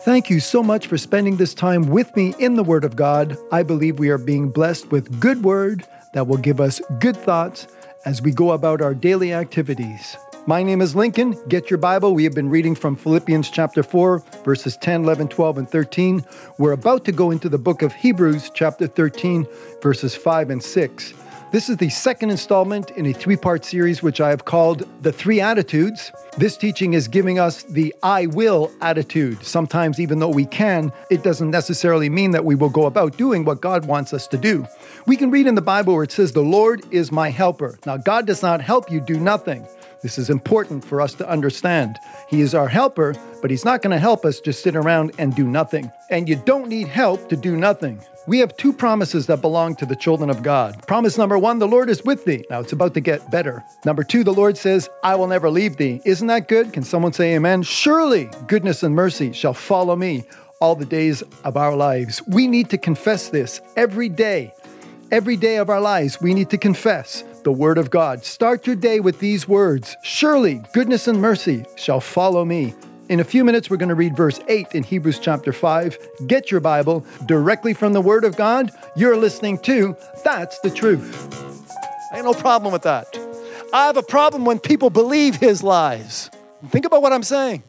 Thank 0.00 0.30
you 0.30 0.40
so 0.40 0.62
much 0.62 0.86
for 0.86 0.96
spending 0.96 1.36
this 1.36 1.52
time 1.52 1.88
with 1.88 2.14
me 2.16 2.34
in 2.38 2.54
the 2.56 2.62
Word 2.62 2.84
of 2.84 2.96
God. 2.96 3.36
I 3.52 3.62
believe 3.62 3.98
we 3.98 4.08
are 4.08 4.18
being 4.18 4.48
blessed 4.48 4.90
with 4.90 5.20
good 5.20 5.44
word 5.44 5.84
that 6.14 6.26
will 6.26 6.38
give 6.38 6.60
us 6.60 6.80
good 6.98 7.16
thoughts 7.16 7.66
as 8.04 8.22
we 8.22 8.30
go 8.30 8.52
about 8.52 8.80
our 8.80 8.94
daily 8.94 9.34
activities. 9.34 10.16
My 10.46 10.62
name 10.62 10.80
is 10.80 10.96
Lincoln. 10.96 11.36
Get 11.48 11.68
your 11.68 11.76
Bible. 11.76 12.14
We 12.14 12.24
have 12.24 12.34
been 12.34 12.48
reading 12.48 12.74
from 12.74 12.96
Philippians 12.96 13.50
chapter 13.50 13.82
4, 13.82 14.22
verses 14.46 14.78
10, 14.78 15.04
11, 15.04 15.28
12, 15.28 15.58
and 15.58 15.68
13. 15.68 16.24
We're 16.56 16.72
about 16.72 17.04
to 17.04 17.12
go 17.12 17.30
into 17.30 17.50
the 17.50 17.58
book 17.58 17.82
of 17.82 17.92
Hebrews, 17.92 18.50
chapter 18.54 18.86
13, 18.86 19.46
verses 19.82 20.14
5 20.14 20.48
and 20.48 20.62
6. 20.62 21.12
This 21.50 21.70
is 21.70 21.78
the 21.78 21.88
second 21.88 22.28
installment 22.28 22.90
in 22.90 23.06
a 23.06 23.12
three 23.14 23.36
part 23.36 23.64
series, 23.64 24.02
which 24.02 24.20
I 24.20 24.28
have 24.28 24.44
called 24.44 24.86
The 25.00 25.10
Three 25.10 25.40
Attitudes. 25.40 26.12
This 26.36 26.58
teaching 26.58 26.92
is 26.92 27.08
giving 27.08 27.38
us 27.38 27.62
the 27.62 27.94
I 28.02 28.26
will 28.26 28.70
attitude. 28.82 29.42
Sometimes, 29.42 29.98
even 29.98 30.18
though 30.18 30.28
we 30.28 30.44
can, 30.44 30.92
it 31.10 31.22
doesn't 31.22 31.50
necessarily 31.50 32.10
mean 32.10 32.32
that 32.32 32.44
we 32.44 32.54
will 32.54 32.68
go 32.68 32.84
about 32.84 33.16
doing 33.16 33.46
what 33.46 33.62
God 33.62 33.86
wants 33.86 34.12
us 34.12 34.28
to 34.28 34.36
do. 34.36 34.66
We 35.06 35.16
can 35.16 35.30
read 35.30 35.46
in 35.46 35.54
the 35.54 35.62
Bible 35.62 35.94
where 35.94 36.04
it 36.04 36.12
says, 36.12 36.32
The 36.32 36.42
Lord 36.42 36.82
is 36.90 37.10
my 37.10 37.30
helper. 37.30 37.78
Now, 37.86 37.96
God 37.96 38.26
does 38.26 38.42
not 38.42 38.60
help 38.60 38.90
you 38.90 39.00
do 39.00 39.18
nothing. 39.18 39.66
This 40.02 40.18
is 40.18 40.30
important 40.30 40.84
for 40.84 41.00
us 41.00 41.14
to 41.14 41.28
understand. 41.28 41.98
He 42.28 42.40
is 42.40 42.54
our 42.54 42.68
helper, 42.68 43.14
but 43.42 43.50
He's 43.50 43.64
not 43.64 43.82
going 43.82 43.90
to 43.90 43.98
help 43.98 44.24
us 44.24 44.40
just 44.40 44.62
sit 44.62 44.76
around 44.76 45.12
and 45.18 45.34
do 45.34 45.46
nothing. 45.46 45.90
And 46.10 46.28
you 46.28 46.36
don't 46.36 46.68
need 46.68 46.88
help 46.88 47.28
to 47.30 47.36
do 47.36 47.56
nothing. 47.56 48.00
We 48.28 48.38
have 48.40 48.56
two 48.56 48.72
promises 48.72 49.26
that 49.26 49.40
belong 49.40 49.74
to 49.76 49.86
the 49.86 49.96
children 49.96 50.28
of 50.28 50.42
God. 50.42 50.86
Promise 50.86 51.16
number 51.16 51.38
one, 51.38 51.58
the 51.58 51.66
Lord 51.66 51.88
is 51.88 52.04
with 52.04 52.26
thee. 52.26 52.44
Now 52.50 52.60
it's 52.60 52.72
about 52.72 52.94
to 52.94 53.00
get 53.00 53.30
better. 53.30 53.64
Number 53.86 54.04
two, 54.04 54.22
the 54.22 54.34
Lord 54.34 54.58
says, 54.58 54.88
I 55.02 55.14
will 55.14 55.26
never 55.26 55.48
leave 55.48 55.78
thee. 55.78 56.02
Isn't 56.04 56.26
that 56.26 56.46
good? 56.46 56.72
Can 56.72 56.82
someone 56.82 57.14
say 57.14 57.34
amen? 57.34 57.62
Surely 57.62 58.28
goodness 58.46 58.82
and 58.82 58.94
mercy 58.94 59.32
shall 59.32 59.54
follow 59.54 59.96
me 59.96 60.24
all 60.60 60.74
the 60.74 60.84
days 60.84 61.22
of 61.44 61.56
our 61.56 61.74
lives. 61.74 62.20
We 62.26 62.46
need 62.46 62.68
to 62.70 62.78
confess 62.78 63.30
this 63.30 63.60
every 63.76 64.08
day. 64.08 64.52
Every 65.10 65.36
day 65.36 65.56
of 65.56 65.70
our 65.70 65.80
lives, 65.80 66.20
we 66.20 66.34
need 66.34 66.50
to 66.50 66.58
confess 66.58 67.24
the 67.48 67.52
Word 67.52 67.78
of 67.78 67.88
God. 67.88 68.26
Start 68.26 68.66
your 68.66 68.76
day 68.76 69.00
with 69.00 69.20
these 69.20 69.48
words 69.48 69.96
Surely 70.02 70.62
goodness 70.74 71.08
and 71.08 71.18
mercy 71.18 71.64
shall 71.76 71.98
follow 71.98 72.44
me. 72.44 72.74
In 73.08 73.20
a 73.20 73.24
few 73.24 73.42
minutes, 73.42 73.70
we're 73.70 73.78
going 73.78 73.88
to 73.88 73.94
read 73.94 74.14
verse 74.14 74.38
8 74.48 74.66
in 74.72 74.82
Hebrews 74.82 75.18
chapter 75.18 75.50
5. 75.50 75.96
Get 76.26 76.50
your 76.50 76.60
Bible 76.60 77.06
directly 77.24 77.72
from 77.72 77.94
the 77.94 78.02
Word 78.02 78.24
of 78.24 78.36
God. 78.36 78.70
You're 78.96 79.16
listening 79.16 79.60
to 79.60 79.96
That's 80.24 80.60
the 80.60 80.68
Truth. 80.68 81.34
I 82.12 82.16
have 82.16 82.26
no 82.26 82.34
problem 82.34 82.70
with 82.70 82.82
that. 82.82 83.06
I 83.72 83.86
have 83.86 83.96
a 83.96 84.02
problem 84.02 84.44
when 84.44 84.58
people 84.58 84.90
believe 84.90 85.36
His 85.36 85.62
lies. 85.62 86.28
Think 86.68 86.84
about 86.84 87.00
what 87.00 87.14
I'm 87.14 87.22
saying. 87.22 87.62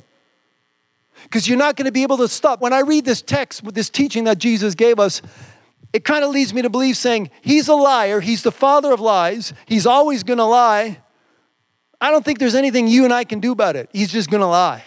Because 1.24 1.48
you're 1.48 1.58
not 1.58 1.78
going 1.78 1.86
to 1.86 1.94
be 1.94 2.04
able 2.04 2.18
to 2.18 2.28
stop. 2.28 2.60
When 2.60 2.74
I 2.74 2.82
read 2.82 3.06
this 3.06 3.22
text 3.22 3.64
with 3.64 3.76
this 3.76 3.90
teaching 3.90 4.26
that 4.26 4.40
Jesus 4.40 4.76
gave 4.76 5.00
us, 5.00 5.22
it 5.92 6.06
kind 6.06 6.24
of 6.24 6.32
leads 6.32 6.54
me 6.54 6.62
to 6.62 6.70
believe 6.70 6.98
saying, 6.98 7.32
He's 7.42 7.68
a 7.68 7.74
liar, 7.74 8.20
He's 8.22 8.44
the 8.44 8.52
father 8.52 8.92
of 8.92 9.00
lies, 9.00 9.54
He's 9.66 9.86
always 9.86 10.24
going 10.24 10.38
to 10.38 10.46
lie. 10.46 11.00
I 12.02 12.12
don't 12.12 12.24
think 12.24 12.40
there's 12.40 12.56
anything 12.56 12.88
you 12.88 13.04
and 13.04 13.14
I 13.14 13.24
can 13.24 13.40
do 13.40 13.52
about 13.52 13.76
it. 13.76 13.90
He's 13.92 14.12
just 14.12 14.30
going 14.30 14.42
to 14.42 14.48
lie. 14.48 14.84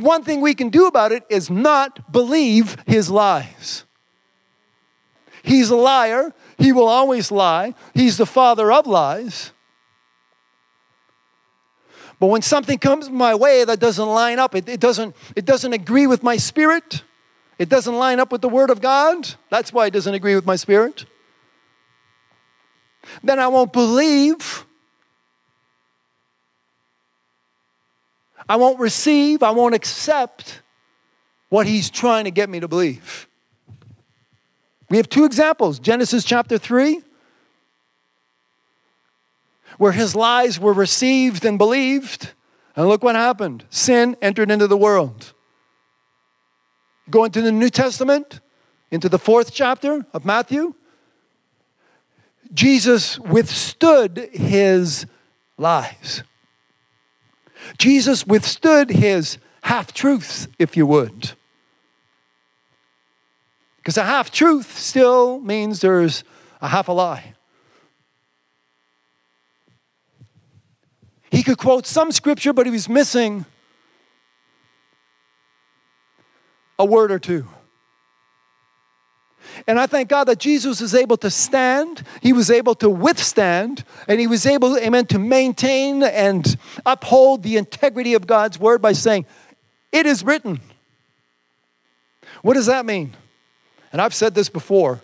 One 0.00 0.24
thing 0.24 0.40
we 0.40 0.54
can 0.54 0.70
do 0.70 0.86
about 0.86 1.12
it 1.12 1.24
is 1.28 1.50
not 1.50 2.10
believe 2.10 2.76
his 2.86 3.10
lies. 3.10 3.84
He's 5.42 5.70
a 5.70 5.76
liar. 5.76 6.32
He 6.58 6.72
will 6.72 6.88
always 6.88 7.30
lie. 7.30 7.74
He's 7.94 8.16
the 8.16 8.26
father 8.26 8.72
of 8.72 8.86
lies. 8.86 9.52
But 12.18 12.28
when 12.28 12.42
something 12.42 12.78
comes 12.78 13.10
my 13.10 13.34
way 13.34 13.64
that 13.64 13.80
doesn't 13.80 14.06
line 14.06 14.38
up, 14.38 14.54
it, 14.54 14.68
it, 14.68 14.80
doesn't, 14.80 15.16
it 15.34 15.44
doesn't 15.44 15.72
agree 15.72 16.06
with 16.06 16.22
my 16.22 16.36
spirit, 16.36 17.02
it 17.62 17.68
doesn't 17.68 17.94
line 17.94 18.18
up 18.18 18.32
with 18.32 18.40
the 18.40 18.48
Word 18.48 18.70
of 18.70 18.80
God, 18.80 19.36
that's 19.48 19.72
why 19.72 19.86
it 19.86 19.92
doesn't 19.92 20.12
agree 20.12 20.34
with 20.34 20.44
my 20.44 20.56
spirit, 20.56 21.04
then 23.22 23.38
I 23.38 23.46
won't 23.46 23.72
believe. 23.72 24.66
I 28.48 28.56
won't 28.56 28.80
receive, 28.80 29.44
I 29.44 29.52
won't 29.52 29.76
accept 29.76 30.60
what 31.50 31.68
He's 31.68 31.88
trying 31.88 32.24
to 32.24 32.32
get 32.32 32.50
me 32.50 32.58
to 32.58 32.66
believe. 32.66 33.28
We 34.90 34.96
have 34.96 35.08
two 35.08 35.24
examples 35.24 35.78
Genesis 35.78 36.24
chapter 36.24 36.58
3 36.58 37.00
where 39.78 39.92
his 39.92 40.16
lies 40.16 40.58
were 40.58 40.72
received 40.72 41.44
and 41.44 41.58
believed. 41.58 42.32
And 42.74 42.88
look 42.88 43.04
what 43.04 43.14
happened 43.14 43.64
sin 43.70 44.16
entered 44.20 44.50
into 44.50 44.66
the 44.66 44.76
world. 44.76 45.32
Go 47.12 47.24
into 47.24 47.42
the 47.42 47.52
New 47.52 47.68
Testament, 47.68 48.40
into 48.90 49.06
the 49.06 49.18
fourth 49.18 49.52
chapter 49.52 50.06
of 50.14 50.24
Matthew. 50.24 50.74
Jesus 52.54 53.18
withstood 53.18 54.30
his 54.32 55.04
lies. 55.58 56.22
Jesus 57.76 58.26
withstood 58.26 58.88
his 58.88 59.36
half 59.62 59.92
truths, 59.92 60.48
if 60.58 60.74
you 60.74 60.86
would. 60.86 61.32
Because 63.76 63.98
a 63.98 64.04
half 64.04 64.30
truth 64.30 64.78
still 64.78 65.38
means 65.38 65.80
there's 65.80 66.24
a 66.62 66.68
half 66.68 66.88
a 66.88 66.92
lie. 66.92 67.34
He 71.30 71.42
could 71.42 71.58
quote 71.58 71.86
some 71.86 72.10
scripture, 72.10 72.54
but 72.54 72.64
he 72.64 72.72
was 72.72 72.88
missing 72.88 73.44
a 76.78 76.84
word 76.84 77.12
or 77.12 77.18
two. 77.18 77.46
And 79.66 79.78
I 79.78 79.86
thank 79.86 80.08
God 80.08 80.24
that 80.24 80.38
Jesus 80.38 80.80
was 80.80 80.94
able 80.94 81.16
to 81.18 81.30
stand, 81.30 82.04
he 82.20 82.32
was 82.32 82.50
able 82.50 82.74
to 82.76 82.88
withstand, 82.88 83.84
and 84.06 84.20
he 84.20 84.26
was 84.26 84.46
able, 84.46 84.78
amen, 84.78 85.06
to 85.06 85.18
maintain 85.18 86.02
and 86.02 86.56
uphold 86.86 87.42
the 87.42 87.56
integrity 87.56 88.14
of 88.14 88.26
God's 88.26 88.58
word 88.58 88.80
by 88.80 88.92
saying, 88.92 89.26
It 89.90 90.06
is 90.06 90.24
written. 90.24 90.60
What 92.42 92.54
does 92.54 92.66
that 92.66 92.86
mean? 92.86 93.14
And 93.92 94.00
I've 94.00 94.14
said 94.14 94.34
this 94.34 94.48
before 94.48 95.02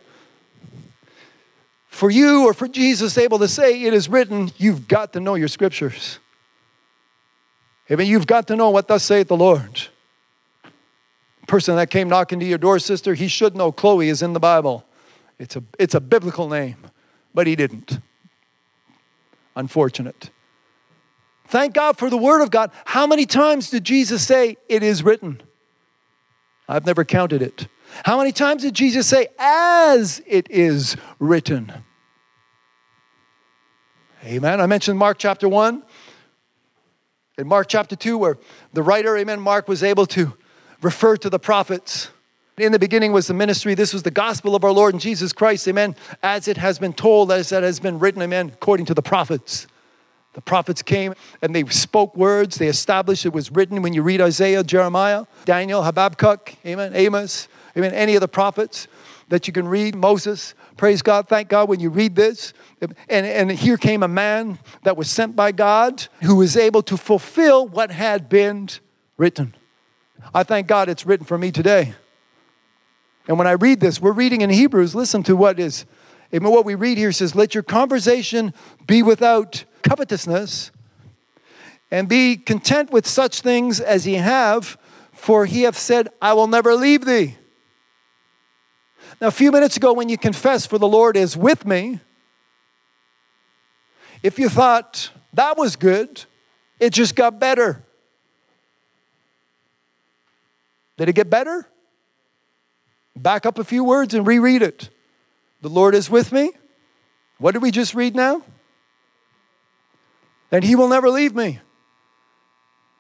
for 1.98 2.12
you 2.12 2.44
or 2.44 2.54
for 2.54 2.68
Jesus 2.68 3.18
able 3.18 3.40
to 3.40 3.48
say 3.48 3.82
it 3.82 3.92
is 3.92 4.08
written, 4.08 4.52
you've 4.56 4.86
got 4.86 5.14
to 5.14 5.20
know 5.20 5.34
your 5.34 5.48
scriptures. 5.48 6.20
Amen. 7.90 8.06
You've 8.06 8.28
got 8.28 8.46
to 8.46 8.54
know 8.54 8.70
what 8.70 8.86
thus 8.86 9.02
saith 9.02 9.26
the 9.26 9.36
Lord. 9.36 9.88
Person 11.48 11.76
that 11.76 11.90
came 11.90 12.08
knocking 12.08 12.38
to 12.40 12.46
your 12.46 12.58
door, 12.58 12.78
sister, 12.78 13.14
he 13.14 13.26
should 13.26 13.56
know 13.56 13.72
Chloe 13.72 14.10
is 14.10 14.22
in 14.22 14.34
the 14.34 14.40
Bible. 14.40 14.84
It's 15.38 15.56
a, 15.56 15.64
it's 15.78 15.94
a 15.94 16.00
biblical 16.00 16.48
name, 16.48 16.76
but 17.34 17.46
he 17.46 17.56
didn't. 17.56 17.98
Unfortunate. 19.56 20.30
Thank 21.46 21.72
God 21.72 21.96
for 21.96 22.10
the 22.10 22.18
Word 22.18 22.42
of 22.42 22.50
God. 22.50 22.70
How 22.84 23.06
many 23.06 23.24
times 23.24 23.70
did 23.70 23.82
Jesus 23.82 24.26
say, 24.26 24.58
It 24.68 24.82
is 24.82 25.02
written? 25.02 25.40
I've 26.68 26.84
never 26.84 27.04
counted 27.04 27.40
it. 27.40 27.66
How 28.04 28.18
many 28.18 28.30
times 28.30 28.62
did 28.62 28.74
Jesus 28.74 29.06
say, 29.06 29.28
As 29.38 30.20
it 30.26 30.50
is 30.50 30.98
written? 31.18 31.72
Amen. 34.22 34.60
I 34.60 34.66
mentioned 34.66 34.98
Mark 34.98 35.18
chapter 35.18 35.48
1. 35.48 35.82
In 37.38 37.46
Mark 37.48 37.68
chapter 37.68 37.96
2, 37.96 38.18
where 38.18 38.36
the 38.74 38.82
writer, 38.82 39.16
amen, 39.16 39.40
Mark 39.40 39.66
was 39.66 39.82
able 39.82 40.04
to 40.06 40.36
refer 40.82 41.16
to 41.16 41.30
the 41.30 41.38
prophets. 41.38 42.10
In 42.56 42.72
the 42.72 42.78
beginning 42.78 43.12
was 43.12 43.28
the 43.28 43.34
ministry. 43.34 43.74
This 43.74 43.92
was 43.92 44.02
the 44.02 44.10
gospel 44.10 44.56
of 44.56 44.64
our 44.64 44.72
Lord 44.72 44.94
and 44.94 45.00
Jesus 45.00 45.32
Christ, 45.32 45.68
amen, 45.68 45.94
as 46.22 46.48
it 46.48 46.56
has 46.56 46.78
been 46.78 46.92
told, 46.92 47.30
as 47.30 47.52
it 47.52 47.62
has 47.62 47.78
been 47.78 47.98
written, 47.98 48.20
amen, 48.22 48.50
according 48.54 48.86
to 48.86 48.94
the 48.94 49.02
prophets. 49.02 49.66
The 50.34 50.40
prophets 50.40 50.82
came 50.82 51.14
and 51.40 51.54
they 51.54 51.64
spoke 51.66 52.16
words. 52.16 52.56
They 52.56 52.68
established 52.68 53.26
it 53.26 53.32
was 53.32 53.50
written 53.50 53.82
when 53.82 53.92
you 53.92 54.02
read 54.02 54.20
Isaiah, 54.20 54.62
Jeremiah, 54.62 55.24
Daniel, 55.44 55.84
Habakkuk, 55.84 56.54
amen, 56.66 56.92
Amos, 56.94 57.48
amen, 57.76 57.94
any 57.94 58.14
of 58.14 58.20
the 58.20 58.28
prophets 58.28 58.88
that 59.28 59.46
you 59.46 59.52
can 59.52 59.68
read, 59.68 59.94
Moses. 59.94 60.54
Praise 60.76 61.02
God. 61.02 61.28
Thank 61.28 61.48
God 61.48 61.68
when 61.68 61.80
you 61.80 61.90
read 61.90 62.14
this. 62.16 62.52
And, 62.80 63.26
and 63.26 63.50
here 63.50 63.76
came 63.76 64.02
a 64.02 64.08
man 64.08 64.58
that 64.84 64.96
was 64.96 65.10
sent 65.10 65.36
by 65.36 65.52
God 65.52 66.06
who 66.22 66.36
was 66.36 66.56
able 66.56 66.82
to 66.82 66.96
fulfill 66.96 67.66
what 67.66 67.90
had 67.90 68.28
been 68.28 68.68
written. 69.16 69.54
I 70.34 70.42
thank 70.42 70.66
God 70.66 70.88
it's 70.88 71.06
written 71.06 71.26
for 71.26 71.38
me 71.38 71.50
today. 71.50 71.94
And 73.26 73.38
when 73.38 73.46
I 73.46 73.52
read 73.52 73.80
this, 73.80 74.00
we're 74.00 74.12
reading 74.12 74.40
in 74.40 74.50
Hebrews, 74.50 74.94
listen 74.94 75.22
to 75.24 75.36
what 75.36 75.60
is, 75.60 75.84
what 76.30 76.64
we 76.64 76.74
read 76.74 76.98
here 76.98 77.12
says, 77.12 77.34
Let 77.34 77.54
your 77.54 77.62
conversation 77.62 78.54
be 78.86 79.02
without 79.02 79.64
covetousness, 79.82 80.70
and 81.90 82.08
be 82.08 82.36
content 82.36 82.90
with 82.90 83.06
such 83.06 83.40
things 83.40 83.80
as 83.80 84.06
ye 84.06 84.14
have, 84.14 84.78
for 85.12 85.46
he 85.46 85.62
hath 85.62 85.78
said, 85.78 86.08
I 86.20 86.32
will 86.34 86.46
never 86.46 86.74
leave 86.74 87.04
thee. 87.04 87.36
Now, 89.20 89.28
a 89.28 89.32
few 89.32 89.50
minutes 89.50 89.76
ago, 89.76 89.92
when 89.92 90.08
you 90.08 90.18
confessed, 90.18 90.70
For 90.70 90.78
the 90.78 90.88
Lord 90.88 91.16
is 91.16 91.36
with 91.36 91.66
me, 91.66 92.00
if 94.22 94.38
you 94.38 94.48
thought 94.48 95.10
that 95.32 95.56
was 95.56 95.76
good, 95.76 96.24
it 96.80 96.92
just 96.92 97.14
got 97.14 97.38
better. 97.38 97.84
Did 100.98 101.08
it 101.08 101.14
get 101.14 101.30
better? 101.30 101.66
Back 103.16 103.46
up 103.46 103.58
a 103.58 103.64
few 103.64 103.84
words 103.84 104.14
and 104.14 104.26
reread 104.26 104.62
it. 104.62 104.90
The 105.62 105.68
Lord 105.68 105.94
is 105.94 106.10
with 106.10 106.32
me. 106.32 106.52
What 107.38 107.52
did 107.52 107.62
we 107.62 107.70
just 107.70 107.94
read 107.94 108.14
now? 108.14 108.42
And 110.50 110.64
He 110.64 110.74
will 110.74 110.88
never 110.88 111.08
leave 111.08 111.34
me. 111.34 111.60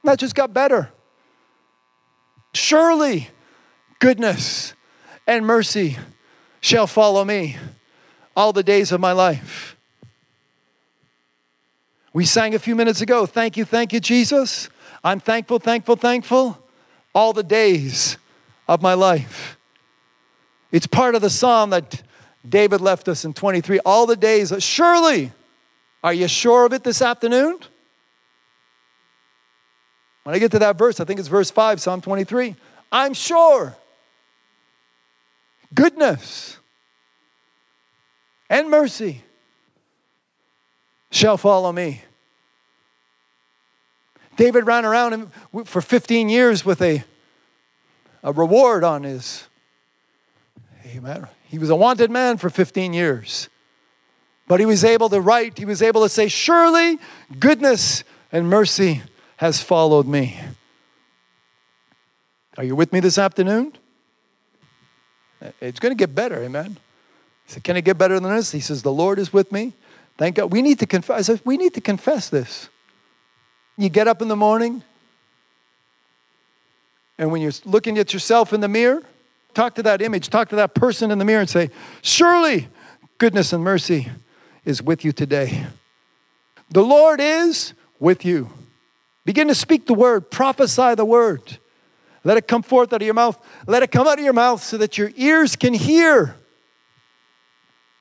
That 0.04 0.18
just 0.18 0.34
got 0.34 0.54
better. 0.54 0.90
Surely 2.54 3.28
goodness 3.98 4.74
and 5.26 5.44
mercy 5.44 5.98
shall 6.60 6.86
follow 6.86 7.24
me 7.24 7.56
all 8.36 8.52
the 8.52 8.62
days 8.62 8.92
of 8.92 9.00
my 9.00 9.12
life. 9.12 9.76
We 12.12 12.24
sang 12.24 12.54
a 12.54 12.58
few 12.60 12.76
minutes 12.76 13.00
ago, 13.00 13.26
Thank 13.26 13.56
you, 13.56 13.64
thank 13.64 13.92
you, 13.92 13.98
Jesus. 13.98 14.68
I'm 15.02 15.18
thankful, 15.18 15.58
thankful, 15.58 15.96
thankful 15.96 16.67
all 17.18 17.32
the 17.32 17.42
days 17.42 18.16
of 18.68 18.80
my 18.80 18.94
life. 18.94 19.58
It's 20.70 20.86
part 20.86 21.16
of 21.16 21.20
the 21.20 21.28
psalm 21.28 21.70
that 21.70 22.00
David 22.48 22.80
left 22.80 23.08
us 23.08 23.24
in 23.24 23.34
23. 23.34 23.80
All 23.80 24.06
the 24.06 24.14
days, 24.14 24.52
surely, 24.60 25.32
are 26.04 26.12
you 26.12 26.28
sure 26.28 26.64
of 26.64 26.72
it 26.72 26.84
this 26.84 27.02
afternoon? 27.02 27.58
When 30.22 30.32
I 30.32 30.38
get 30.38 30.52
to 30.52 30.60
that 30.60 30.78
verse, 30.78 31.00
I 31.00 31.04
think 31.04 31.18
it's 31.18 31.28
verse 31.28 31.50
5, 31.50 31.80
Psalm 31.80 32.00
23. 32.00 32.54
I'm 32.92 33.14
sure. 33.14 33.74
Goodness 35.74 36.56
and 38.48 38.70
mercy 38.70 39.24
shall 41.10 41.36
follow 41.36 41.72
me. 41.72 42.02
David 44.38 44.68
ran 44.68 44.84
around 44.84 45.32
for 45.64 45.82
15 45.82 46.28
years 46.28 46.64
with 46.64 46.80
a, 46.80 47.02
a 48.22 48.32
reward 48.32 48.84
on 48.84 49.02
his. 49.04 49.48
Amen. 50.86 51.26
He 51.48 51.58
was 51.58 51.70
a 51.70 51.76
wanted 51.76 52.10
man 52.10 52.36
for 52.36 52.50
15 52.50 52.92
years. 52.92 53.48
But 54.46 54.60
he 54.60 54.66
was 54.66 54.84
able 54.84 55.08
to 55.10 55.20
write, 55.20 55.58
he 55.58 55.64
was 55.64 55.82
able 55.82 56.02
to 56.02 56.08
say, 56.08 56.28
Surely 56.28 56.98
goodness 57.38 58.02
and 58.32 58.48
mercy 58.48 59.02
has 59.36 59.62
followed 59.62 60.06
me. 60.06 60.38
Are 62.56 62.64
you 62.64 62.74
with 62.74 62.92
me 62.92 63.00
this 63.00 63.18
afternoon? 63.18 63.74
It's 65.60 65.78
going 65.78 65.92
to 65.92 65.96
get 65.96 66.14
better, 66.14 66.42
amen. 66.42 66.78
He 67.46 67.52
said, 67.52 67.64
Can 67.64 67.76
it 67.76 67.82
get 67.82 67.98
better 67.98 68.18
than 68.18 68.34
this? 68.34 68.50
He 68.50 68.60
says, 68.60 68.82
The 68.82 68.92
Lord 68.92 69.18
is 69.18 69.32
with 69.32 69.52
me. 69.52 69.74
Thank 70.16 70.36
God. 70.36 70.52
We 70.52 70.62
need 70.62 70.80
to 70.80 70.86
confess. 70.86 71.30
We 71.44 71.56
need 71.56 71.74
to 71.74 71.80
confess 71.80 72.28
this. 72.28 72.68
You 73.76 73.88
get 73.88 74.08
up 74.08 74.20
in 74.20 74.26
the 74.26 74.36
morning, 74.36 74.82
and 77.18 77.32
when 77.32 77.42
you're 77.42 77.52
looking 77.64 77.98
at 77.98 78.12
yourself 78.12 78.52
in 78.52 78.60
the 78.60 78.68
mirror, 78.68 79.02
talk 79.52 79.74
to 79.74 79.82
that 79.82 80.00
image, 80.00 80.30
talk 80.30 80.48
to 80.50 80.56
that 80.56 80.74
person 80.74 81.10
in 81.10 81.18
the 81.18 81.24
mirror, 81.24 81.40
and 81.40 81.50
say, 81.50 81.70
Surely 82.00 82.68
goodness 83.18 83.52
and 83.52 83.62
mercy 83.62 84.08
is 84.64 84.80
with 84.82 85.04
you 85.04 85.12
today. 85.12 85.66
The 86.70 86.82
Lord 86.82 87.20
is 87.20 87.74
with 87.98 88.24
you. 88.24 88.50
Begin 89.24 89.48
to 89.48 89.54
speak 89.54 89.86
the 89.86 89.94
word, 89.94 90.30
prophesy 90.30 90.94
the 90.94 91.04
word. 91.04 91.58
Let 92.24 92.36
it 92.36 92.46
come 92.46 92.62
forth 92.62 92.92
out 92.92 93.02
of 93.02 93.06
your 93.06 93.14
mouth. 93.14 93.38
Let 93.66 93.82
it 93.82 93.90
come 93.90 94.06
out 94.06 94.18
of 94.18 94.24
your 94.24 94.32
mouth 94.32 94.62
so 94.62 94.78
that 94.78 94.98
your 94.98 95.10
ears 95.16 95.56
can 95.56 95.72
hear. 95.72 96.36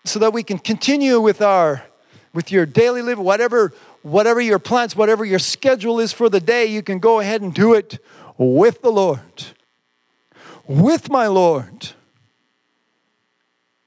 So 0.06 0.20
that 0.20 0.34
we 0.34 0.44
can 0.44 0.60
continue 0.60 1.20
with 1.20 1.42
our 1.42 1.84
with 2.34 2.52
your 2.52 2.66
daily 2.66 3.02
living, 3.02 3.24
whatever 3.24 3.74
whatever 4.04 4.40
your 4.40 4.60
plans, 4.60 4.96
whatever 4.96 5.26
your 5.26 5.40
schedule 5.40 6.00
is 6.00 6.14
for 6.14 6.30
the 6.30 6.40
day, 6.40 6.66
you 6.66 6.82
can 6.82 7.00
go 7.00 7.20
ahead 7.20 7.42
and 7.42 7.54
do 7.54 7.74
it 7.74 8.00
with 8.38 8.82
the 8.82 8.92
Lord. 8.92 9.46
With 10.68 11.10
my 11.10 11.28
Lord. 11.28 11.90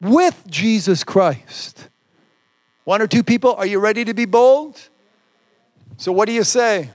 With 0.01 0.44
Jesus 0.48 1.05
Christ. 1.05 1.88
One 2.84 3.03
or 3.03 3.07
two 3.07 3.22
people, 3.22 3.55
are 3.55 3.66
you 3.66 3.78
ready 3.78 4.05
to 4.05 4.14
be 4.14 4.24
bold? 4.24 4.80
So, 5.96 6.12
what 6.12 6.26
do 6.26 6.32
you 6.32 6.44
say? 6.44 6.90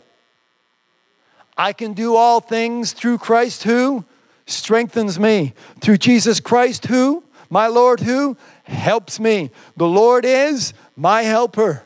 I 1.57 1.71
can 1.73 1.93
do 1.93 2.15
all 2.15 2.41
things 2.41 2.91
through 2.91 3.19
Christ 3.19 3.63
who 3.63 4.03
strengthens 4.45 5.19
me. 5.19 5.53
Through 5.81 5.97
Jesus 5.97 6.39
Christ 6.39 6.85
who, 6.85 7.23
my 7.49 7.67
Lord 7.67 7.99
who, 8.01 8.35
helps 8.63 9.19
me. 9.19 9.51
The 9.77 9.87
Lord 9.87 10.25
is 10.25 10.73
my 10.95 11.21
helper. 11.21 11.83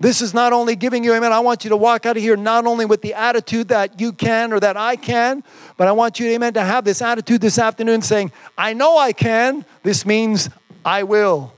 This 0.00 0.22
is 0.22 0.32
not 0.32 0.54
only 0.54 0.76
giving 0.76 1.04
you, 1.04 1.12
amen, 1.12 1.30
I 1.30 1.40
want 1.40 1.62
you 1.62 1.68
to 1.68 1.76
walk 1.76 2.06
out 2.06 2.16
of 2.16 2.22
here 2.22 2.34
not 2.34 2.66
only 2.66 2.86
with 2.86 3.02
the 3.02 3.12
attitude 3.12 3.68
that 3.68 4.00
you 4.00 4.14
can 4.14 4.50
or 4.50 4.58
that 4.58 4.78
I 4.78 4.96
can, 4.96 5.44
but 5.76 5.88
I 5.88 5.92
want 5.92 6.18
you, 6.18 6.26
amen, 6.28 6.54
to 6.54 6.62
have 6.62 6.86
this 6.86 7.02
attitude 7.02 7.42
this 7.42 7.58
afternoon 7.58 8.00
saying, 8.00 8.32
I 8.56 8.72
know 8.72 8.96
I 8.96 9.12
can. 9.12 9.66
This 9.82 10.06
means 10.06 10.48
I 10.86 11.02
will. 11.02 11.52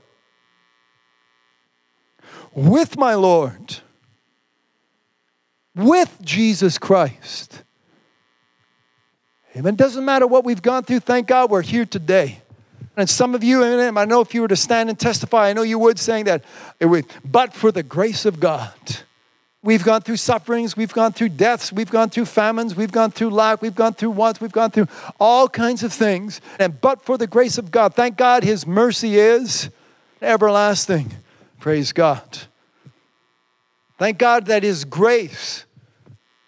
With 2.53 2.97
my 2.97 3.15
Lord, 3.15 3.77
with 5.73 6.17
Jesus 6.21 6.77
Christ. 6.77 7.63
Amen. 9.55 9.75
Doesn't 9.75 10.03
matter 10.03 10.27
what 10.27 10.43
we've 10.43 10.61
gone 10.61 10.83
through, 10.83 10.99
thank 10.99 11.27
God 11.27 11.49
we're 11.49 11.61
here 11.61 11.85
today. 11.85 12.42
And 12.95 13.09
some 13.09 13.33
of 13.33 13.43
you, 13.43 13.63
I 13.63 14.05
know 14.05 14.21
if 14.21 14.33
you 14.33 14.41
were 14.41 14.47
to 14.47 14.55
stand 14.55 14.89
and 14.89 14.99
testify, 14.99 15.49
I 15.49 15.53
know 15.53 15.63
you 15.63 15.79
would 15.79 15.97
saying 15.97 16.25
that, 16.25 16.43
it 16.79 16.85
would, 16.85 17.05
but 17.25 17.53
for 17.53 17.71
the 17.71 17.83
grace 17.83 18.25
of 18.25 18.39
God. 18.39 18.73
We've 19.63 19.83
gone 19.83 20.01
through 20.01 20.17
sufferings, 20.17 20.75
we've 20.75 20.91
gone 20.91 21.13
through 21.13 21.29
deaths, 21.29 21.71
we've 21.71 21.89
gone 21.89 22.09
through 22.09 22.25
famines, 22.25 22.75
we've 22.75 22.91
gone 22.91 23.11
through 23.11 23.29
lack, 23.29 23.61
we've 23.61 23.73
gone 23.73 23.93
through 23.93 24.09
wants, 24.09 24.41
we've 24.41 24.51
gone 24.51 24.71
through 24.71 24.89
all 25.21 25.47
kinds 25.47 25.83
of 25.83 25.93
things. 25.93 26.41
And 26.59 26.81
but 26.81 27.01
for 27.01 27.17
the 27.17 27.27
grace 27.27 27.57
of 27.57 27.71
God, 27.71 27.93
thank 27.93 28.17
God 28.17 28.43
His 28.43 28.67
mercy 28.67 29.15
is 29.17 29.69
everlasting. 30.21 31.13
Praise 31.61 31.93
God. 31.93 32.39
Thank 33.97 34.17
God 34.17 34.47
that 34.47 34.63
His 34.63 34.83
grace, 34.83 35.63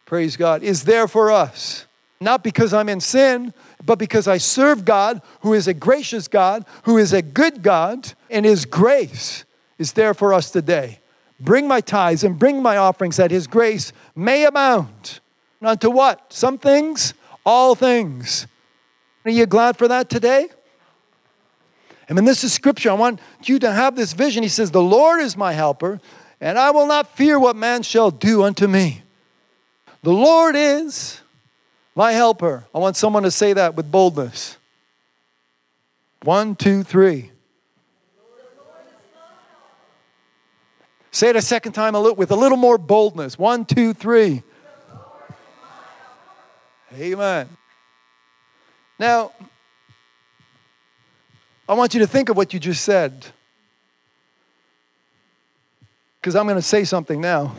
praise 0.05 0.35
God, 0.35 0.61
is 0.61 0.83
there 0.83 1.07
for 1.07 1.31
us. 1.31 1.85
Not 2.19 2.43
because 2.43 2.73
I'm 2.73 2.89
in 2.89 2.99
sin, 2.99 3.53
but 3.85 3.99
because 3.99 4.27
I 4.27 4.37
serve 4.37 4.85
God, 4.85 5.21
who 5.41 5.53
is 5.53 5.67
a 5.67 5.73
gracious 5.73 6.27
God, 6.27 6.65
who 6.83 6.97
is 6.97 7.13
a 7.13 7.21
good 7.21 7.61
God, 7.61 8.13
and 8.29 8.45
His 8.45 8.65
grace 8.65 9.45
is 9.77 9.93
there 9.93 10.13
for 10.13 10.33
us 10.33 10.51
today. 10.51 10.99
Bring 11.39 11.67
my 11.67 11.81
tithes 11.81 12.23
and 12.23 12.39
bring 12.39 12.61
my 12.61 12.77
offerings 12.77 13.17
that 13.17 13.31
His 13.31 13.47
grace 13.47 13.93
may 14.15 14.45
abound. 14.45 15.19
Unto 15.61 15.89
what? 15.89 16.31
Some 16.31 16.57
things, 16.57 17.13
all 17.45 17.75
things. 17.75 18.47
Are 19.25 19.31
you 19.31 19.45
glad 19.45 19.77
for 19.77 19.87
that 19.87 20.09
today? 20.09 20.47
I 22.09 22.13
mean, 22.13 22.25
this 22.25 22.43
is 22.43 22.53
scripture. 22.53 22.91
I 22.91 22.93
want 22.93 23.19
you 23.43 23.57
to 23.59 23.71
have 23.71 23.95
this 23.95 24.13
vision. 24.13 24.43
He 24.43 24.49
says, 24.49 24.71
The 24.71 24.81
Lord 24.81 25.21
is 25.21 25.35
my 25.35 25.53
helper, 25.53 25.99
and 26.39 26.57
I 26.59 26.71
will 26.71 26.85
not 26.85 27.17
fear 27.17 27.39
what 27.39 27.55
man 27.55 27.81
shall 27.81 28.11
do 28.11 28.43
unto 28.43 28.67
me. 28.67 29.01
The 30.03 30.13
Lord 30.13 30.55
is 30.55 31.21
my 31.95 32.11
helper. 32.11 32.65
I 32.75 32.79
want 32.79 32.97
someone 32.97 33.23
to 33.23 33.31
say 33.31 33.53
that 33.53 33.75
with 33.75 33.89
boldness. 33.89 34.57
One, 36.23 36.55
two, 36.55 36.83
three. 36.83 37.31
Say 41.11 41.29
it 41.29 41.37
a 41.37 41.41
second 41.41 41.71
time 41.71 41.93
with 42.17 42.31
a 42.31 42.35
little 42.35 42.57
more 42.57 42.77
boldness. 42.77 43.39
One, 43.39 43.63
two, 43.63 43.93
three. 43.93 44.43
Amen. 46.93 47.47
Now, 48.99 49.31
I 51.67 51.73
want 51.73 51.93
you 51.93 52.01
to 52.01 52.07
think 52.07 52.29
of 52.29 52.37
what 52.37 52.53
you 52.53 52.59
just 52.59 52.83
said. 52.83 53.25
Because 56.19 56.35
I'm 56.35 56.45
going 56.45 56.57
to 56.57 56.61
say 56.61 56.83
something 56.83 57.21
now. 57.21 57.55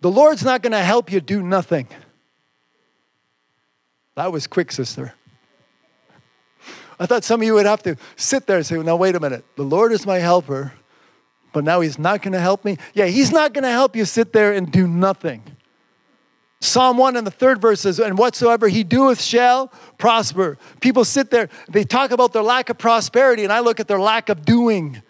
The 0.00 0.10
Lord's 0.10 0.44
not 0.44 0.60
going 0.60 0.72
to 0.72 0.80
help 0.82 1.12
you 1.12 1.20
do 1.20 1.42
nothing. 1.42 1.88
That 4.16 4.32
was 4.32 4.46
quick, 4.46 4.70
sister. 4.70 5.14
I 6.98 7.06
thought 7.06 7.24
some 7.24 7.40
of 7.40 7.46
you 7.46 7.54
would 7.54 7.66
have 7.66 7.82
to 7.82 7.96
sit 8.16 8.46
there 8.46 8.58
and 8.58 8.66
say, 8.66 8.76
now, 8.78 8.96
wait 8.96 9.16
a 9.16 9.20
minute. 9.20 9.44
The 9.56 9.64
Lord 9.64 9.92
is 9.92 10.06
my 10.06 10.18
helper, 10.18 10.72
but 11.52 11.64
now 11.64 11.80
He's 11.80 11.98
not 11.98 12.22
going 12.22 12.32
to 12.32 12.40
help 12.40 12.64
me. 12.64 12.78
Yeah, 12.94 13.06
He's 13.06 13.32
not 13.32 13.52
going 13.52 13.64
to 13.64 13.70
help 13.70 13.96
you 13.96 14.04
sit 14.04 14.32
there 14.32 14.52
and 14.52 14.70
do 14.70 14.86
nothing. 14.86 15.42
Psalm 16.60 16.96
1 16.96 17.16
and 17.16 17.26
the 17.26 17.30
third 17.30 17.60
verse 17.60 17.82
says, 17.82 17.98
And 17.98 18.16
whatsoever 18.16 18.68
he 18.68 18.84
doeth 18.84 19.20
shall 19.20 19.70
prosper. 19.98 20.56
People 20.80 21.04
sit 21.04 21.30
there, 21.30 21.50
they 21.68 21.84
talk 21.84 22.10
about 22.10 22.32
their 22.32 22.42
lack 22.42 22.70
of 22.70 22.78
prosperity, 22.78 23.44
and 23.44 23.52
I 23.52 23.60
look 23.60 23.80
at 23.80 23.88
their 23.88 24.00
lack 24.00 24.30
of 24.30 24.46
doing. 24.46 25.02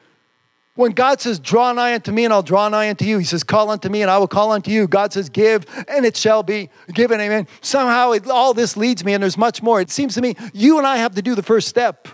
When 0.75 0.91
God 0.91 1.20
says, 1.20 1.39
Draw 1.39 1.72
nigh 1.75 1.95
unto 1.95 2.11
me, 2.11 2.25
and 2.25 2.33
I'll 2.33 2.43
draw 2.43 2.68
nigh 2.68 2.91
unto 2.91 3.05
you, 3.05 3.18
He 3.18 3.25
says, 3.25 3.45
Call 3.45 3.70
unto 3.70 3.89
me, 3.89 4.03
and 4.03 4.11
I 4.11 4.18
will 4.18 4.29
call 4.29 4.53
unto 4.53 4.70
you. 4.70 4.89
God 4.89 5.12
says, 5.12 5.29
Give, 5.29 5.64
and 5.89 6.05
it 6.05 6.16
shall 6.16 6.43
be 6.43 6.68
given. 6.93 7.20
Amen. 7.20 7.47
Somehow 7.61 8.12
it, 8.12 8.29
all 8.29 8.55
this 8.55 8.77
leads 8.77 9.05
me, 9.05 9.14
and 9.14 9.22
there's 9.22 9.39
much 9.39 9.62
more. 9.62 9.81
It 9.81 9.91
seems 9.91 10.14
to 10.14 10.20
me 10.20 10.35
you 10.53 10.79
and 10.79 10.87
I 10.87 10.97
have 10.97 11.14
to 11.14 11.22
do 11.22 11.35
the 11.35 11.43
first 11.43 11.68
step. 11.68 12.09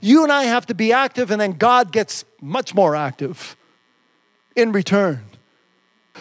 You 0.00 0.24
and 0.24 0.32
I 0.32 0.44
have 0.44 0.66
to 0.66 0.74
be 0.74 0.92
active, 0.92 1.30
and 1.30 1.40
then 1.40 1.52
God 1.52 1.92
gets 1.92 2.24
much 2.40 2.74
more 2.74 2.96
active 2.96 3.56
in 4.56 4.72
return. 4.72 5.24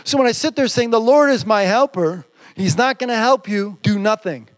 So 0.04 0.18
when 0.18 0.28
I 0.28 0.34
sit 0.34 0.56
there 0.56 0.68
saying, 0.68 0.92
The 0.92 1.02
Lord 1.02 1.32
is 1.32 1.46
my 1.46 1.64
helper, 1.64 2.26
He's 2.56 2.78
not 2.78 3.00
going 3.00 3.10
to 3.10 3.16
help 3.16 3.48
you 3.48 3.80
do 3.82 3.98
nothing 3.98 4.50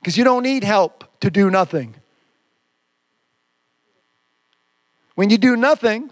because 0.00 0.16
you 0.18 0.24
don't 0.24 0.42
need 0.42 0.64
help 0.64 1.04
to 1.20 1.30
do 1.30 1.50
nothing. 1.50 1.94
When 5.14 5.30
you 5.30 5.38
do 5.38 5.54
nothing, 5.54 6.10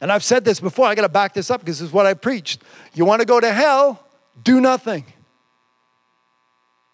and 0.00 0.12
I've 0.12 0.24
said 0.24 0.44
this 0.44 0.60
before, 0.60 0.86
I 0.86 0.94
got 0.94 1.02
to 1.02 1.08
back 1.08 1.34
this 1.34 1.50
up 1.50 1.60
because 1.60 1.78
this 1.80 1.88
is 1.88 1.92
what 1.92 2.06
I 2.06 2.14
preached. 2.14 2.62
You 2.94 3.04
want 3.04 3.20
to 3.20 3.26
go 3.26 3.40
to 3.40 3.52
hell? 3.52 4.04
Do 4.42 4.60
nothing. 4.60 5.04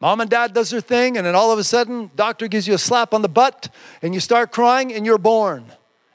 Mom 0.01 0.21
and 0.21 0.29
dad 0.29 0.53
does 0.53 0.71
their 0.71 0.81
thing, 0.81 1.17
and 1.17 1.27
then 1.27 1.35
all 1.35 1.51
of 1.51 1.59
a 1.59 1.65
sudden, 1.65 2.11
doctor 2.15 2.49
gives 2.49 2.69
you 2.69 2.75
a 2.75 2.79
slap 2.79 3.15
on 3.15 3.23
the 3.23 3.29
butt, 3.29 3.69
and 4.03 4.13
you 4.13 4.21
start 4.21 4.53
crying, 4.53 4.93
and 4.93 5.07
you're 5.07 5.19
born. 5.19 5.65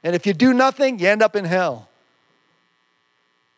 And 0.02 0.14
if 0.14 0.26
you 0.26 0.32
do 0.32 0.52
nothing, 0.52 0.98
you 0.98 1.08
end 1.08 1.22
up 1.22 1.34
in 1.34 1.44
hell. 1.44 1.88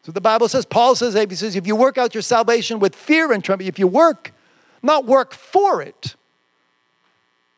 So 0.05 0.13
the 0.13 0.21
Bible 0.21 0.49
says, 0.49 0.65
Paul 0.65 0.95
says, 0.95 1.15
he 1.15 1.35
says, 1.37 1.55
if 1.55 1.67
you 1.67 1.77
work 1.77 1.97
out 1.97 2.15
your 2.15 2.23
salvation 2.23 2.81
with 2.81 2.95
fear 2.95 3.33
and 3.33 3.43
trembling, 3.45 3.69
if 3.69 3.79
you 3.79 3.87
work, 3.87 4.33
not 4.83 5.07
work 5.07 5.33
for 5.33 5.81
it, 5.81 6.17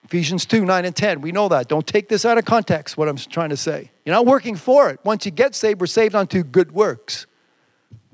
Ephesians 0.05 0.45
2 0.47 0.65
9 0.65 0.85
and 0.85 0.95
10. 0.95 1.21
We 1.21 1.33
know 1.33 1.49
that. 1.49 1.69
Don't 1.69 1.87
take 1.87 2.09
this 2.09 2.25
out 2.25 2.39
of 2.39 2.45
context, 2.45 2.97
what 2.97 3.09
I'm 3.09 3.17
trying 3.17 3.51
to 3.51 3.57
say. 3.57 3.91
You're 4.05 4.15
not 4.15 4.27
working 4.27 4.57
for 4.57 4.91
it. 4.91 5.01
Once 5.05 5.25
you 5.25 5.31
get 5.31 5.55
saved, 5.55 5.81
we're 5.81 5.87
saved 5.87 6.15
unto 6.15 6.43
good 6.43 6.73
works. 6.73 7.27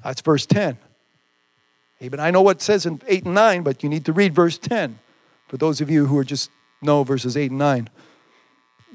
That's 0.03 0.21
verse 0.21 0.47
10. 0.47 0.79
Even 2.01 2.21
I 2.21 2.31
know 2.31 2.43
what 2.43 2.59
it 2.59 2.63
says 2.63 2.87
in 2.87 3.01
8 3.07 3.27
and 3.27 3.35
9, 3.35 3.63
but 3.63 3.83
you 3.83 3.89
need 3.89 4.07
to 4.07 4.13
read 4.13 4.35
verse 4.35 4.57
10 4.57 4.99
for 5.49 5.57
those 5.57 5.81
of 5.81 5.91
you 5.91 6.07
who 6.07 6.17
are 6.17 6.25
just 6.25 6.51
know 6.81 7.03
verses 7.03 7.37
8 7.37 7.51
and 7.51 7.59
9. 7.59 7.91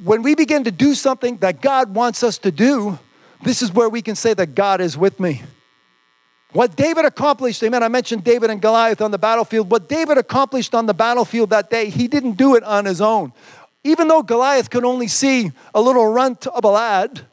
When 0.04 0.24
we 0.24 0.36
begin 0.36 0.64
to 0.64 0.72
do 0.72 0.96
something 0.96 1.38
that 1.38 1.62
God 1.62 1.94
wants 1.94 2.24
us 2.24 2.38
to 2.40 2.52
do, 2.52 2.98
this 3.44 3.62
is 3.62 3.72
where 3.72 3.90
we 3.90 4.02
can 4.02 4.16
say 4.16 4.34
that 4.34 4.56
God 4.56 4.82
is 4.82 4.98
with 4.98 5.20
me. 5.20 5.44
What 6.56 6.78
David 6.78 7.04
accomplished, 7.04 7.62
amen. 7.64 7.84
I 7.84 7.90
mentioned 7.90 8.24
David 8.24 8.50
and 8.50 8.62
Goliath 8.62 9.02
on 9.02 9.12
the 9.12 9.18
battlefield. 9.18 9.70
What 9.70 9.90
David 9.90 10.18
accomplished 10.18 10.74
on 10.74 10.86
the 10.86 10.94
battlefield 10.94 11.50
that 11.50 11.70
day, 11.70 11.90
he 11.90 12.08
didn't 12.08 12.38
do 12.38 12.56
it 12.56 12.64
on 12.64 12.86
his 12.86 13.02
own. 13.02 13.34
Even 13.84 14.08
though 14.08 14.24
Goliath 14.24 14.70
could 14.70 14.86
only 14.86 15.10
see 15.10 15.52
a 15.74 15.82
little 15.82 16.08
runt 16.08 16.48
of 16.48 16.64
a 16.64 16.70
lad, 16.70 17.26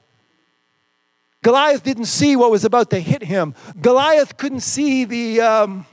Goliath 1.45 1.85
didn't 1.85 2.07
see 2.07 2.35
what 2.35 2.51
was 2.51 2.65
about 2.65 2.91
to 2.91 2.99
hit 2.99 3.23
him. 3.23 3.55
Goliath 3.81 4.37
couldn't 4.39 4.63
see 4.63 5.05
the, 5.05 5.41
um, 5.41 5.87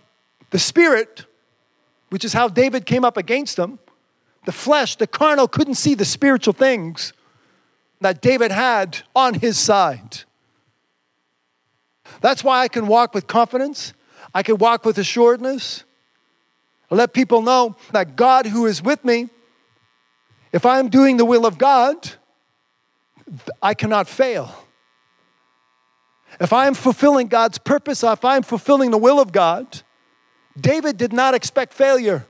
the 0.49 0.57
spirit, 0.57 1.27
which 2.09 2.25
is 2.25 2.33
how 2.33 2.47
David 2.47 2.87
came 2.87 3.05
up 3.05 3.15
against 3.15 3.59
him. 3.59 3.77
The 4.47 4.51
flesh, 4.51 4.95
the 4.95 5.05
carnal, 5.05 5.47
couldn't 5.47 5.75
see 5.75 5.93
the 5.93 6.03
spiritual 6.03 6.53
things 6.53 7.13
that 8.01 8.23
David 8.23 8.49
had 8.49 9.03
on 9.15 9.35
his 9.35 9.59
side. 9.59 10.23
That's 12.21 12.43
why 12.43 12.61
I 12.61 12.67
can 12.67 12.87
walk 12.87 13.13
with 13.13 13.27
confidence. 13.27 13.93
I 14.33 14.43
can 14.43 14.57
walk 14.57 14.85
with 14.85 14.97
assuredness. 14.97 15.83
I 16.91 16.95
let 16.95 17.13
people 17.13 17.41
know 17.41 17.75
that 17.91 18.15
God, 18.15 18.47
who 18.47 18.65
is 18.65 18.81
with 18.81 19.03
me, 19.05 19.29
if 20.51 20.65
I'm 20.65 20.89
doing 20.89 21.17
the 21.17 21.25
will 21.25 21.45
of 21.45 21.57
God, 21.57 22.11
I 23.61 23.73
cannot 23.73 24.07
fail. 24.07 24.65
If 26.39 26.53
I'm 26.53 26.73
fulfilling 26.73 27.27
God's 27.27 27.57
purpose, 27.57 28.03
if 28.03 28.23
I'm 28.23 28.43
fulfilling 28.43 28.91
the 28.91 28.97
will 28.97 29.19
of 29.19 29.31
God, 29.31 29.81
David 30.59 30.97
did 30.97 31.13
not 31.13 31.33
expect 31.33 31.73
failure. 31.73 32.25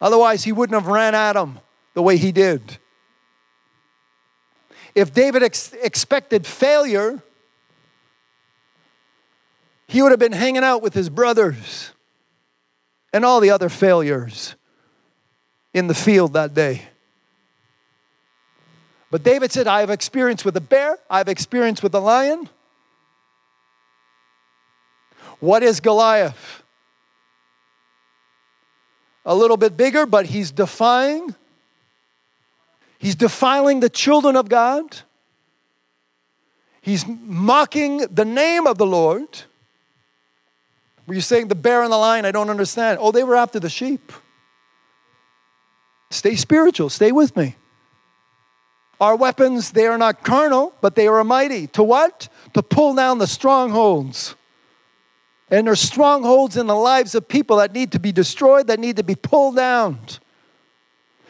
Otherwise, 0.00 0.44
he 0.44 0.52
wouldn't 0.52 0.80
have 0.80 0.90
ran 0.90 1.14
at 1.14 1.36
him 1.36 1.58
the 1.94 2.02
way 2.02 2.16
he 2.16 2.32
did. 2.32 2.78
If 4.94 5.12
David 5.12 5.42
ex- 5.42 5.72
expected 5.72 6.46
failure, 6.46 7.22
he 9.88 10.02
would 10.02 10.12
have 10.12 10.20
been 10.20 10.32
hanging 10.32 10.62
out 10.62 10.82
with 10.82 10.92
his 10.94 11.08
brothers 11.08 11.92
and 13.12 13.24
all 13.24 13.40
the 13.40 13.50
other 13.50 13.70
failures 13.70 14.54
in 15.72 15.86
the 15.86 15.94
field 15.94 16.34
that 16.34 16.52
day. 16.54 16.82
But 19.10 19.22
David 19.22 19.50
said, 19.50 19.66
I 19.66 19.80
have 19.80 19.88
experience 19.88 20.44
with 20.44 20.56
a 20.56 20.60
bear, 20.60 20.98
I 21.08 21.18
have 21.18 21.28
experience 21.28 21.82
with 21.82 21.94
a 21.94 22.00
lion. 22.00 22.50
What 25.40 25.62
is 25.62 25.80
Goliath? 25.80 26.62
A 29.24 29.34
little 29.34 29.56
bit 29.56 29.76
bigger, 29.76 30.04
but 30.04 30.26
he's 30.26 30.50
defying. 30.50 31.34
He's 32.98 33.14
defiling 33.14 33.80
the 33.80 33.88
children 33.88 34.36
of 34.36 34.48
God. 34.48 34.98
He's 36.80 37.06
mocking 37.06 37.98
the 38.10 38.24
name 38.24 38.66
of 38.66 38.78
the 38.78 38.86
Lord. 38.86 39.28
Were 41.08 41.14
you 41.14 41.22
saying 41.22 41.48
the 41.48 41.54
bear 41.54 41.82
and 41.82 41.90
the 41.90 41.96
lion? 41.96 42.26
I 42.26 42.32
don't 42.32 42.50
understand. 42.50 42.98
Oh, 43.00 43.12
they 43.12 43.24
were 43.24 43.34
after 43.34 43.58
the 43.58 43.70
sheep. 43.70 44.12
Stay 46.10 46.36
spiritual, 46.36 46.90
stay 46.90 47.12
with 47.12 47.34
me. 47.34 47.56
Our 49.00 49.16
weapons, 49.16 49.70
they 49.70 49.86
are 49.86 49.96
not 49.96 50.22
carnal, 50.22 50.74
but 50.82 50.96
they 50.96 51.06
are 51.06 51.24
mighty. 51.24 51.66
To 51.68 51.82
what? 51.82 52.28
To 52.52 52.62
pull 52.62 52.94
down 52.94 53.18
the 53.18 53.26
strongholds. 53.26 54.34
And 55.50 55.66
there's 55.66 55.80
strongholds 55.80 56.58
in 56.58 56.66
the 56.66 56.74
lives 56.74 57.14
of 57.14 57.26
people 57.26 57.56
that 57.56 57.72
need 57.72 57.92
to 57.92 57.98
be 57.98 58.12
destroyed, 58.12 58.66
that 58.66 58.78
need 58.78 58.96
to 58.96 59.02
be 59.02 59.14
pulled 59.14 59.56
down. 59.56 60.00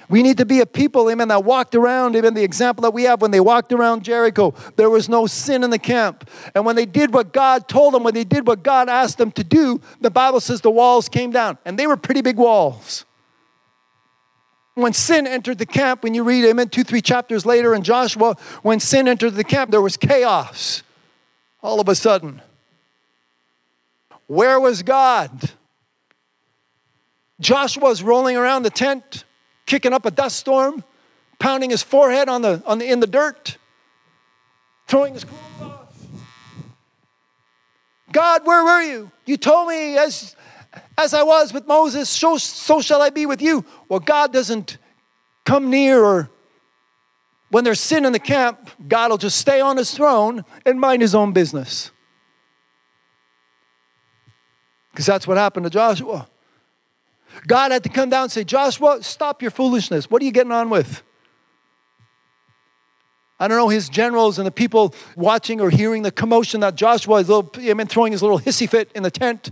We 0.09 0.23
need 0.23 0.39
to 0.39 0.47
be 0.47 0.61
a 0.61 0.67
people, 0.67 1.11
amen, 1.11 1.29
that 1.29 1.45
walked 1.45 1.75
around, 1.75 2.17
even 2.17 2.35
the 2.35 2.43
example 2.43 2.83
that 2.83 2.93
we 2.93 3.03
have 3.05 3.21
when 3.21 3.31
they 3.31 3.41
walked 3.41 3.73
around 3.73 4.05
Jericho, 4.05 4.55
there 4.77 4.89
was 4.89 5.09
no 5.09 5.27
sin 5.27 5.63
in 5.63 5.71
the 5.71 5.79
camp. 5.79 6.29
And 6.55 6.65
when 6.65 6.77
they 6.77 6.87
did 6.87 7.13
what 7.13 7.33
God 7.33 7.69
told 7.69 7.93
them, 7.93 8.05
when 8.05 8.15
they 8.15 8.25
did 8.25 8.47
what 8.47 8.63
God 8.63 8.89
asked 8.89 9.19
them 9.19 9.31
to 9.33 9.45
do, 9.45 9.81
the 10.01 10.11
Bible 10.11 10.41
says 10.41 10.63
the 10.63 10.71
walls 10.71 11.09
came 11.09 11.31
down. 11.31 11.59
And 11.65 11.79
they 11.79 11.87
were 11.87 11.97
pretty 11.97 12.23
big 12.23 12.37
walls. 12.37 13.05
When 14.75 14.93
sin 14.93 15.27
entered 15.27 15.59
the 15.59 15.67
camp, 15.67 16.05
when 16.05 16.15
you 16.15 16.23
read, 16.23 16.45
amen, 16.45 16.69
two, 16.69 16.85
three 16.85 17.03
chapters 17.03 17.45
later 17.45 17.75
in 17.75 17.83
Joshua, 17.83 18.37
when 18.63 18.81
sin 18.81 19.09
entered 19.09 19.35
the 19.35 19.45
camp, 19.45 19.71
there 19.71 19.83
was 19.83 19.97
chaos 19.97 20.83
all 21.63 21.81
of 21.81 21.89
a 21.89 21.95
sudden. 21.95 22.41
Where 24.27 24.61
was 24.61 24.83
God? 24.83 25.51
Joshua 27.41 27.85
was 27.85 28.03
rolling 28.03 28.37
around 28.37 28.63
the 28.63 28.71
tent, 28.71 29.25
kicking 29.69 29.93
up 29.93 30.07
a 30.07 30.11
dust 30.11 30.37
storm, 30.39 30.83
pounding 31.39 31.71
his 31.71 31.83
forehead 31.83 32.29
on 32.29 32.43
the, 32.43 32.63
on 32.67 32.79
the, 32.79 32.91
in 32.91 33.01
the 33.01 33.07
dirt, 33.07 33.59
throwing 34.89 35.15
his 35.15 35.25
clothes 35.25 35.43
off. 35.63 35.95
God, 38.11 38.47
where 38.47 38.65
were 38.65 38.83
you? 38.83 39.11
You 39.27 39.37
told 39.37 39.69
me 39.69 39.99
as, 39.99 40.35
as 40.97 41.13
I 41.13 41.23
was 41.23 41.53
with 41.53 41.67
Moses, 41.67 42.09
so, 42.09 42.39
so 42.39 42.81
shall 42.81 43.03
I 43.03 43.11
be 43.11 43.27
with 43.27 43.43
you. 43.43 43.65
Well, 43.89 44.01
God 44.01 44.33
doesn't 44.33 44.79
come 45.45 45.71
near 45.71 46.03
or 46.03 46.31
when 47.51 47.65
there's 47.65 47.81
sin 47.81 48.05
in 48.05 48.13
the 48.13 48.19
camp, 48.19 48.71
God 48.89 49.11
will 49.11 49.19
just 49.19 49.39
stay 49.39 49.61
on 49.61 49.77
his 49.77 49.95
throne 49.95 50.45
and 50.67 50.81
mind 50.81 51.01
his 51.03 51.15
own 51.15 51.33
business. 51.33 51.91
Because 54.91 55.07
that's 55.07 55.27
what 55.27 55.39
happened 55.39 55.65
to 55.65 55.71
Joshua. 55.71 56.29
God 57.49 57.73
had 57.73 57.83
to 57.85 57.89
come 57.89 58.11
down 58.11 58.25
and 58.25 58.33
say, 58.33 58.45
Joshua, 58.45 59.03
stop 59.03 59.41
your 59.43 59.51
foolishness. 59.51 60.11
What 60.11 60.21
are 60.23 60.25
you 60.27 60.31
getting 60.31 60.53
on 60.53 60.69
with? 60.71 61.03
I 63.41 63.49
don't 63.49 63.57
know, 63.57 63.69
his 63.69 63.89
generals 63.89 64.39
and 64.39 64.47
the 64.47 64.53
people 64.53 64.95
watching 65.17 65.61
or 65.61 65.71
hearing 65.71 66.03
the 66.03 66.11
commotion 66.11 66.61
that 66.61 66.75
Joshua 66.75 67.17
is 67.17 67.29
little, 67.29 67.51
I 67.59 67.73
mean, 67.75 67.87
throwing 67.87 68.13
his 68.13 68.21
little 68.21 68.39
hissy 68.39 68.69
fit 68.69 68.91
in 68.95 69.03
the 69.03 69.11
tent. 69.11 69.51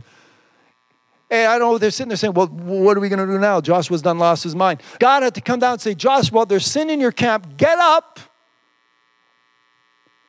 And 1.30 1.48
I 1.48 1.58
don't 1.58 1.72
know, 1.72 1.78
they're 1.78 1.90
sitting 1.90 2.08
there 2.08 2.16
saying, 2.16 2.34
Well, 2.34 2.48
what 2.48 2.96
are 2.96 3.00
we 3.00 3.08
going 3.08 3.26
to 3.26 3.32
do 3.32 3.38
now? 3.38 3.60
Joshua's 3.60 4.02
done 4.02 4.18
lost 4.18 4.44
his 4.44 4.54
mind. 4.54 4.82
God 5.00 5.22
had 5.22 5.34
to 5.34 5.40
come 5.40 5.58
down 5.58 5.72
and 5.72 5.80
say, 5.80 5.94
Joshua, 5.94 6.46
there's 6.46 6.66
sin 6.66 6.90
in 6.90 7.00
your 7.00 7.12
camp. 7.12 7.56
Get 7.56 7.78
up 7.78 8.20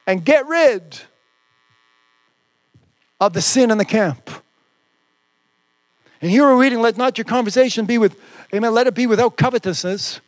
and 0.07 0.23
get 0.23 0.47
rid 0.47 0.99
of 3.19 3.33
the 3.33 3.41
sin 3.41 3.71
in 3.71 3.77
the 3.77 3.85
camp. 3.85 4.26
And 6.21 6.31
here 6.31 6.43
we're 6.43 6.59
reading, 6.59 6.81
let 6.81 6.97
not 6.97 7.17
your 7.17 7.25
conversation 7.25 7.85
be 7.85 7.97
with, 7.97 8.19
amen, 8.53 8.73
let 8.73 8.87
it 8.87 8.95
be 8.95 9.05
without 9.05 9.37
covetousness. 9.37 10.19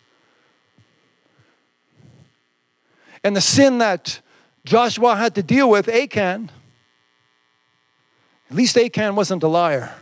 And 3.23 3.35
the 3.35 3.41
sin 3.41 3.79
that 3.79 4.21
Joshua 4.65 5.15
had 5.15 5.35
to 5.35 5.43
deal 5.43 5.69
with, 5.69 5.89
Achan, 5.89 6.51
at 8.49 8.55
least 8.55 8.77
Achan 8.77 9.15
wasn't 9.15 9.43
a 9.43 9.47
liar. 9.47 9.93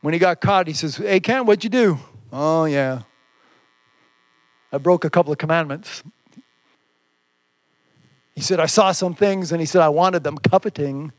When 0.00 0.14
he 0.14 0.18
got 0.18 0.40
caught, 0.40 0.66
he 0.66 0.72
says, 0.72 1.00
Achan, 1.00 1.46
what'd 1.46 1.64
you 1.64 1.70
do? 1.70 1.98
Oh, 2.32 2.64
yeah. 2.64 3.02
I 4.72 4.78
broke 4.78 5.04
a 5.04 5.10
couple 5.10 5.32
of 5.32 5.38
commandments. 5.38 6.02
He 8.34 8.40
said, 8.40 8.58
I 8.58 8.66
saw 8.66 8.92
some 8.92 9.14
things, 9.14 9.52
and 9.52 9.60
he 9.60 9.66
said, 9.66 9.82
I 9.82 9.90
wanted 9.90 10.24
them 10.24 10.38
coveting. 10.38 11.12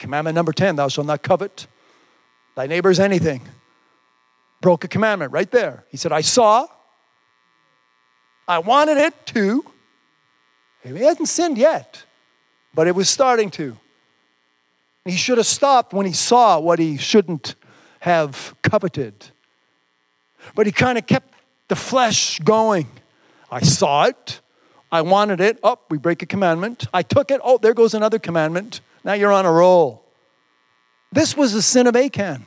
Commandment 0.00 0.34
number 0.34 0.52
10 0.52 0.76
Thou 0.76 0.88
shalt 0.88 1.06
not 1.06 1.22
covet 1.22 1.68
thy 2.56 2.66
neighbor's 2.66 2.98
anything. 2.98 3.42
Broke 4.60 4.84
a 4.84 4.88
commandment 4.88 5.32
right 5.32 5.50
there. 5.50 5.84
He 5.90 5.96
said, 5.96 6.12
I 6.12 6.20
saw, 6.20 6.66
I 8.48 8.58
wanted 8.58 8.98
it 8.98 9.14
to. 9.26 9.64
He 10.82 10.90
hasn't 10.98 11.28
sinned 11.28 11.56
yet, 11.56 12.04
but 12.74 12.86
it 12.86 12.94
was 12.94 13.08
starting 13.08 13.50
to. 13.52 13.76
He 15.04 15.16
should 15.16 15.38
have 15.38 15.46
stopped 15.46 15.92
when 15.92 16.04
he 16.04 16.12
saw 16.12 16.58
what 16.58 16.78
he 16.78 16.96
shouldn't 16.96 17.54
have 18.00 18.54
coveted. 18.62 19.14
But 20.54 20.66
he 20.66 20.72
kind 20.72 20.98
of 20.98 21.06
kept 21.06 21.32
the 21.68 21.76
flesh 21.76 22.38
going. 22.40 22.88
I 23.50 23.60
saw 23.60 24.04
it. 24.04 24.40
I 24.92 25.02
wanted 25.02 25.40
it. 25.40 25.58
Oh, 25.62 25.78
we 25.88 25.98
break 25.98 26.22
a 26.22 26.26
commandment. 26.26 26.86
I 26.92 27.02
took 27.02 27.30
it. 27.30 27.40
Oh, 27.44 27.58
there 27.58 27.74
goes 27.74 27.94
another 27.94 28.18
commandment. 28.18 28.80
Now 29.04 29.14
you're 29.14 29.32
on 29.32 29.46
a 29.46 29.52
roll. 29.52 30.02
This 31.12 31.36
was 31.36 31.52
the 31.52 31.62
sin 31.62 31.86
of 31.86 31.96
Achan. 31.96 32.46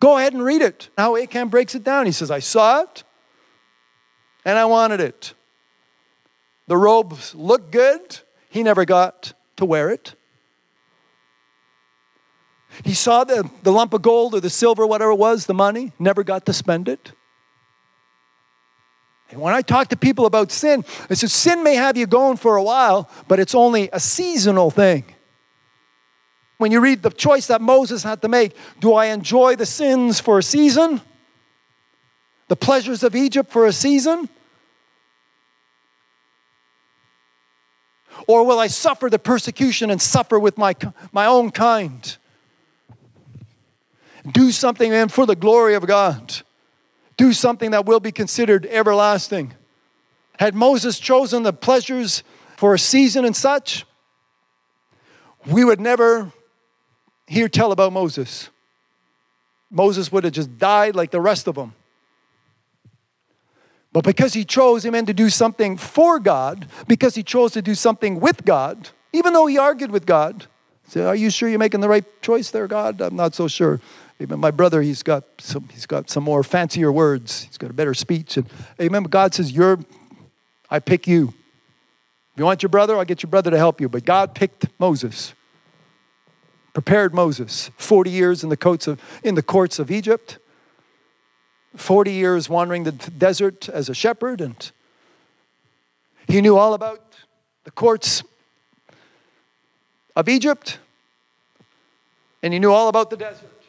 Go 0.00 0.16
ahead 0.16 0.32
and 0.32 0.42
read 0.42 0.62
it. 0.62 0.88
How 0.96 1.16
Achan 1.16 1.48
breaks 1.48 1.74
it 1.74 1.84
down. 1.84 2.06
He 2.06 2.12
says, 2.12 2.30
I 2.30 2.38
saw 2.38 2.82
it 2.82 3.04
and 4.44 4.58
I 4.58 4.64
wanted 4.64 5.00
it. 5.00 5.34
The 6.66 6.76
robes 6.76 7.34
looked 7.34 7.70
good. 7.70 8.20
He 8.48 8.62
never 8.62 8.84
got 8.84 9.32
to 9.56 9.64
wear 9.64 9.90
it. 9.90 10.14
He 12.84 12.94
saw 12.94 13.24
the, 13.24 13.50
the 13.62 13.72
lump 13.72 13.92
of 13.92 14.02
gold 14.02 14.34
or 14.34 14.40
the 14.40 14.50
silver, 14.50 14.86
whatever 14.86 15.10
it 15.10 15.18
was, 15.18 15.46
the 15.46 15.54
money, 15.54 15.92
never 15.98 16.22
got 16.22 16.46
to 16.46 16.52
spend 16.52 16.88
it. 16.88 17.12
And 19.30 19.40
when 19.40 19.54
I 19.54 19.62
talk 19.62 19.88
to 19.88 19.96
people 19.96 20.26
about 20.26 20.50
sin, 20.50 20.84
I 21.08 21.14
say 21.14 21.28
sin 21.28 21.62
may 21.62 21.76
have 21.76 21.96
you 21.96 22.06
going 22.06 22.36
for 22.36 22.56
a 22.56 22.62
while, 22.62 23.08
but 23.28 23.38
it's 23.38 23.54
only 23.54 23.88
a 23.92 24.00
seasonal 24.00 24.70
thing. 24.70 25.04
When 26.58 26.72
you 26.72 26.80
read 26.80 27.02
the 27.02 27.10
choice 27.10 27.46
that 27.46 27.60
Moses 27.60 28.02
had 28.02 28.20
to 28.22 28.28
make, 28.28 28.54
do 28.80 28.92
I 28.92 29.06
enjoy 29.06 29.56
the 29.56 29.66
sins 29.66 30.20
for 30.20 30.38
a 30.38 30.42
season? 30.42 31.00
The 32.48 32.56
pleasures 32.56 33.02
of 33.02 33.14
Egypt 33.14 33.50
for 33.50 33.66
a 33.66 33.72
season? 33.72 34.28
Or 38.26 38.44
will 38.44 38.58
I 38.58 38.66
suffer 38.66 39.08
the 39.08 39.18
persecution 39.18 39.90
and 39.90 40.02
suffer 40.02 40.38
with 40.38 40.58
my, 40.58 40.74
my 41.12 41.26
own 41.26 41.50
kind? 41.50 42.16
Do 44.30 44.50
something 44.50 44.92
and 44.92 45.10
for 45.10 45.24
the 45.24 45.36
glory 45.36 45.74
of 45.74 45.86
God 45.86 46.42
do 47.20 47.34
something 47.34 47.72
that 47.72 47.84
will 47.84 48.00
be 48.00 48.12
considered 48.12 48.64
everlasting. 48.70 49.52
Had 50.38 50.54
Moses 50.54 50.98
chosen 50.98 51.42
the 51.42 51.52
pleasures 51.52 52.22
for 52.56 52.72
a 52.72 52.78
season 52.78 53.26
and 53.26 53.36
such, 53.36 53.84
we 55.46 55.62
would 55.62 55.82
never 55.82 56.32
hear 57.26 57.46
tell 57.46 57.72
about 57.72 57.92
Moses. 57.92 58.48
Moses 59.70 60.10
would 60.10 60.24
have 60.24 60.32
just 60.32 60.56
died 60.56 60.96
like 60.96 61.10
the 61.10 61.20
rest 61.20 61.46
of 61.46 61.56
them. 61.56 61.74
But 63.92 64.02
because 64.02 64.32
he 64.32 64.46
chose 64.46 64.82
him 64.82 64.94
and 64.94 65.06
to 65.06 65.12
do 65.12 65.28
something 65.28 65.76
for 65.76 66.20
God, 66.20 66.68
because 66.88 67.14
he 67.16 67.22
chose 67.22 67.52
to 67.52 67.60
do 67.60 67.74
something 67.74 68.18
with 68.18 68.46
God, 68.46 68.88
even 69.12 69.34
though 69.34 69.46
he 69.46 69.58
argued 69.58 69.90
with 69.90 70.06
God, 70.06 70.46
said, 70.84 71.06
Are 71.06 71.14
you 71.14 71.28
sure 71.28 71.50
you're 71.50 71.58
making 71.58 71.80
the 71.82 71.88
right 71.88 72.22
choice 72.22 72.50
there, 72.50 72.66
God? 72.66 73.02
I'm 73.02 73.16
not 73.16 73.34
so 73.34 73.46
sure. 73.46 73.78
Amen. 74.20 74.38
My 74.38 74.50
brother, 74.50 74.82
he's 74.82 75.02
got 75.02 75.24
some, 75.38 75.68
he's 75.72 75.86
got 75.86 76.10
some 76.10 76.24
more 76.24 76.42
fancier 76.42 76.92
words. 76.92 77.44
He's 77.44 77.56
got 77.56 77.70
a 77.70 77.72
better 77.72 77.94
speech. 77.94 78.36
And 78.36 78.46
amen. 78.80 79.04
God 79.04 79.34
says, 79.34 79.50
You're, 79.50 79.78
I 80.70 80.78
pick 80.78 81.06
you. 81.06 81.28
If 81.28 82.38
you 82.38 82.44
want 82.44 82.62
your 82.62 82.68
brother, 82.68 82.96
I'll 82.96 83.04
get 83.06 83.22
your 83.22 83.30
brother 83.30 83.50
to 83.50 83.56
help 83.56 83.80
you. 83.80 83.88
But 83.88 84.04
God 84.04 84.34
picked 84.34 84.66
Moses, 84.78 85.32
prepared 86.74 87.14
Moses. 87.14 87.70
40 87.78 88.10
years 88.10 88.44
in 88.44 88.50
the 88.50 88.58
courts 88.58 88.86
of, 88.86 89.00
in 89.24 89.36
the 89.36 89.42
courts 89.42 89.78
of 89.78 89.90
Egypt, 89.90 90.38
40 91.76 92.12
years 92.12 92.48
wandering 92.48 92.84
the 92.84 92.92
desert 92.92 93.70
as 93.70 93.88
a 93.88 93.94
shepherd, 93.94 94.42
and 94.42 94.70
he 96.28 96.42
knew 96.42 96.58
all 96.58 96.74
about 96.74 97.16
the 97.64 97.70
courts 97.70 98.22
of 100.14 100.28
Egypt, 100.28 100.78
and 102.42 102.52
he 102.52 102.58
knew 102.58 102.72
all 102.72 102.88
about 102.88 103.08
the 103.08 103.16
desert. 103.16 103.59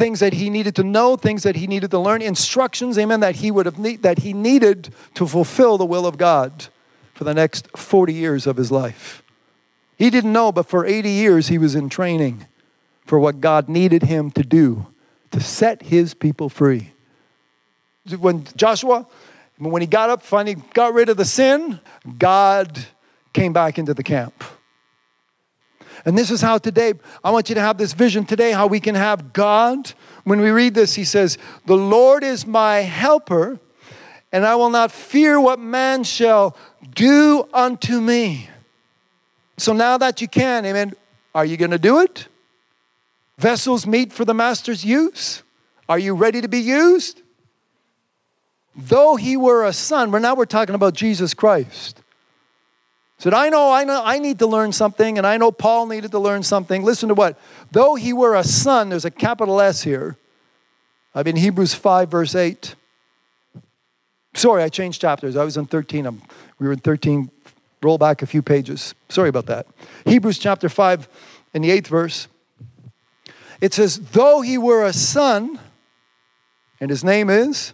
Things 0.00 0.20
that 0.20 0.32
he 0.32 0.48
needed 0.48 0.74
to 0.76 0.82
know, 0.82 1.14
things 1.16 1.42
that 1.42 1.56
he 1.56 1.66
needed 1.66 1.90
to 1.90 1.98
learn, 1.98 2.22
instructions, 2.22 2.96
amen, 2.96 3.20
that 3.20 3.36
he 3.36 3.50
would 3.50 3.66
have 3.66 3.78
need, 3.78 4.02
that 4.02 4.20
he 4.20 4.32
needed 4.32 4.94
to 5.12 5.26
fulfill 5.26 5.76
the 5.76 5.84
will 5.84 6.06
of 6.06 6.16
God 6.16 6.68
for 7.12 7.24
the 7.24 7.34
next 7.34 7.68
40 7.76 8.14
years 8.14 8.46
of 8.46 8.56
his 8.56 8.72
life. 8.72 9.22
He 9.98 10.08
didn't 10.08 10.32
know, 10.32 10.52
but 10.52 10.66
for 10.66 10.86
80 10.86 11.10
years 11.10 11.48
he 11.48 11.58
was 11.58 11.74
in 11.74 11.90
training 11.90 12.46
for 13.04 13.18
what 13.18 13.42
God 13.42 13.68
needed 13.68 14.04
him 14.04 14.30
to 14.30 14.42
do 14.42 14.86
to 15.32 15.40
set 15.40 15.82
his 15.82 16.14
people 16.14 16.48
free. 16.48 16.94
When 18.18 18.44
Joshua, 18.56 19.06
when 19.58 19.82
he 19.82 19.86
got 19.86 20.08
up, 20.08 20.22
finally 20.22 20.56
got 20.72 20.94
rid 20.94 21.10
of 21.10 21.18
the 21.18 21.26
sin, 21.26 21.78
God 22.16 22.86
came 23.34 23.52
back 23.52 23.78
into 23.78 23.92
the 23.92 24.02
camp. 24.02 24.44
And 26.04 26.16
this 26.16 26.30
is 26.30 26.40
how 26.40 26.58
today, 26.58 26.94
I 27.22 27.30
want 27.30 27.48
you 27.48 27.54
to 27.54 27.60
have 27.60 27.78
this 27.78 27.92
vision 27.92 28.24
today 28.24 28.52
how 28.52 28.66
we 28.66 28.80
can 28.80 28.94
have 28.94 29.32
God. 29.32 29.92
When 30.24 30.40
we 30.40 30.50
read 30.50 30.74
this, 30.74 30.94
he 30.94 31.04
says, 31.04 31.38
The 31.66 31.76
Lord 31.76 32.24
is 32.24 32.46
my 32.46 32.78
helper, 32.78 33.58
and 34.32 34.46
I 34.46 34.54
will 34.54 34.70
not 34.70 34.92
fear 34.92 35.40
what 35.40 35.58
man 35.58 36.04
shall 36.04 36.56
do 36.94 37.46
unto 37.52 38.00
me. 38.00 38.48
So 39.58 39.72
now 39.72 39.98
that 39.98 40.22
you 40.22 40.28
can, 40.28 40.64
amen, 40.64 40.94
are 41.34 41.44
you 41.44 41.56
going 41.56 41.70
to 41.70 41.78
do 41.78 42.00
it? 42.00 42.28
Vessels 43.38 43.86
meet 43.86 44.12
for 44.12 44.24
the 44.24 44.34
master's 44.34 44.84
use. 44.84 45.42
Are 45.88 45.98
you 45.98 46.14
ready 46.14 46.40
to 46.40 46.48
be 46.48 46.60
used? 46.60 47.22
Though 48.76 49.16
he 49.16 49.36
were 49.36 49.64
a 49.64 49.72
son, 49.72 50.10
but 50.10 50.20
now 50.22 50.34
we're 50.34 50.46
talking 50.46 50.74
about 50.74 50.94
Jesus 50.94 51.34
Christ. 51.34 51.99
Said, 53.20 53.34
I 53.34 53.50
know, 53.50 53.70
I 53.70 53.84
know, 53.84 54.02
I 54.02 54.18
need 54.18 54.38
to 54.38 54.46
learn 54.46 54.72
something, 54.72 55.18
and 55.18 55.26
I 55.26 55.36
know 55.36 55.52
Paul 55.52 55.86
needed 55.86 56.10
to 56.12 56.18
learn 56.18 56.42
something. 56.42 56.82
Listen 56.82 57.10
to 57.10 57.14
what? 57.14 57.38
Though 57.70 57.94
he 57.94 58.14
were 58.14 58.34
a 58.34 58.42
son, 58.42 58.88
there's 58.88 59.04
a 59.04 59.10
capital 59.10 59.60
S 59.60 59.82
here. 59.82 60.16
I'm 61.14 61.26
in 61.26 61.36
Hebrews 61.36 61.74
5, 61.74 62.10
verse 62.10 62.34
8. 62.34 62.74
Sorry, 64.32 64.62
I 64.62 64.70
changed 64.70 65.02
chapters. 65.02 65.36
I 65.36 65.44
was 65.44 65.58
in 65.58 65.66
13. 65.66 66.06
I'm, 66.06 66.22
we 66.58 66.66
were 66.66 66.72
in 66.72 66.78
13 66.78 67.30
Roll 67.82 67.98
back 67.98 68.22
a 68.22 68.26
few 68.26 68.42
pages. 68.42 68.94
Sorry 69.08 69.28
about 69.28 69.46
that. 69.46 69.66
Hebrews 70.04 70.38
chapter 70.38 70.68
5 70.68 71.08
in 71.54 71.62
the 71.62 71.70
eighth 71.70 71.88
verse. 71.88 72.28
It 73.60 73.72
says, 73.72 73.98
Though 73.98 74.42
he 74.42 74.58
were 74.58 74.84
a 74.84 74.92
son, 74.92 75.58
and 76.78 76.90
his 76.90 77.02
name 77.02 77.30
is, 77.30 77.72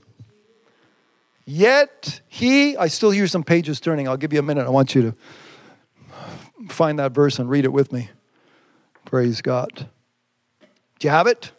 yet 1.47 2.21
he, 2.29 2.77
I 2.77 2.89
still 2.89 3.11
hear 3.11 3.27
some 3.27 3.43
pages 3.43 3.81
turning. 3.81 4.07
I'll 4.09 4.19
give 4.19 4.33
you 4.33 4.41
a 4.41 4.43
minute. 4.43 4.67
I 4.67 4.71
want 4.71 4.95
you 4.95 5.03
to 5.03 6.69
find 6.69 6.99
that 6.99 7.13
verse 7.13 7.39
and 7.39 7.49
read 7.49 7.65
it 7.65 7.73
with 7.73 7.93
me. 7.93 8.11
Praise 9.05 9.41
God. 9.41 9.89
Do 10.99 11.07
you 11.07 11.11
have 11.11 11.27
it? 11.27 11.53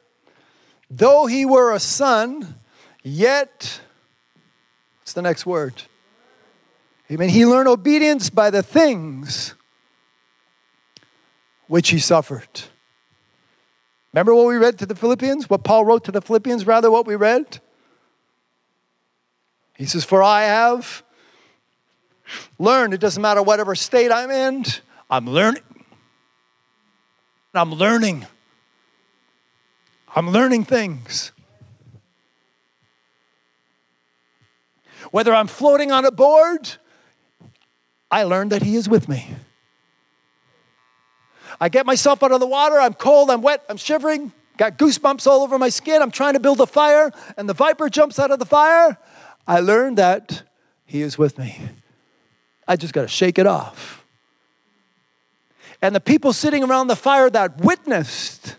Though 0.89 1.25
he 1.25 1.45
were 1.45 1.73
a 1.73 1.79
son, 1.79 2.59
yet, 3.03 3.81
what's 4.99 5.13
the 5.13 5.21
next 5.21 5.45
word? 5.45 5.83
Amen. 7.09 7.29
He 7.29 7.45
learned 7.45 7.69
obedience 7.69 8.29
by 8.29 8.49
the 8.49 8.61
things 8.61 9.55
which 11.67 11.89
he 11.89 11.99
suffered. 11.99 12.61
Remember 14.13 14.33
what 14.33 14.47
we 14.47 14.57
read 14.57 14.79
to 14.79 14.85
the 14.85 14.95
Philippians? 14.95 15.49
What 15.49 15.63
Paul 15.63 15.85
wrote 15.85 16.03
to 16.05 16.11
the 16.11 16.21
Philippians, 16.21 16.65
rather, 16.65 16.89
what 16.89 17.05
we 17.05 17.15
read? 17.15 17.59
He 19.77 19.85
says, 19.85 20.03
For 20.03 20.23
I 20.23 20.43
have 20.43 21.03
learned, 22.59 22.93
it 22.93 22.99
doesn't 22.99 23.21
matter 23.21 23.41
whatever 23.41 23.75
state 23.75 24.11
I'm 24.11 24.31
in, 24.31 24.65
I'm 25.09 25.27
learning. 25.27 25.63
I'm 27.53 27.73
learning. 27.73 28.25
I'm 30.15 30.29
learning 30.29 30.65
things. 30.65 31.31
Whether 35.11 35.33
I'm 35.33 35.47
floating 35.47 35.91
on 35.91 36.05
a 36.05 36.11
board 36.11 36.77
I 38.09 38.23
learned 38.23 38.51
that 38.51 38.63
He 38.63 38.75
is 38.75 38.87
with 38.87 39.09
me. 39.09 39.27
I 41.59 41.69
get 41.69 41.85
myself 41.85 42.23
out 42.23 42.31
of 42.31 42.39
the 42.39 42.47
water, 42.47 42.79
I'm 42.79 42.93
cold, 42.93 43.31
I'm 43.31 43.41
wet, 43.41 43.63
I'm 43.69 43.77
shivering, 43.77 44.31
got 44.57 44.77
goosebumps 44.77 45.25
all 45.25 45.41
over 45.41 45.57
my 45.57 45.69
skin, 45.69 46.01
I'm 46.01 46.11
trying 46.11 46.33
to 46.33 46.39
build 46.39 46.61
a 46.61 46.67
fire, 46.67 47.11
and 47.35 47.49
the 47.49 47.53
viper 47.53 47.89
jumps 47.89 48.19
out 48.19 48.31
of 48.31 48.39
the 48.39 48.45
fire. 48.45 48.97
I 49.47 49.59
learned 49.59 49.97
that 49.97 50.43
He 50.85 51.01
is 51.01 51.17
with 51.17 51.37
me. 51.37 51.59
I 52.67 52.75
just 52.75 52.93
got 52.93 53.03
to 53.03 53.07
shake 53.07 53.39
it 53.39 53.47
off. 53.47 54.03
And 55.81 55.95
the 55.95 55.99
people 55.99 56.33
sitting 56.33 56.63
around 56.63 56.87
the 56.87 56.95
fire 56.95 57.29
that 57.29 57.59
witnessed 57.61 58.57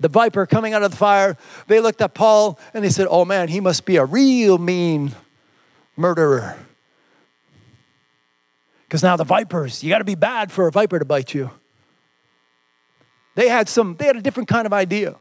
the 0.00 0.08
viper 0.08 0.46
coming 0.46 0.74
out 0.74 0.82
of 0.82 0.90
the 0.90 0.96
fire, 0.96 1.36
they 1.68 1.80
looked 1.80 2.00
at 2.00 2.14
Paul 2.14 2.58
and 2.74 2.84
they 2.84 2.90
said, 2.90 3.06
Oh 3.10 3.24
man, 3.24 3.48
he 3.48 3.60
must 3.60 3.84
be 3.84 3.96
a 3.96 4.04
real 4.04 4.58
mean 4.58 5.12
murderer. 5.96 6.58
Because 8.86 9.02
now 9.02 9.16
the 9.16 9.24
vipers, 9.24 9.82
you 9.82 9.90
got 9.90 9.98
to 9.98 10.04
be 10.04 10.14
bad 10.14 10.52
for 10.52 10.66
a 10.66 10.72
viper 10.72 10.98
to 10.98 11.04
bite 11.04 11.34
you. 11.34 11.50
They 13.34 13.48
had 13.48 13.68
some, 13.68 13.96
they 13.96 14.06
had 14.06 14.16
a 14.16 14.22
different 14.22 14.48
kind 14.48 14.66
of 14.66 14.72
idea. 14.72 15.16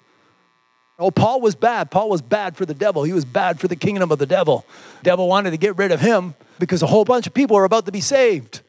Oh, 0.98 1.12
Paul 1.12 1.42
was 1.42 1.56
bad. 1.56 1.92
Paul 1.92 2.10
was 2.10 2.22
bad 2.22 2.56
for 2.56 2.66
the 2.66 2.74
devil. 2.74 3.04
He 3.04 3.12
was 3.12 3.26
bad 3.26 3.60
for 3.60 3.68
the 3.68 3.76
kingdom 3.76 4.12
of 4.12 4.20
the 4.20 4.26
devil. 4.26 4.66
devil 5.04 5.28
wanted 5.28 5.52
to 5.52 5.58
get 5.58 5.78
rid 5.78 5.92
of 5.92 6.00
him 6.00 6.36
because 6.58 6.82
a 6.82 6.88
whole 6.88 7.04
bunch 7.04 7.28
of 7.28 7.34
people 7.34 7.58
were 7.58 7.66
about 7.66 7.86
to 7.86 7.92
be 7.92 8.02
saved. 8.02 8.62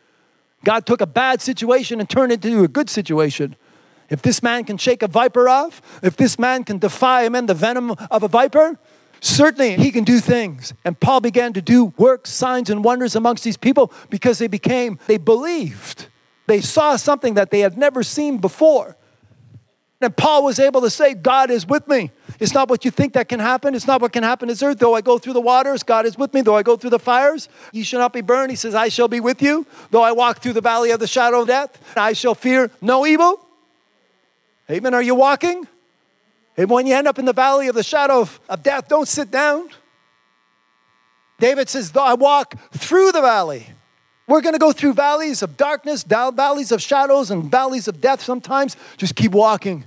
God 0.65 0.87
took 0.87 1.01
a 1.01 1.07
bad 1.07 1.41
situation 1.41 2.01
and 2.01 2.11
turned 2.11 2.33
it 2.33 2.45
into 2.45 2.65
a 2.65 2.69
good 2.69 2.91
situation. 2.91 3.55
If 4.11 4.23
this 4.23 4.43
man 4.43 4.65
can 4.65 4.77
shake 4.77 5.03
a 5.03 5.09
viper 5.09 5.49
off, 5.49 5.81
if 6.03 6.17
this 6.17 6.39
man 6.39 6.65
can 6.65 6.79
defy 6.79 7.25
him 7.25 7.35
in 7.37 7.47
the 7.47 7.55
venom 7.55 7.93
of 8.11 8.23
a 8.23 8.29
viper, 8.29 8.79
Certainly, 9.21 9.77
he 9.77 9.91
can 9.91 10.05
do 10.05 10.21
things. 10.21 10.75
And 10.85 10.99
Paul 10.99 11.21
began 11.21 11.53
to 11.55 11.63
do 11.63 11.87
works, 11.97 12.31
signs, 12.31 12.71
and 12.71 12.85
wonders 12.85 13.17
amongst 13.17 13.45
these 13.45 13.57
people 13.57 13.93
because 14.11 14.39
they 14.39 14.47
became, 14.47 14.99
they 15.07 15.17
believed. 15.17 16.07
They 16.47 16.61
saw 16.61 16.97
something 16.97 17.35
that 17.35 17.51
they 17.51 17.61
had 17.61 17.77
never 17.79 18.03
seen 18.03 18.39
before. 18.39 18.97
And 20.01 20.15
Paul 20.15 20.45
was 20.45 20.59
able 20.59 20.83
to 20.83 20.91
say, 20.91 21.15
God 21.15 21.51
is 21.51 21.67
with 21.67 21.89
me. 21.89 22.11
It's 22.39 22.53
not 22.53 22.69
what 22.69 22.85
you 22.85 22.91
think 22.91 23.15
that 23.15 23.31
can 23.31 23.41
happen. 23.41 23.75
It's 23.75 23.87
not 23.87 24.03
what 24.03 24.13
can 24.13 24.23
happen 24.23 24.51
in 24.51 24.57
earth. 24.63 24.79
Though 24.79 24.95
I 24.95 25.01
go 25.01 25.17
through 25.17 25.33
the 25.33 25.41
waters, 25.41 25.83
God 25.83 26.05
is 26.05 26.19
with 26.19 26.35
me. 26.35 26.43
Though 26.43 26.57
I 26.57 26.63
go 26.63 26.77
through 26.77 26.91
the 26.91 26.99
fires, 26.99 27.49
you 27.73 27.83
shall 27.83 28.01
not 28.01 28.13
be 28.13 28.21
burned. 28.21 28.51
He 28.51 28.57
says, 28.57 28.75
I 28.75 28.89
shall 28.89 29.09
be 29.09 29.21
with 29.21 29.41
you. 29.41 29.67
Though 29.91 30.03
I 30.03 30.13
walk 30.13 30.41
through 30.41 30.53
the 30.53 30.61
valley 30.61 30.91
of 30.91 31.01
the 31.01 31.07
shadow 31.07 31.41
of 31.41 31.49
death, 31.49 31.81
I 31.97 32.13
shall 32.13 32.35
fear 32.35 32.71
no 32.83 33.07
evil. 33.07 33.41
Amen. 34.71 34.93
Are 34.93 35.03
you 35.03 35.15
walking? 35.15 35.67
And 36.59 36.69
when 36.69 36.87
you 36.87 36.95
end 36.95 37.09
up 37.09 37.19
in 37.19 37.25
the 37.25 37.33
valley 37.33 37.69
of 37.69 37.75
the 37.75 37.83
shadow 37.83 38.21
of, 38.21 38.39
of 38.51 38.63
death, 38.63 38.89
don't 38.89 39.09
sit 39.09 39.31
down. 39.31 39.71
David 41.39 41.71
says, 41.71 41.93
Though 41.93 42.05
I 42.05 42.15
walk 42.15 42.55
through 42.73 43.13
the 43.13 43.21
valley, 43.23 43.69
we're 44.27 44.41
going 44.41 44.55
to 44.55 44.59
go 44.59 44.73
through 44.73 44.95
valleys 44.95 45.43
of 45.43 45.57
darkness, 45.57 46.03
valleys 46.03 46.73
of 46.73 46.83
shadows, 46.83 47.31
and 47.31 47.51
valleys 47.51 47.89
of 47.89 48.01
death 48.01 48.23
sometimes. 48.23 48.77
Just 48.97 49.15
keep 49.15 49.33
walking 49.33 49.85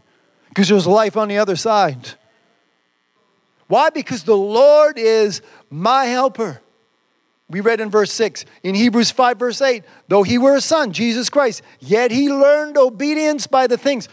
because 0.50 0.70
there's 0.70 0.88
life 0.88 1.18
on 1.18 1.28
the 1.28 1.38
other 1.38 1.56
side. 1.56 2.12
Why? 3.68 3.90
Because 3.90 4.24
the 4.24 4.38
Lord 4.38 4.98
is 4.98 5.42
my 5.70 6.06
helper. 6.06 6.62
We 7.50 7.62
read 7.62 7.80
in 7.80 7.90
verse 7.90 8.14
6, 8.14 8.46
in 8.62 8.76
Hebrews 8.76 9.10
5, 9.12 9.40
verse 9.40 9.62
8, 9.62 9.84
though 10.08 10.24
he 10.24 10.38
were 10.38 10.56
a 10.56 10.62
son, 10.62 10.94
Jesus 10.94 11.30
Christ, 11.30 11.64
yet 11.80 12.12
he 12.12 12.32
learned 12.32 12.78
obedience 12.78 13.48
by 13.48 13.66
the 13.66 13.78
things 13.78 14.08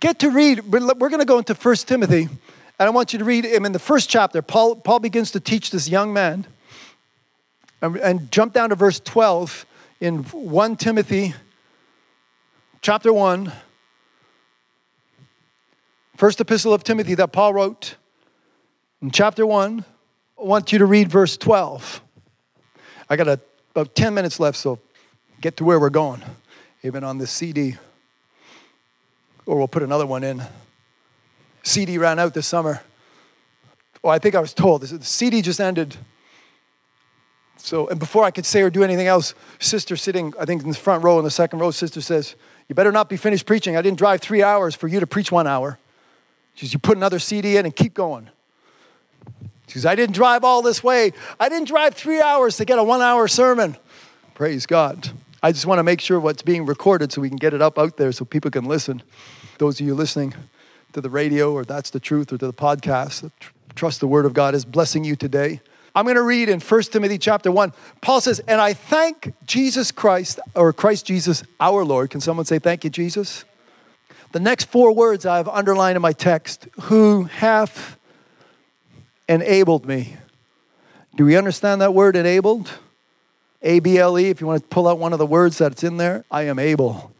get 0.00 0.20
to 0.20 0.30
read, 0.30 0.64
we're 0.64 0.80
going 0.80 1.18
to 1.18 1.24
go 1.24 1.38
into 1.38 1.54
First 1.54 1.88
Timothy, 1.88 2.22
and 2.22 2.30
I 2.78 2.90
want 2.90 3.12
you 3.12 3.18
to 3.18 3.24
read 3.24 3.44
him 3.44 3.66
in 3.66 3.72
the 3.72 3.78
first 3.78 4.08
chapter. 4.08 4.40
Paul, 4.42 4.76
Paul 4.76 4.98
begins 4.98 5.30
to 5.32 5.40
teach 5.40 5.70
this 5.70 5.88
young 5.88 6.12
man. 6.12 6.46
And, 7.82 7.96
and 7.98 8.30
jump 8.30 8.54
down 8.54 8.70
to 8.70 8.74
verse 8.74 9.00
12 9.00 9.66
in 10.00 10.22
1 10.22 10.76
Timothy 10.76 11.34
chapter 12.80 13.12
1. 13.12 13.52
First 16.16 16.40
epistle 16.40 16.72
of 16.72 16.84
Timothy 16.84 17.14
that 17.16 17.32
Paul 17.32 17.52
wrote 17.52 17.96
in 19.02 19.10
chapter 19.10 19.44
1. 19.44 19.84
I 20.40 20.42
want 20.42 20.72
you 20.72 20.78
to 20.78 20.86
read 20.86 21.10
verse 21.10 21.36
12. 21.36 22.00
I 23.10 23.16
got 23.16 23.28
a, 23.28 23.38
about 23.72 23.94
10 23.94 24.14
minutes 24.14 24.40
left, 24.40 24.56
so 24.56 24.78
get 25.42 25.58
to 25.58 25.64
where 25.64 25.78
we're 25.78 25.90
going, 25.90 26.22
even 26.82 27.04
on 27.04 27.18
this 27.18 27.30
CD 27.30 27.76
or 29.46 29.56
we'll 29.56 29.68
put 29.68 29.82
another 29.82 30.06
one 30.06 30.24
in. 30.24 30.42
CD 31.62 31.98
ran 31.98 32.18
out 32.18 32.34
this 32.34 32.46
summer. 32.46 32.80
Well, 34.02 34.12
I 34.12 34.18
think 34.18 34.34
I 34.34 34.40
was 34.40 34.52
told 34.52 34.82
the 34.82 35.04
CD 35.04 35.42
just 35.42 35.60
ended. 35.60 35.96
So, 37.64 37.86
and 37.86 38.00
before 38.00 38.24
I 38.24 38.32
could 38.32 38.44
say 38.44 38.62
or 38.62 38.70
do 38.70 38.82
anything 38.82 39.06
else, 39.06 39.34
sister 39.60 39.94
sitting, 39.96 40.34
I 40.38 40.44
think 40.44 40.64
in 40.64 40.68
the 40.68 40.74
front 40.74 41.04
row, 41.04 41.18
in 41.18 41.24
the 41.24 41.30
second 41.30 41.60
row, 41.60 41.70
sister 41.70 42.00
says, 42.00 42.34
You 42.68 42.74
better 42.74 42.90
not 42.90 43.08
be 43.08 43.16
finished 43.16 43.46
preaching. 43.46 43.76
I 43.76 43.82
didn't 43.82 43.98
drive 43.98 44.20
three 44.20 44.42
hours 44.42 44.74
for 44.74 44.88
you 44.88 44.98
to 44.98 45.06
preach 45.06 45.30
one 45.30 45.46
hour. 45.46 45.78
She 46.54 46.66
says, 46.66 46.72
You 46.72 46.80
put 46.80 46.96
another 46.96 47.20
CD 47.20 47.56
in 47.56 47.64
and 47.64 47.74
keep 47.74 47.94
going. 47.94 48.28
She 49.68 49.74
says, 49.74 49.86
I 49.86 49.94
didn't 49.94 50.16
drive 50.16 50.42
all 50.42 50.60
this 50.60 50.82
way. 50.82 51.12
I 51.38 51.48
didn't 51.48 51.68
drive 51.68 51.94
three 51.94 52.20
hours 52.20 52.56
to 52.56 52.64
get 52.64 52.80
a 52.80 52.84
one 52.84 53.00
hour 53.00 53.28
sermon. 53.28 53.76
Praise 54.34 54.66
God. 54.66 55.10
I 55.40 55.52
just 55.52 55.64
want 55.64 55.78
to 55.78 55.84
make 55.84 56.00
sure 56.00 56.18
what's 56.18 56.42
being 56.42 56.66
recorded 56.66 57.12
so 57.12 57.20
we 57.20 57.28
can 57.28 57.38
get 57.38 57.54
it 57.54 57.62
up 57.62 57.78
out 57.78 57.96
there 57.96 58.10
so 58.10 58.24
people 58.24 58.50
can 58.50 58.64
listen. 58.64 59.04
Those 59.58 59.80
of 59.80 59.86
you 59.86 59.94
listening 59.94 60.34
to 60.94 61.00
the 61.00 61.10
radio 61.10 61.52
or 61.52 61.64
That's 61.64 61.90
the 61.90 62.00
Truth 62.00 62.32
or 62.32 62.38
to 62.38 62.46
the 62.46 62.52
podcast, 62.52 63.30
trust 63.76 64.00
the 64.00 64.08
Word 64.08 64.26
of 64.26 64.34
God 64.34 64.56
is 64.56 64.64
blessing 64.64 65.04
you 65.04 65.14
today. 65.14 65.60
I'm 65.94 66.04
going 66.04 66.16
to 66.16 66.22
read 66.22 66.48
in 66.48 66.60
1 66.60 66.82
Timothy 66.84 67.18
chapter 67.18 67.52
1. 67.52 67.72
Paul 68.00 68.20
says, 68.20 68.40
And 68.40 68.60
I 68.60 68.72
thank 68.72 69.34
Jesus 69.46 69.90
Christ, 69.90 70.40
or 70.54 70.72
Christ 70.72 71.06
Jesus 71.06 71.42
our 71.60 71.84
Lord. 71.84 72.10
Can 72.10 72.20
someone 72.20 72.46
say, 72.46 72.58
Thank 72.58 72.84
you, 72.84 72.90
Jesus? 72.90 73.44
The 74.32 74.40
next 74.40 74.70
four 74.70 74.94
words 74.94 75.26
I've 75.26 75.48
underlined 75.48 75.96
in 75.96 76.02
my 76.02 76.12
text 76.12 76.66
who 76.82 77.24
hath 77.24 77.98
enabled 79.28 79.86
me. 79.86 80.16
Do 81.16 81.26
we 81.26 81.36
understand 81.36 81.82
that 81.82 81.92
word 81.92 82.16
enabled? 82.16 82.70
A 83.60 83.78
B 83.80 83.98
L 83.98 84.18
E, 84.18 84.30
if 84.30 84.40
you 84.40 84.46
want 84.46 84.62
to 84.62 84.68
pull 84.68 84.88
out 84.88 84.98
one 84.98 85.12
of 85.12 85.18
the 85.18 85.26
words 85.26 85.58
that's 85.58 85.84
in 85.84 85.98
there, 85.98 86.24
I 86.30 86.44
am 86.44 86.58
able. 86.58 87.12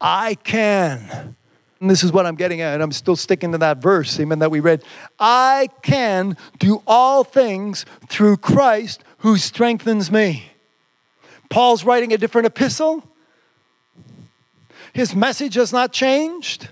I 0.00 0.34
can. 0.34 1.36
And 1.80 1.90
this 1.90 2.02
is 2.02 2.10
what 2.10 2.24
I'm 2.24 2.36
getting 2.36 2.62
at, 2.62 2.74
and 2.74 2.82
I'm 2.82 2.92
still 2.92 3.16
sticking 3.16 3.52
to 3.52 3.58
that 3.58 3.78
verse, 3.78 4.18
amen, 4.18 4.38
that 4.38 4.50
we 4.50 4.60
read. 4.60 4.82
I 5.18 5.68
can 5.82 6.36
do 6.58 6.82
all 6.86 7.22
things 7.22 7.84
through 8.08 8.38
Christ 8.38 9.04
who 9.18 9.36
strengthens 9.36 10.10
me. 10.10 10.50
Paul's 11.50 11.84
writing 11.84 12.12
a 12.12 12.18
different 12.18 12.46
epistle. 12.46 13.04
His 14.94 15.14
message 15.14 15.54
has 15.54 15.72
not 15.72 15.92
changed. 15.92 16.70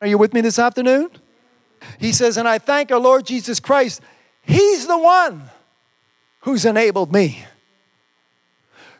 Are 0.00 0.06
you 0.06 0.16
with 0.16 0.32
me 0.32 0.40
this 0.40 0.58
afternoon? 0.58 1.10
He 1.98 2.12
says, 2.12 2.38
And 2.38 2.48
I 2.48 2.58
thank 2.58 2.90
our 2.90 2.98
Lord 2.98 3.26
Jesus 3.26 3.60
Christ. 3.60 4.00
He's 4.42 4.86
the 4.86 4.98
one 4.98 5.50
who's 6.40 6.64
enabled 6.64 7.12
me. 7.12 7.44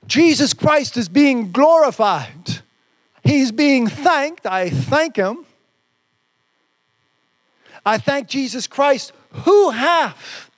Jesus 0.07 0.53
Christ 0.53 0.97
is 0.97 1.09
being 1.09 1.53
glorified. 1.53 2.61
He's 3.23 3.53
being 3.53 3.87
thanked. 3.87 4.47
I 4.47 4.71
thank 4.71 5.17
him. 5.17 5.45
I 7.85 7.99
thank 7.99 8.29
Jesus 8.29 8.67
Christ 8.67 9.13
who 9.31 9.71
hath 9.71 10.51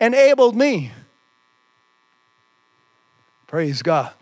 enabled 0.00 0.56
me. 0.56 0.92
Praise 3.46 3.82
God. 3.82 4.14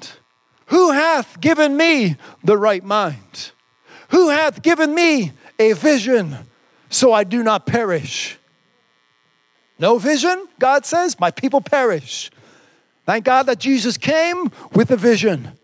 Who 0.67 0.91
hath 0.91 1.41
given 1.41 1.77
me 1.77 2.17
the 2.43 2.57
right 2.57 2.85
mind? 2.85 3.53
Who 4.11 4.31
hath 4.31 4.63
given 4.63 4.95
me 4.95 5.33
a 5.59 5.73
vision 5.75 6.37
so 6.89 7.13
I 7.13 7.25
do 7.25 7.43
not 7.43 7.67
perish? 7.67 8.39
No 9.79 9.99
vision, 9.99 10.49
God 10.59 10.85
says, 10.85 11.21
my 11.21 11.31
people 11.31 11.61
perish. 11.61 12.31
Thank 13.07 13.25
God 13.25 13.45
that 13.45 13.59
Jesus 13.59 13.97
came 13.97 14.51
with 14.75 14.91
a 14.91 14.97
vision. 14.97 15.58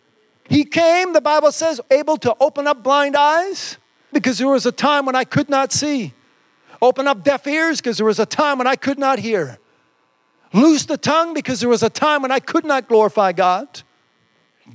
He 0.48 0.64
came, 0.64 1.12
the 1.12 1.20
Bible 1.20 1.52
says, 1.52 1.80
able 1.90 2.16
to 2.18 2.36
open 2.40 2.66
up 2.66 2.82
blind 2.82 3.16
eyes 3.16 3.78
because 4.12 4.38
there 4.38 4.48
was 4.48 4.66
a 4.66 4.72
time 4.72 5.06
when 5.06 5.16
I 5.16 5.24
could 5.24 5.48
not 5.48 5.72
see. 5.72 6.12
Open 6.82 7.08
up 7.08 7.24
deaf 7.24 7.46
ears 7.46 7.80
because 7.80 7.96
there 7.96 8.06
was 8.06 8.18
a 8.18 8.26
time 8.26 8.58
when 8.58 8.66
I 8.66 8.76
could 8.76 8.98
not 8.98 9.18
hear. 9.18 9.58
Loose 10.52 10.84
the 10.84 10.98
tongue 10.98 11.34
because 11.34 11.60
there 11.60 11.68
was 11.68 11.82
a 11.82 11.90
time 11.90 12.22
when 12.22 12.30
I 12.30 12.40
could 12.40 12.64
not 12.64 12.88
glorify 12.88 13.32
God. 13.32 13.82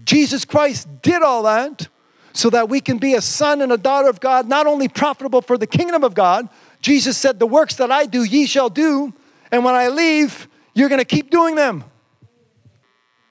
Jesus 0.04 0.44
Christ 0.44 0.88
did 1.02 1.22
all 1.22 1.44
that 1.44 1.88
so 2.34 2.50
that 2.50 2.70
we 2.70 2.82
can 2.82 2.98
be 2.98 3.14
a 3.14 3.22
son 3.22 3.62
and 3.62 3.72
a 3.72 3.78
daughter 3.78 4.10
of 4.10 4.20
God, 4.20 4.48
not 4.48 4.68
only 4.68 4.88
profitable 4.88 5.42
for 5.42 5.58
the 5.58 5.68
kingdom 5.68 6.04
of 6.04 6.14
God. 6.14 6.50
Jesus 6.82 7.18
said, 7.18 7.40
The 7.40 7.48
works 7.48 7.76
that 7.76 7.92
I 7.92 8.06
do, 8.06 8.24
ye 8.24 8.46
shall 8.46 8.70
do, 8.70 9.14
and 9.52 9.64
when 9.64 9.76
I 9.76 9.88
leave, 9.90 10.48
you're 10.74 10.90
going 10.90 11.00
to 11.00 11.06
keep 11.06 11.30
doing 11.30 11.56
them. 11.56 11.84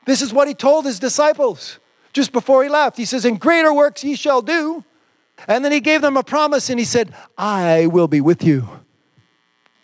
This 0.07 0.23
is 0.23 0.33
what 0.33 0.49
he 0.49 0.55
told 0.55 0.85
his 0.85 0.99
disciples 0.99 1.79
just 2.19 2.33
before 2.33 2.65
he 2.65 2.69
left. 2.69 2.97
He 2.97 3.05
says, 3.05 3.25
In 3.25 3.37
greater 3.37 3.73
works 3.73 4.03
ye 4.03 4.17
shall 4.17 4.43
do. 4.43 4.83
And 5.47 5.65
then 5.65 5.71
he 5.71 5.79
gave 5.79 6.03
them 6.03 6.17
a 6.17 6.25
promise 6.25 6.69
and 6.69 6.77
he 6.77 6.85
said, 6.85 7.15
I 7.39 7.87
will 7.87 8.09
be 8.09 8.21
with 8.21 8.43
you. 8.43 8.69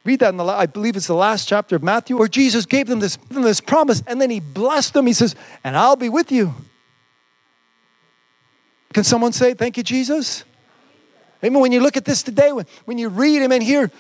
Read 0.05 0.19
that 0.19 0.31
in 0.31 0.37
the, 0.37 0.45
I 0.45 0.67
believe 0.67 0.97
it's 0.97 1.07
the 1.07 1.15
last 1.15 1.47
chapter 1.47 1.77
of 1.77 1.85
Matthew, 1.85 2.19
where 2.19 2.27
Jesus 2.27 2.67
gave 2.67 2.89
them 2.89 2.99
this, 2.99 3.19
this 3.31 3.61
promise 3.61 4.03
and 4.09 4.21
then 4.21 4.31
he 4.31 4.41
blessed 4.41 4.95
them. 4.95 5.07
He 5.07 5.13
says, 5.13 5.37
And 5.63 5.77
I'll 5.77 5.95
be 5.95 6.09
with 6.09 6.33
you. 6.33 6.53
Can 8.93 9.05
someone 9.05 9.33
say, 9.33 9.55
Thank 9.55 9.77
you, 9.77 9.85
Jesus? 9.85 10.43
Amen. 11.45 11.61
When 11.61 11.71
you 11.71 11.81
look 11.81 11.97
at 11.97 12.05
this 12.05 12.25
today, 12.25 12.51
when, 12.51 12.67
when 12.85 12.99
you 12.99 13.11
read 13.11 13.43
him 13.43 13.53
and 13.53 13.63
hear, 13.63 13.93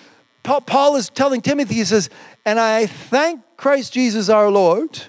Paul, 0.43 0.61
Paul 0.61 0.97
is 0.97 1.09
telling 1.09 1.41
Timothy, 1.41 1.77
he 1.77 1.85
says, 1.85 2.11
And 2.45 2.59
I 2.59 2.87
thank 2.87 3.43
Christ 3.57 3.93
Jesus 3.93 4.29
our 4.29 4.51
Lord 4.51 5.01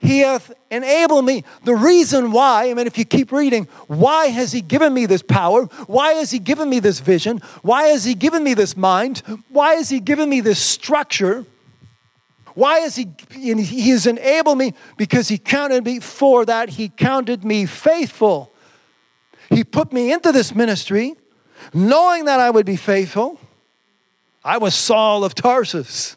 he 0.00 0.20
hath 0.20 0.52
enabled 0.70 1.24
me. 1.24 1.44
The 1.64 1.74
reason 1.74 2.30
why, 2.30 2.70
I 2.70 2.74
mean, 2.74 2.86
if 2.86 2.96
you 2.96 3.04
keep 3.04 3.32
reading, 3.32 3.66
why 3.88 4.26
has 4.26 4.52
He 4.52 4.60
given 4.60 4.94
me 4.94 5.06
this 5.06 5.22
power? 5.22 5.64
Why 5.86 6.12
has 6.14 6.30
He 6.30 6.38
given 6.38 6.70
me 6.70 6.78
this 6.78 7.00
vision? 7.00 7.38
Why 7.62 7.88
has 7.88 8.04
He 8.04 8.14
given 8.14 8.44
me 8.44 8.54
this 8.54 8.76
mind? 8.76 9.22
Why 9.48 9.74
has 9.74 9.88
He 9.88 9.98
given 10.00 10.28
me 10.28 10.40
this 10.40 10.60
structure? 10.60 11.44
Why 12.54 12.80
has 12.80 12.96
He, 12.96 13.08
He 13.30 13.90
has 13.90 14.06
enabled 14.06 14.58
me? 14.58 14.74
Because 14.96 15.28
He 15.28 15.38
counted 15.38 15.84
me 15.84 15.98
for 15.98 16.44
that. 16.44 16.70
He 16.70 16.88
counted 16.88 17.44
me 17.44 17.66
faithful. 17.66 18.52
He 19.50 19.64
put 19.64 19.92
me 19.92 20.12
into 20.12 20.30
this 20.30 20.54
ministry 20.54 21.16
knowing 21.74 22.26
that 22.26 22.38
I 22.38 22.50
would 22.50 22.66
be 22.66 22.76
faithful. 22.76 23.40
I 24.44 24.58
was 24.58 24.74
Saul 24.74 25.24
of 25.24 25.34
Tarsus, 25.34 26.16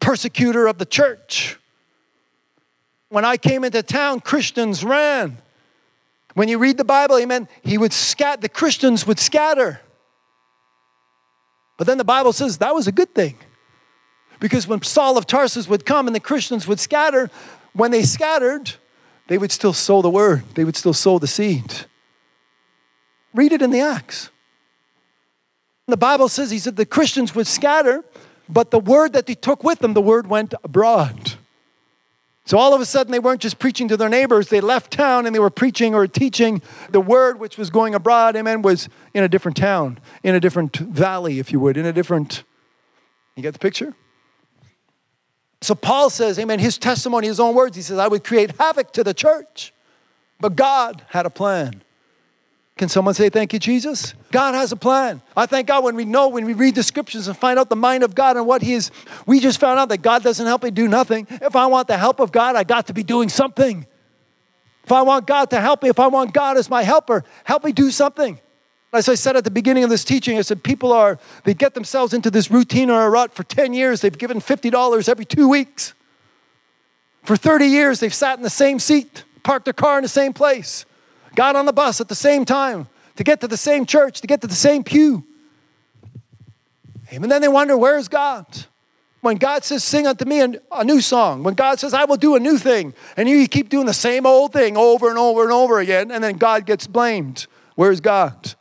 persecutor 0.00 0.66
of 0.66 0.78
the 0.78 0.84
church. 0.84 1.58
When 3.08 3.24
I 3.24 3.36
came 3.36 3.64
into 3.64 3.82
town, 3.82 4.20
Christians 4.20 4.84
ran. 4.84 5.38
When 6.34 6.48
you 6.48 6.58
read 6.58 6.76
the 6.76 6.84
Bible, 6.84 7.16
amen, 7.18 7.48
he 7.62 7.78
would 7.78 7.92
scat 7.92 8.40
the 8.40 8.48
Christians 8.48 9.06
would 9.06 9.18
scatter. 9.18 9.80
But 11.78 11.86
then 11.86 11.98
the 11.98 12.04
Bible 12.04 12.32
says 12.32 12.58
that 12.58 12.74
was 12.74 12.86
a 12.86 12.92
good 12.92 13.14
thing. 13.14 13.38
Because 14.40 14.68
when 14.68 14.82
Saul 14.82 15.16
of 15.18 15.26
Tarsus 15.26 15.68
would 15.68 15.84
come 15.84 16.06
and 16.06 16.14
the 16.14 16.20
Christians 16.20 16.68
would 16.68 16.78
scatter, 16.78 17.30
when 17.72 17.90
they 17.90 18.02
scattered, 18.02 18.72
they 19.26 19.38
would 19.38 19.52
still 19.52 19.72
sow 19.72 20.02
the 20.02 20.10
word, 20.10 20.42
they 20.54 20.64
would 20.64 20.76
still 20.76 20.92
sow 20.92 21.18
the 21.18 21.26
seed. 21.26 21.86
Read 23.34 23.52
it 23.52 23.62
in 23.62 23.70
the 23.70 23.80
Acts. 23.80 24.30
The 25.86 25.96
Bible 25.96 26.28
says, 26.28 26.50
he 26.50 26.58
said 26.58 26.76
the 26.76 26.84
Christians 26.84 27.34
would 27.34 27.46
scatter, 27.46 28.04
but 28.48 28.70
the 28.70 28.78
word 28.78 29.14
that 29.14 29.26
they 29.26 29.34
took 29.34 29.64
with 29.64 29.78
them, 29.78 29.94
the 29.94 30.02
word 30.02 30.26
went 30.26 30.52
abroad. 30.62 31.37
So 32.48 32.56
all 32.56 32.72
of 32.72 32.80
a 32.80 32.86
sudden, 32.86 33.12
they 33.12 33.18
weren't 33.18 33.42
just 33.42 33.58
preaching 33.58 33.88
to 33.88 33.96
their 33.98 34.08
neighbors. 34.08 34.48
They 34.48 34.62
left 34.62 34.90
town 34.90 35.26
and 35.26 35.34
they 35.34 35.38
were 35.38 35.50
preaching 35.50 35.94
or 35.94 36.06
teaching 36.06 36.62
the 36.88 36.98
word 36.98 37.38
which 37.38 37.58
was 37.58 37.68
going 37.68 37.94
abroad, 37.94 38.36
amen, 38.36 38.62
was 38.62 38.88
in 39.12 39.22
a 39.22 39.28
different 39.28 39.54
town, 39.54 40.00
in 40.22 40.34
a 40.34 40.40
different 40.40 40.74
valley, 40.74 41.40
if 41.40 41.52
you 41.52 41.60
would, 41.60 41.76
in 41.76 41.84
a 41.84 41.92
different. 41.92 42.44
You 43.36 43.42
get 43.42 43.52
the 43.52 43.58
picture? 43.58 43.94
So 45.60 45.74
Paul 45.74 46.08
says, 46.08 46.38
amen, 46.38 46.58
his 46.58 46.78
testimony, 46.78 47.26
his 47.26 47.38
own 47.38 47.54
words, 47.54 47.76
he 47.76 47.82
says, 47.82 47.98
I 47.98 48.08
would 48.08 48.24
create 48.24 48.52
havoc 48.58 48.94
to 48.94 49.04
the 49.04 49.12
church. 49.12 49.74
But 50.40 50.56
God 50.56 51.04
had 51.08 51.26
a 51.26 51.30
plan. 51.30 51.82
Can 52.78 52.88
someone 52.88 53.12
say, 53.12 53.28
Thank 53.28 53.52
you, 53.52 53.58
Jesus? 53.58 54.14
God 54.30 54.54
has 54.54 54.70
a 54.70 54.76
plan. 54.76 55.20
I 55.36 55.46
thank 55.46 55.66
God 55.66 55.82
when 55.82 55.96
we 55.96 56.04
know, 56.04 56.28
when 56.28 56.44
we 56.44 56.54
read 56.54 56.76
the 56.76 56.84
scriptures 56.84 57.26
and 57.26 57.36
find 57.36 57.58
out 57.58 57.68
the 57.68 57.76
mind 57.76 58.04
of 58.04 58.14
God 58.14 58.36
and 58.36 58.46
what 58.46 58.62
He 58.62 58.72
is. 58.72 58.92
We 59.26 59.40
just 59.40 59.58
found 59.58 59.80
out 59.80 59.88
that 59.88 59.98
God 59.98 60.22
doesn't 60.22 60.46
help 60.46 60.62
me 60.62 60.70
do 60.70 60.86
nothing. 60.86 61.26
If 61.28 61.56
I 61.56 61.66
want 61.66 61.88
the 61.88 61.98
help 61.98 62.20
of 62.20 62.30
God, 62.30 62.54
I 62.54 62.62
got 62.62 62.86
to 62.86 62.94
be 62.94 63.02
doing 63.02 63.28
something. 63.28 63.84
If 64.84 64.92
I 64.92 65.02
want 65.02 65.26
God 65.26 65.50
to 65.50 65.60
help 65.60 65.82
me, 65.82 65.88
if 65.88 65.98
I 65.98 66.06
want 66.06 66.32
God 66.32 66.56
as 66.56 66.70
my 66.70 66.82
helper, 66.82 67.24
help 67.44 67.64
me 67.64 67.72
do 67.72 67.90
something. 67.90 68.38
As 68.92 69.08
I 69.08 69.16
said 69.16 69.36
at 69.36 69.44
the 69.44 69.50
beginning 69.50 69.84
of 69.84 69.90
this 69.90 70.04
teaching, 70.04 70.38
I 70.38 70.42
said 70.42 70.62
people 70.62 70.92
are, 70.92 71.18
they 71.44 71.52
get 71.52 71.74
themselves 71.74 72.14
into 72.14 72.30
this 72.30 72.50
routine 72.50 72.88
or 72.88 73.04
a 73.04 73.10
rut 73.10 73.34
for 73.34 73.42
10 73.42 73.74
years. 73.74 74.00
They've 74.00 74.16
given 74.16 74.38
$50 74.38 75.08
every 75.08 75.26
two 75.26 75.48
weeks. 75.48 75.92
For 77.24 77.36
30 77.36 77.66
years, 77.66 78.00
they've 78.00 78.14
sat 78.14 78.38
in 78.38 78.44
the 78.44 78.48
same 78.48 78.78
seat, 78.78 79.24
parked 79.42 79.66
their 79.66 79.74
car 79.74 79.98
in 79.98 80.02
the 80.02 80.08
same 80.08 80.32
place 80.32 80.86
got 81.38 81.54
on 81.54 81.66
the 81.66 81.72
bus 81.72 82.00
at 82.00 82.08
the 82.08 82.16
same 82.16 82.44
time 82.44 82.88
to 83.14 83.22
get 83.22 83.40
to 83.40 83.46
the 83.46 83.56
same 83.56 83.86
church, 83.86 84.20
to 84.22 84.26
get 84.26 84.40
to 84.40 84.48
the 84.48 84.56
same 84.56 84.82
pew. 84.82 85.24
And 87.12 87.30
then 87.30 87.40
they 87.40 87.46
wonder, 87.46 87.78
where's 87.78 88.08
God? 88.08 88.44
When 89.20 89.36
God 89.36 89.62
says, 89.62 89.84
sing 89.84 90.04
unto 90.04 90.24
me 90.24 90.40
a 90.40 90.84
new 90.84 91.00
song, 91.00 91.44
when 91.44 91.54
God 91.54 91.78
says, 91.78 91.94
I 91.94 92.06
will 92.06 92.16
do 92.16 92.34
a 92.34 92.40
new 92.40 92.58
thing, 92.58 92.92
and 93.16 93.28
you 93.28 93.46
keep 93.46 93.68
doing 93.68 93.86
the 93.86 93.94
same 93.94 94.26
old 94.26 94.52
thing 94.52 94.76
over 94.76 95.08
and 95.08 95.16
over 95.16 95.44
and 95.44 95.52
over 95.52 95.78
again, 95.78 96.10
and 96.10 96.24
then 96.24 96.38
God 96.38 96.66
gets 96.66 96.88
blamed. 96.88 97.46
Where's 97.76 98.00
God? 98.00 98.54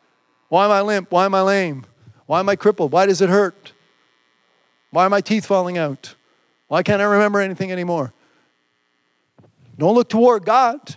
Why 0.50 0.66
am 0.66 0.72
I 0.72 0.82
limp? 0.82 1.12
Why 1.12 1.26
am 1.26 1.34
I 1.34 1.42
lame? 1.42 1.84
Why 2.28 2.40
am 2.40 2.48
I 2.48 2.56
crippled? 2.56 2.92
Why 2.92 3.08
does 3.08 3.22
it 3.22 3.30
hurt? 3.30 3.74
Why 4.92 5.04
are 5.04 5.10
my 5.10 5.22
teeth 5.22 5.48
falling 5.48 5.80
out? 5.80 6.14
Why 6.68 6.84
can't 6.84 7.02
I 7.02 7.06
remember 7.06 7.42
anything 7.42 7.72
anymore? 7.72 8.14
Don't 9.80 9.96
look 9.96 10.10
toward 10.10 10.46
God. 10.46 10.96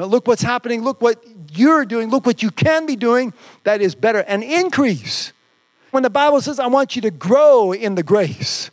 And 0.00 0.10
look 0.10 0.26
what's 0.26 0.42
happening. 0.42 0.82
Look 0.82 1.00
what 1.00 1.24
you're 1.52 1.84
doing. 1.84 2.10
Look 2.10 2.26
what 2.26 2.42
you 2.42 2.50
can 2.50 2.86
be 2.86 2.96
doing 2.96 3.32
that 3.64 3.80
is 3.80 3.94
better 3.94 4.20
and 4.20 4.42
increase. 4.42 5.32
When 5.90 6.02
the 6.02 6.10
Bible 6.10 6.40
says, 6.40 6.58
I 6.58 6.66
want 6.66 6.96
you 6.96 7.02
to 7.02 7.10
grow 7.10 7.72
in 7.72 7.94
the 7.94 8.02
grace. 8.02 8.70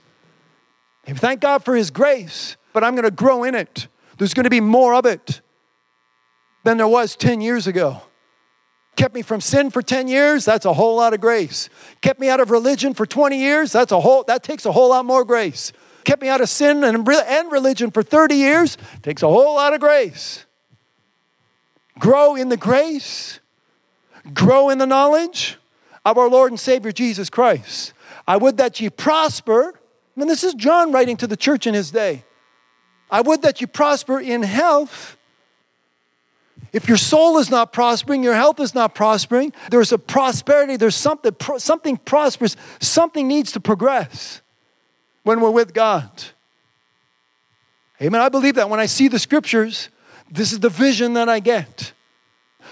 And 1.06 1.20
thank 1.20 1.42
God 1.42 1.64
for 1.64 1.76
His 1.76 1.92
grace. 1.92 2.58
but 2.74 2.84
I'm 2.84 2.96
going 2.96 3.04
to 3.04 3.12
grow 3.12 3.44
in 3.44 3.54
it. 3.54 3.88
There's 4.18 4.34
going 4.34 4.46
to 4.46 4.50
be 4.50 4.62
more 4.62 4.94
of 4.94 5.06
it 5.06 5.42
than 6.64 6.78
there 6.78 6.88
was 6.88 7.16
10 7.16 7.42
years 7.42 7.68
ago. 7.68 8.02
Kept 8.96 9.16
me 9.16 9.22
from 9.22 9.42
sin 9.42 9.70
for 9.70 9.82
10 9.82 10.08
years, 10.08 10.46
that's 10.46 10.66
a 10.66 10.74
whole 10.74 10.98
lot 10.98 11.14
of 11.14 11.22
grace. 11.22 11.70
Kept 12.02 12.20
me 12.20 12.30
out 12.30 12.40
of 12.40 12.52
religion 12.52 12.94
for 12.94 13.06
20 13.06 13.38
years, 13.38 13.72
that's 13.72 13.92
a 13.92 14.00
whole 14.00 14.24
that 14.28 14.44
takes 14.44 14.66
a 14.66 14.72
whole 14.72 14.90
lot 14.90 15.06
more 15.06 15.24
grace. 15.24 15.72
Kept 16.04 16.22
me 16.22 16.30
out 16.30 16.42
of 16.42 16.50
sin 16.50 16.84
and, 16.84 17.08
and 17.08 17.52
religion 17.52 17.92
for 17.92 18.04
30 18.04 18.36
years, 18.36 18.78
takes 19.02 19.24
a 19.24 19.28
whole 19.28 19.56
lot 19.56 19.74
of 19.74 19.80
grace. 19.80 20.46
Grow 22.02 22.36
in 22.36 22.50
the 22.50 22.58
grace, 22.58 23.40
grow 24.34 24.70
in 24.72 24.80
the 24.80 24.88
knowledge 24.88 25.60
of 26.04 26.18
our 26.18 26.28
Lord 26.28 26.52
and 26.52 26.60
Savior 26.60 26.92
Jesus 26.92 27.30
Christ. 27.30 27.94
I 28.28 28.38
would 28.38 28.58
that 28.58 28.80
ye 28.80 28.90
prosper. 28.90 29.80
Mean, 30.16 30.28
this 30.28 30.44
is 30.44 30.56
John 30.56 30.92
writing 30.92 31.16
to 31.18 31.28
the 31.28 31.38
church 31.38 31.68
in 31.68 31.76
his 31.76 31.92
day. 31.92 32.26
I 33.12 33.22
would 33.22 33.44
that 33.44 33.62
you 33.62 33.68
prosper 33.68 34.20
in 34.20 34.42
health 34.42 35.16
if 36.74 36.88
your 36.88 36.98
soul 36.98 37.38
is 37.38 37.52
not 37.52 37.72
prospering, 37.72 38.24
your 38.24 38.34
health 38.34 38.60
is 38.60 38.74
not 38.74 38.96
prospering, 38.96 39.54
there's 39.70 39.92
a 39.92 40.00
prosperity, 40.00 40.78
there's 40.78 40.96
something, 40.96 41.36
something 41.58 41.98
prosperous, 41.98 42.56
something 42.80 43.28
needs 43.28 43.52
to 43.52 43.60
progress 43.60 44.42
when 45.22 45.40
we're 45.40 45.52
with 45.52 45.74
God. 45.74 46.10
Amen. 48.02 48.22
I 48.22 48.30
believe 48.30 48.56
that 48.56 48.70
when 48.70 48.80
I 48.80 48.88
see 48.88 49.08
the 49.08 49.20
scriptures, 49.20 49.90
this 50.32 50.52
is 50.52 50.60
the 50.60 50.70
vision 50.70 51.14
that 51.14 51.30
I 51.30 51.40
get. 51.40 51.94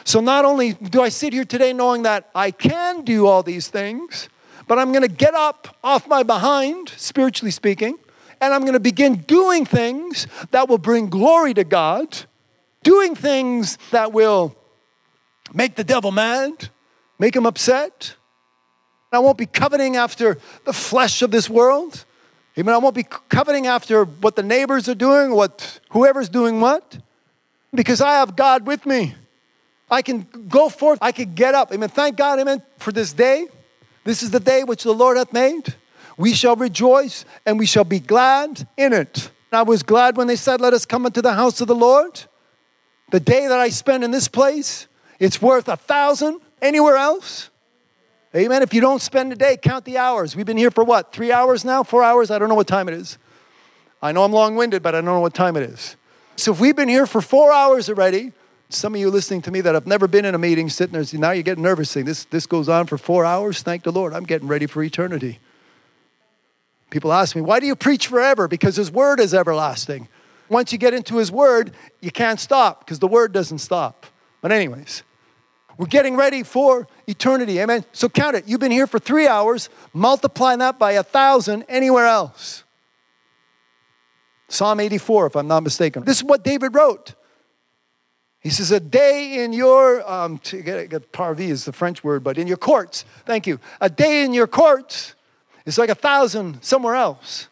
So 0.04 0.20
not 0.22 0.46
only 0.46 0.74
do 0.74 1.02
I 1.02 1.10
sit 1.10 1.34
here 1.34 1.46
today 1.46 1.74
knowing 1.74 2.04
that 2.04 2.30
I 2.34 2.52
can 2.52 3.04
do 3.04 3.28
all 3.28 3.44
these 3.44 3.68
things, 3.68 4.30
but 4.68 4.80
I'm 4.80 4.92
going 4.92 5.08
to 5.08 5.14
get 5.14 5.34
up 5.34 5.78
off 5.84 6.08
my 6.08 6.24
behind, 6.24 6.90
spiritually 6.90 7.52
speaking, 7.52 7.98
and 8.40 8.54
I'm 8.54 8.62
going 8.62 8.74
to 8.74 8.80
begin 8.80 9.18
doing 9.18 9.66
things 9.66 10.28
that 10.52 10.70
will 10.70 10.78
bring 10.78 11.10
glory 11.10 11.54
to 11.56 11.64
God 11.64 12.26
doing 12.84 13.16
things 13.16 13.78
that 13.92 14.14
will 14.14 14.56
make 15.54 15.76
the 15.76 15.84
devil 15.84 16.12
mad, 16.12 16.70
make 17.18 17.36
him 17.36 17.46
upset. 17.46 18.16
I 19.12 19.20
won't 19.20 19.38
be 19.38 19.46
coveting 19.46 19.96
after 19.96 20.38
the 20.66 20.74
flesh 20.74 21.22
of 21.22 21.32
this 21.32 21.50
world. 21.50 22.06
Amen. 22.58 22.74
I 22.74 22.78
won't 22.78 22.96
be 22.96 23.04
coveting 23.04 23.68
after 23.68 24.06
what 24.06 24.36
the 24.36 24.44
neighbors 24.44 24.88
are 24.88 24.96
doing, 24.96 25.32
what 25.34 25.80
whoever's 25.92 26.30
doing 26.30 26.60
what, 26.60 26.98
because 27.74 28.02
I 28.02 28.14
have 28.14 28.36
God 28.36 28.66
with 28.66 28.86
me. 28.86 29.16
I 29.92 30.02
can 30.02 30.28
go 30.48 30.70
forth. 30.70 31.00
I 31.02 31.12
can 31.12 31.34
get 31.34 31.56
up. 31.56 31.74
Amen. 31.74 31.90
Thank 31.90 32.16
God, 32.16 32.40
amen, 32.40 32.62
for 32.78 32.92
this 32.92 33.14
day. 33.14 33.48
This 34.04 34.24
is 34.24 34.32
the 34.32 34.40
day 34.40 34.64
which 34.64 34.84
the 34.84 34.94
Lord 34.94 35.18
hath 35.18 35.34
made. 35.34 35.74
We 36.18 36.34
shall 36.34 36.56
rejoice 36.56 37.26
and 37.46 37.58
we 37.58 37.66
shall 37.66 37.84
be 37.84 38.00
glad 38.00 38.68
in 38.78 38.94
it. 38.94 39.32
I 39.52 39.64
was 39.64 39.84
glad 39.84 40.18
when 40.18 40.28
they 40.28 40.36
said, 40.36 40.62
Let 40.62 40.74
us 40.74 40.86
come 40.86 41.06
into 41.06 41.22
the 41.22 41.34
house 41.34 41.60
of 41.62 41.68
the 41.68 41.76
Lord. 41.76 42.22
The 43.12 43.20
day 43.20 43.48
that 43.48 43.60
I 43.60 43.70
spend 43.70 44.04
in 44.04 44.12
this 44.12 44.28
place, 44.28 44.88
it's 45.18 45.42
worth 45.42 45.68
a 45.68 45.76
thousand 45.78 46.40
anywhere 46.62 46.98
else. 46.98 47.50
Amen. 48.36 48.62
If 48.62 48.76
you 48.76 48.82
don't 48.82 49.02
spend 49.02 49.34
a 49.34 49.36
day, 49.36 49.58
count 49.58 49.86
the 49.86 49.98
hours. 49.98 50.36
We've 50.36 50.46
been 50.46 50.58
here 50.58 50.70
for 50.70 50.84
what? 50.84 51.12
Three 51.12 51.32
hours 51.32 51.66
now? 51.66 51.82
Four 51.82 52.04
hours? 52.04 52.30
I 52.30 52.38
don't 52.38 52.48
know 52.48 52.56
what 52.56 52.68
time 52.68 52.88
it 52.88 52.94
is. 52.94 53.18
I 54.02 54.12
know 54.12 54.24
I'm 54.24 54.32
long 54.32 54.56
winded, 54.56 54.84
but 54.84 54.94
I 54.94 55.00
don't 55.00 55.06
know 55.06 55.20
what 55.20 55.34
time 55.34 55.58
it 55.58 55.64
is. 55.64 55.96
So 56.40 56.54
if 56.54 56.60
we've 56.60 56.76
been 56.76 56.90
here 56.90 57.06
for 57.06 57.22
four 57.22 57.52
hours 57.52 57.90
already, 57.90 58.32
some 58.70 58.94
of 58.96 59.02
you 59.02 59.10
listening 59.10 59.42
to 59.44 59.52
me 59.52 59.62
that 59.62 59.74
have 59.74 59.88
never 59.88 60.08
been 60.08 60.26
in 60.26 60.36
a 60.36 60.38
meeting 60.38 60.70
sitting 60.70 60.94
there, 60.94 61.20
now 61.20 61.32
you're 61.32 61.44
getting 61.44 61.64
nervous 61.64 61.90
saying, 61.90 62.06
this, 62.06 62.26
this 62.26 62.46
goes 62.46 62.70
on 62.70 62.88
for 62.88 62.98
four 62.98 63.26
hours. 63.26 63.62
Thank 63.62 63.84
the 63.84 63.92
Lord. 63.92 64.14
I'm 64.14 64.26
getting 64.26 64.48
ready 64.48 64.66
for 64.66 64.82
eternity. 64.84 65.40
People 66.90 67.12
ask 67.12 67.36
me, 67.36 67.42
why 67.42 67.60
do 67.60 67.66
you 67.66 67.76
preach 67.76 68.08
forever? 68.08 68.48
Because 68.48 68.76
His 68.76 68.92
word 68.92 69.20
is 69.20 69.34
everlasting 69.34 70.08
once 70.50 70.72
you 70.72 70.78
get 70.78 70.94
into 70.94 71.18
His 71.18 71.32
Word, 71.32 71.72
you 72.02 72.12
can't 72.12 72.40
stop 72.40 72.80
because 72.82 73.00
the 73.00 73.08
Word 73.08 73.32
doesn't 73.32 73.60
stop. 73.60 74.06
But, 74.42 74.52
anyways, 74.52 75.04
we're 75.78 75.86
getting 75.86 76.16
ready 76.16 76.44
for 76.44 76.88
eternity. 77.08 77.60
Amen. 77.60 77.86
So, 77.94 78.10
count 78.10 78.36
it. 78.36 78.48
You've 78.48 78.60
been 78.60 78.72
here 78.72 78.88
for 78.88 79.00
three 79.00 79.28
hours, 79.28 79.70
multiply 79.94 80.56
that 80.58 80.80
by 80.80 80.94
a 80.94 81.04
thousand 81.04 81.66
anywhere 81.70 82.08
else. 82.08 82.64
Psalm 84.50 84.80
84, 84.80 85.28
if 85.28 85.36
I'm 85.36 85.48
not 85.48 85.64
mistaken. 85.64 86.04
This 86.04 86.18
is 86.18 86.24
what 86.24 86.44
David 86.44 86.76
wrote. 86.76 87.14
He 88.42 88.50
says, 88.50 88.72
A 88.72 88.80
day 88.80 89.44
in 89.44 89.54
your, 89.54 90.10
um, 90.10 90.40
get, 90.44 90.90
get 90.90 91.12
parvis 91.12 91.50
is 91.50 91.66
the 91.66 91.74
French 91.74 92.04
word, 92.04 92.24
but 92.24 92.38
in 92.38 92.48
your 92.48 92.58
courts, 92.58 93.06
thank 93.26 93.48
you. 93.48 93.60
A 93.80 93.90
day 93.90 94.24
in 94.24 94.34
your 94.34 94.48
courts 94.48 95.16
is 95.66 95.78
like 95.78 95.90
a 95.90 95.96
thousand 95.96 96.64
somewhere 96.64 96.96
else. 96.96 97.48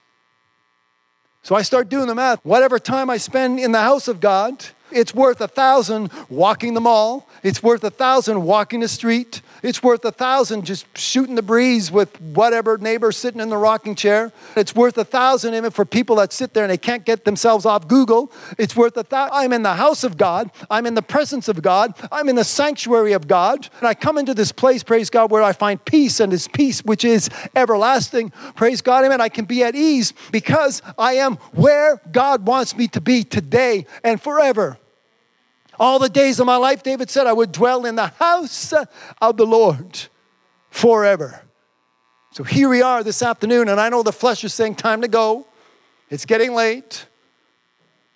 So 1.44 1.56
I 1.56 1.62
start 1.62 1.88
doing 1.88 2.08
the 2.08 2.16
math. 2.16 2.44
Whatever 2.44 2.80
time 2.80 3.10
I 3.10 3.18
spend 3.18 3.60
in 3.60 3.72
the 3.72 3.80
house 3.80 4.08
of 4.08 4.20
God, 4.20 4.66
it's 4.92 5.14
worth 5.14 5.40
a 5.40 5.48
thousand 5.48 6.12
walking 6.30 6.74
the 6.74 6.82
mall. 6.82 7.28
It's 7.44 7.62
worth 7.62 7.84
a 7.84 7.90
thousand 7.90 8.44
walking 8.44 8.80
the 8.80 8.88
street. 8.88 9.42
It's 9.68 9.84
worth 9.84 10.06
a 10.06 10.14
thousand 10.14 10.64
just 10.64 10.86
shooting 10.98 11.36
the 11.36 11.42
breeze 11.42 11.92
with 11.92 12.22
whatever 12.22 12.78
neighbor 12.78 13.12
sitting 13.12 13.42
in 13.42 13.50
the 13.50 13.58
rocking 13.58 13.96
chair. 13.96 14.32
It's 14.56 14.74
worth 14.74 14.98
a 14.98 15.04
thousand 15.04 15.56
even 15.56 15.72
for 15.72 15.84
people 15.84 16.16
that 16.16 16.32
sit 16.32 16.54
there 16.54 16.64
and 16.64 16.72
they 16.72 16.78
can't 16.78 17.04
get 17.04 17.26
themselves 17.26 17.66
off 17.66 17.86
Google. 17.86 18.32
It's 18.58 18.78
worth 18.78 18.96
a 18.96 19.04
thousand. 19.04 19.36
I'm 19.36 19.52
in 19.52 19.64
the 19.64 19.74
house 19.74 20.06
of 20.06 20.16
God. 20.16 20.52
I'm 20.70 20.86
in 20.86 20.94
the 20.94 21.02
presence 21.02 21.50
of 21.50 21.62
God. 21.62 21.94
I'm 22.14 22.30
in 22.30 22.38
the 22.38 22.46
sanctuary 22.46 23.12
of 23.12 23.28
God. 23.28 23.68
And 23.80 23.90
I 23.90 23.94
come 23.94 24.18
into 24.18 24.34
this 24.34 24.54
place, 24.54 24.84
praise 24.84 25.10
God, 25.10 25.32
where 25.32 25.44
I 25.44 25.52
find 25.52 25.84
peace 25.84 26.22
and 26.22 26.32
His 26.32 26.48
peace, 26.48 26.82
which 26.86 27.04
is 27.04 27.30
everlasting. 27.54 28.30
Praise 28.56 28.82
God, 28.82 29.04
amen. 29.04 29.20
I 29.20 29.28
can 29.28 29.44
be 29.44 29.66
at 29.66 29.76
ease 29.76 30.14
because 30.32 30.82
I 30.98 31.16
am 31.16 31.36
where 31.52 32.02
God 32.10 32.48
wants 32.48 32.78
me 32.78 32.88
to 32.88 33.02
be 33.02 33.26
today 33.26 33.86
and 34.02 34.22
forever. 34.22 34.78
All 35.80 36.00
the 36.00 36.10
days 36.10 36.40
of 36.40 36.46
my 36.46 36.58
life, 36.58 36.84
David 36.84 37.10
said, 37.10 37.28
I 37.28 37.34
would 37.34 37.52
dwell 37.52 37.86
in 37.86 37.96
the 37.96 38.08
house 38.08 38.74
of 39.22 39.38
the 39.38 39.46
Lord 39.46 40.08
forever. 40.70 41.44
So 42.32 42.44
here 42.44 42.70
we 42.70 42.82
are 42.82 43.04
this 43.04 43.22
afternoon, 43.22 43.70
and 43.70 43.80
I 43.80 43.90
know 43.90 44.04
the 44.04 44.12
flesh 44.12 44.44
is 44.44 44.54
saying, 44.54 44.76
Time 44.76 45.02
to 45.02 45.08
go. 45.08 45.48
It's 46.10 46.26
getting 46.26 46.54
late, 46.54 47.06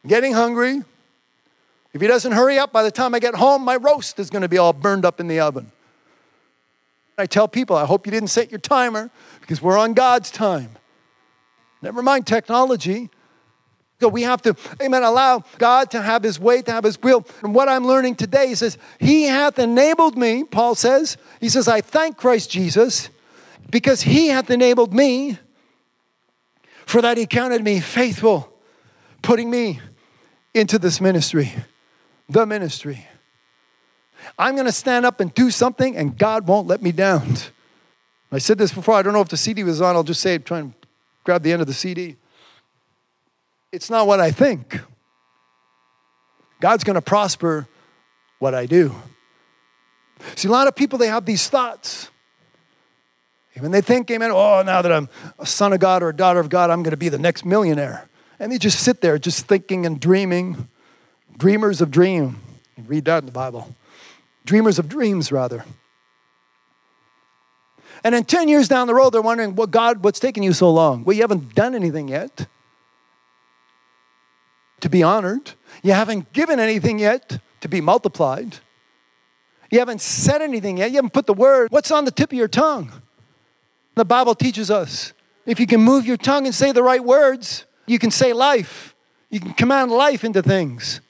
I'm 0.04 0.10
getting 0.10 0.34
hungry. 0.34 0.82
If 1.94 2.00
he 2.00 2.08
doesn't 2.08 2.32
hurry 2.32 2.58
up, 2.58 2.72
by 2.72 2.84
the 2.84 2.92
time 2.92 3.14
I 3.14 3.20
get 3.20 3.36
home, 3.36 3.64
my 3.66 3.76
roast 3.76 4.18
is 4.18 4.30
going 4.30 4.44
to 4.44 4.48
be 4.48 4.58
all 4.58 4.72
burned 4.72 5.04
up 5.04 5.20
in 5.20 5.28
the 5.28 5.42
oven. 5.42 5.72
I 7.18 7.26
tell 7.26 7.48
people, 7.48 7.76
I 7.76 7.86
hope 7.86 8.06
you 8.06 8.12
didn't 8.12 8.30
set 8.30 8.50
your 8.50 8.60
timer 8.60 9.12
because 9.42 9.62
we're 9.62 9.78
on 9.78 9.94
God's 9.94 10.32
time. 10.32 10.78
Never 11.82 12.02
mind 12.02 12.26
technology. 12.26 13.10
So 14.02 14.08
we 14.08 14.24
have 14.24 14.42
to, 14.42 14.56
amen, 14.82 15.04
allow 15.04 15.44
God 15.60 15.92
to 15.92 16.02
have 16.02 16.24
his 16.24 16.40
way, 16.40 16.64
to 16.64 16.72
have 16.72 16.84
his 16.84 17.00
will. 17.04 17.24
And 17.44 17.54
what 17.54 17.70
I'm 17.70 17.86
learning 17.86 18.16
today, 18.16 18.48
he 18.48 18.56
says, 18.56 18.80
He 19.00 19.26
hath 19.26 19.60
enabled 19.60 20.18
me, 20.18 20.44
Paul 20.44 20.74
says. 20.74 21.18
He 21.40 21.50
says, 21.50 21.68
I 21.68 21.82
thank 21.82 22.18
Christ 22.18 22.50
Jesus 22.50 23.10
because 23.70 24.02
he 24.02 24.30
hath 24.30 24.50
enabled 24.50 24.92
me, 24.92 25.38
for 26.88 27.00
that 27.04 27.16
he 27.16 27.28
counted 27.28 27.64
me 27.64 27.80
faithful, 27.80 28.52
putting 29.22 29.52
me 29.52 29.80
into 30.56 30.80
this 30.80 31.00
ministry, 31.00 31.54
the 32.28 32.48
ministry. 32.48 33.06
I'm 34.40 34.56
going 34.56 34.66
to 34.66 34.72
stand 34.72 35.06
up 35.06 35.20
and 35.20 35.32
do 35.36 35.52
something, 35.52 35.96
and 35.96 36.18
God 36.18 36.48
won't 36.48 36.66
let 36.66 36.82
me 36.82 36.92
down. 36.92 37.36
I 38.32 38.40
said 38.40 38.58
this 38.58 38.74
before. 38.74 38.96
I 38.96 39.04
don't 39.04 39.14
know 39.14 39.22
if 39.22 39.30
the 39.30 39.38
CD 39.38 39.64
was 39.64 39.80
on. 39.80 39.96
I'll 39.96 40.02
just 40.02 40.22
say 40.22 40.40
try 40.40 40.58
and 40.58 40.74
grab 41.24 41.44
the 41.44 41.52
end 41.52 41.62
of 41.62 41.68
the 41.68 41.74
CD. 41.76 42.16
It's 43.72 43.90
not 43.90 44.06
what 44.06 44.20
I 44.20 44.32
think. 44.32 44.82
God's 46.60 46.84
going 46.84 46.96
to 46.96 47.02
prosper 47.02 47.68
what 48.40 48.54
I 48.54 48.66
do. 48.66 48.96
See, 50.36 50.48
a 50.48 50.52
lot 50.52 50.68
of 50.68 50.76
people, 50.76 51.00
they 51.00 51.08
have 51.08 51.26
these 51.26 51.48
thoughts. 51.48 52.10
When 53.58 53.72
they 53.72 53.82
think, 53.82 54.10
amen, 54.10 54.32
oh, 54.32 54.64
now 54.66 54.82
that 54.82 54.92
I'm 54.92 55.10
a 55.38 55.46
son 55.46 55.74
of 55.74 55.80
God 55.80 56.04
or 56.04 56.10
a 56.10 56.16
daughter 56.16 56.40
of 56.40 56.50
God, 56.50 56.70
I'm 56.70 56.84
going 56.84 56.92
to 56.92 56.98
be 56.98 57.10
the 57.10 57.20
next 57.20 57.46
millionaire. 57.46 58.08
And 58.40 58.52
they 58.52 58.58
just 58.58 58.80
sit 58.80 59.02
there 59.02 59.18
just 59.18 59.46
thinking 59.46 59.86
and 59.86 60.00
dreaming. 60.00 60.68
Dreamers 61.38 61.82
of 61.82 61.92
dream. 61.92 62.40
You 62.78 62.84
read 62.84 63.06
that 63.06 63.20
in 63.20 63.26
the 63.26 63.32
Bible. 63.32 63.76
Dreamers 64.46 64.80
of 64.80 64.90
dreams, 64.90 65.32
rather. 65.32 65.64
And 68.04 68.16
then 68.16 68.24
10 68.24 68.48
years 68.48 68.68
down 68.68 68.88
the 68.88 68.96
road, 68.96 69.12
they're 69.12 69.22
wondering, 69.22 69.56
well, 69.56 69.68
God, 69.68 70.04
what's 70.04 70.20
taking 70.20 70.44
you 70.44 70.54
so 70.54 70.72
long? 70.72 71.04
Well, 71.04 71.16
you 71.16 71.22
haven't 71.22 71.54
done 71.54 71.76
anything 71.76 72.08
yet 72.08 72.48
to 74.82 74.90
be 74.90 75.04
honored. 75.04 75.54
You 75.84 75.94
haven't 75.94 76.34
given 76.34 76.60
anything 76.60 77.00
yet 77.00 77.40
to 77.62 77.70
be 77.70 77.82
multiplied. 77.82 78.58
You 79.72 79.80
haven't 79.80 80.02
said 80.02 80.42
anything 80.42 80.78
yet. 80.78 80.92
You 80.92 80.98
haven't 80.98 81.14
put 81.14 81.28
the 81.28 81.34
word. 81.34 81.72
What's 81.72 81.92
on 81.92 82.06
the 82.06 82.12
tip 82.12 82.32
of 82.32 82.38
your 82.38 82.48
tongue? 82.48 82.92
The 83.96 84.06
Bible 84.06 84.36
teaches 84.36 84.70
us 84.70 85.14
if 85.46 85.60
you 85.60 85.68
can 85.68 85.82
move 85.82 86.06
your 86.06 86.18
tongue 86.18 86.46
and 86.46 86.54
say 86.54 86.72
the 86.72 86.84
right 86.84 87.04
words, 87.04 87.66
you 87.86 87.98
can 88.00 88.12
say 88.12 88.34
life. 88.34 88.96
You 89.30 89.40
can 89.40 89.54
command 89.54 89.92
life 89.92 90.24
into 90.24 90.42
things. 90.42 91.02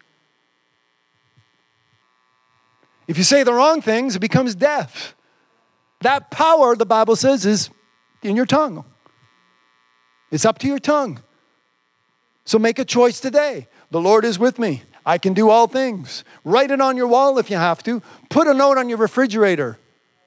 If 3.08 3.18
you 3.18 3.24
say 3.24 3.44
the 3.44 3.54
wrong 3.54 3.82
things, 3.82 4.16
it 4.16 4.20
becomes 4.20 4.56
death. 4.56 5.16
That 6.02 6.32
power, 6.32 6.76
the 6.76 6.86
Bible 6.86 7.16
says, 7.16 7.46
is 7.46 7.70
in 8.24 8.36
your 8.36 8.46
tongue. 8.46 8.86
It's 10.32 10.46
up 10.46 10.60
to 10.60 10.68
your 10.68 10.80
tongue. 10.80 11.22
So 12.46 12.60
make 12.60 12.80
a 12.80 12.86
choice 12.86 13.20
today. 13.20 13.68
The 13.92 14.02
Lord 14.02 14.26
is 14.26 14.40
with 14.40 14.60
me. 14.60 14.84
I 15.06 15.18
can 15.18 15.34
do 15.34 15.50
all 15.50 15.68
things. 15.68 16.24
Write 16.44 16.72
it 16.72 16.82
on 16.82 16.98
your 16.98 17.08
wall 17.08 17.38
if 17.38 17.50
you 17.50 17.58
have 17.58 17.82
to. 17.84 18.02
Put 18.30 18.48
a 18.48 18.54
note 18.54 18.78
on 18.78 18.90
your 18.90 18.98
refrigerator. 18.98 19.78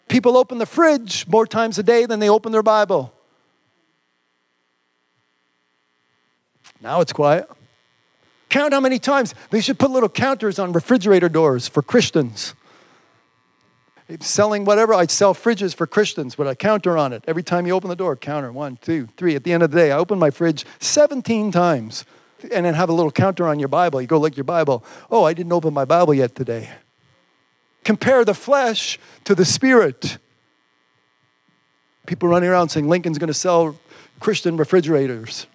People 0.09 0.37
open 0.37 0.59
the 0.59 0.67
fridge 0.67 1.27
more 1.29 1.47
times 1.47 1.79
a 1.79 1.83
day 1.83 2.07
than 2.07 2.21
they 2.21 2.29
open 2.29 2.53
their 2.53 2.63
Bible. 2.63 3.13
Now 6.81 7.01
it's 7.01 7.13
quiet. 7.13 7.49
Count 8.51 8.73
how 8.73 8.81
many 8.81 8.99
times. 8.99 9.35
They 9.51 9.61
should 9.61 9.79
put 9.79 9.91
little 9.91 10.09
counters 10.09 10.59
on 10.59 10.73
refrigerator 10.73 11.29
doors 11.29 11.67
for 11.67 11.83
Christians. 11.83 12.55
Selling 14.21 14.67
whatever, 14.67 14.93
I'd 14.93 15.11
sell 15.11 15.35
fridges 15.35 15.75
for 15.75 15.87
Christians 15.87 16.37
with 16.37 16.47
a 16.47 16.55
counter 16.55 16.99
on 16.99 17.15
it. 17.15 17.25
Every 17.27 17.43
time 17.43 17.67
you 17.67 17.73
open 17.73 17.89
the 17.89 17.97
door, 17.97 18.17
counter 18.17 18.53
one, 18.53 18.77
two, 18.77 19.09
three. 19.17 19.35
At 19.35 19.45
the 19.45 19.53
end 19.53 19.63
of 19.63 19.71
the 19.71 19.79
day, 19.79 19.93
I 19.93 19.97
open 19.97 20.19
my 20.19 20.31
fridge 20.31 20.67
17 20.81 21.51
times 21.51 22.05
and 22.53 22.67
then 22.67 22.75
have 22.75 22.91
a 22.91 22.93
little 22.93 23.11
counter 23.11 23.49
on 23.49 23.59
your 23.59 23.69
Bible. 23.69 24.03
You 24.03 24.07
go 24.07 24.19
look 24.19 24.37
your 24.37 24.45
Bible. 24.45 24.85
Oh, 25.11 25.25
I 25.25 25.33
didn't 25.33 25.53
open 25.53 25.73
my 25.73 25.87
Bible 25.87 26.13
yet 26.13 26.35
today. 26.35 26.71
Compare 27.83 28.27
the 28.27 28.35
flesh 28.35 28.99
to 29.25 29.35
the 29.35 29.45
spirit. 29.47 30.19
People 32.07 32.29
running 32.29 32.51
around 32.51 32.69
saying 32.69 32.89
Lincoln's 32.89 33.17
going 33.17 33.29
to 33.29 33.35
sell 33.35 33.79
Christian 34.21 34.59
refrigerators 34.59 35.47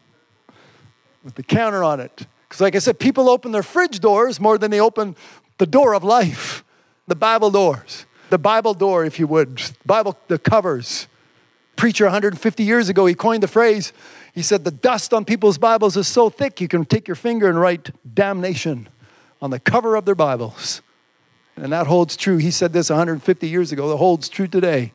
with 1.24 1.36
the 1.36 1.44
counter 1.44 1.84
on 1.84 2.00
it. 2.00 2.26
Because, 2.48 2.62
like 2.62 2.76
I 2.76 2.80
said, 2.80 2.98
people 2.98 3.30
open 3.30 3.52
their 3.52 3.62
fridge 3.62 4.00
doors 4.00 4.40
more 4.40 4.58
than 4.58 4.72
they 4.72 4.82
open 4.82 5.16
the 5.60 5.68
door 5.68 5.94
of 5.94 6.04
life, 6.04 6.64
the 7.08 7.16
Bible 7.16 7.52
doors. 7.52 8.08
The 8.30 8.38
Bible 8.38 8.74
door, 8.74 9.06
if 9.06 9.20
you 9.20 9.28
would, 9.28 9.62
Bible, 9.86 10.18
the 10.28 10.38
covers. 10.38 11.08
Preacher 11.76 12.06
150 12.06 12.64
years 12.64 12.90
ago, 12.90 13.06
he 13.06 13.16
coined 13.16 13.42
the 13.42 13.48
phrase, 13.48 13.94
he 14.34 14.42
said, 14.42 14.64
The 14.64 14.72
dust 14.72 15.14
on 15.14 15.26
people's 15.26 15.58
Bibles 15.58 15.98
is 15.98 16.08
so 16.08 16.30
thick 16.30 16.62
you 16.62 16.68
can 16.68 16.86
take 16.86 17.08
your 17.08 17.16
finger 17.16 17.50
and 17.50 17.60
write 17.60 17.92
damnation 18.14 18.90
on 19.42 19.50
the 19.50 19.60
cover 19.60 19.96
of 19.96 20.06
their 20.06 20.16
Bibles. 20.16 20.82
And 21.56 21.72
that 21.74 21.88
holds 21.88 22.16
true. 22.16 22.38
He 22.38 22.52
said 22.52 22.72
this 22.72 22.90
150 22.90 23.48
years 23.48 23.72
ago. 23.72 23.90
That 23.90 23.98
holds 23.98 24.30
true 24.30 24.48
today. 24.48 24.94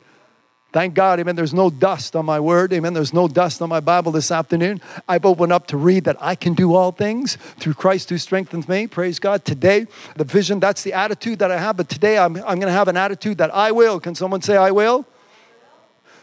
Thank 0.75 0.95
God, 0.95 1.21
amen. 1.21 1.37
There's 1.37 1.55
no 1.55 1.71
dust 1.71 2.17
on 2.17 2.27
my 2.27 2.41
word, 2.41 2.73
amen. 2.73 2.95
There's 2.95 3.15
no 3.15 3.29
dust 3.29 3.63
on 3.63 3.69
my 3.69 3.79
Bible 3.79 4.11
this 4.11 4.33
afternoon. 4.33 4.81
I've 5.09 5.25
opened 5.25 5.53
up 5.53 5.69
to 5.69 5.77
read 5.77 6.03
that 6.03 6.17
I 6.21 6.35
can 6.35 6.55
do 6.55 6.75
all 6.75 6.91
things 6.91 7.37
through 7.61 7.75
Christ 7.75 8.11
who 8.11 8.19
strengthens 8.19 8.69
me. 8.69 8.89
Praise 8.89 9.21
God. 9.21 9.45
Today, 9.45 9.87
the 10.17 10.25
vision, 10.25 10.59
that's 10.59 10.83
the 10.83 10.93
attitude 10.93 11.39
that 11.39 11.53
I 11.53 11.59
have. 11.59 11.77
But 11.77 11.89
today, 11.89 12.19
I'm, 12.19 12.35
I'm 12.39 12.59
going 12.59 12.63
to 12.63 12.73
have 12.73 12.89
an 12.89 12.97
attitude 12.97 13.39
that 13.39 13.55
I 13.55 13.71
will. 13.71 14.01
Can 14.01 14.17
someone 14.17 14.43
say, 14.43 14.57
I 14.57 14.73
will? 14.73 15.07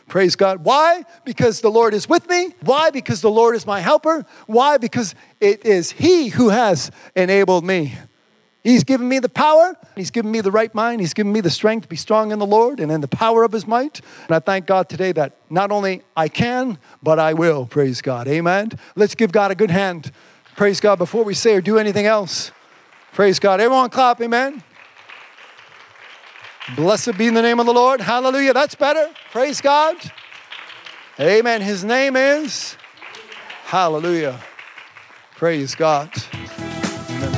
Praise 0.10 0.36
God. 0.36 0.66
Why? 0.66 1.06
Because 1.24 1.62
the 1.62 1.72
Lord 1.72 1.94
is 1.94 2.10
with 2.10 2.28
me. 2.28 2.54
Why? 2.60 2.90
Because 2.90 3.22
the 3.22 3.32
Lord 3.32 3.56
is 3.56 3.66
my 3.66 3.80
helper. 3.80 4.26
Why? 4.48 4.76
Because 4.76 5.16
it 5.40 5.66
is 5.66 5.94
He 5.94 6.28
who 6.28 6.50
has 6.50 6.92
enabled 7.16 7.64
me. 7.64 7.94
He's 8.64 8.84
given 8.84 9.10
me 9.10 9.20
the 9.20 9.30
power. 9.30 9.76
He's 9.96 10.12
given 10.12 10.32
me 10.32 10.40
the 10.42 10.52
right 10.52 10.74
mind. 10.76 11.02
He's 11.02 11.14
given 11.14 11.34
me 11.34 11.42
the 11.42 11.50
strength 11.50 11.84
to 11.84 11.88
be 11.88 11.96
strong 11.96 12.32
in 12.32 12.38
the 12.38 12.46
Lord 12.46 12.80
and 12.80 12.92
in 12.92 13.02
the 13.02 13.08
power 13.08 13.44
of 13.44 13.52
His 13.52 13.66
might. 13.66 14.02
And 14.28 14.36
I 14.36 14.40
thank 14.40 14.68
God 14.68 14.88
today 14.88 15.12
that 15.14 15.38
not 15.50 15.72
only 15.72 16.04
I 16.16 16.28
can, 16.28 16.78
but 17.02 17.18
I 17.18 17.34
will. 17.34 17.66
Praise 17.66 18.02
God. 18.02 18.28
Amen. 18.28 18.70
Let's 18.96 19.16
give 19.16 19.32
God 19.32 19.50
a 19.50 19.56
good 19.56 19.72
hand. 19.72 20.12
Praise 20.56 20.80
God 20.80 21.00
before 21.00 21.24
we 21.24 21.34
say 21.34 21.56
or 21.56 21.62
do 21.62 21.80
anything 21.80 22.06
else. 22.06 22.52
Praise 23.14 23.40
God. 23.40 23.60
Everyone 23.60 23.90
clap. 23.90 24.22
Amen. 24.22 24.64
Blessed 26.76 27.18
be 27.18 27.30
the 27.30 27.42
name 27.42 27.60
of 27.60 27.66
the 27.66 27.74
Lord. 27.74 28.00
Hallelujah. 28.00 28.54
That's 28.54 28.76
better. 28.76 29.10
Praise 29.32 29.60
God. 29.60 29.98
Amen. 31.20 31.62
His 31.62 31.84
name 31.84 32.16
is 32.16 32.78
Hallelujah. 33.72 34.40
Praise 35.38 35.76
God. 35.76 36.12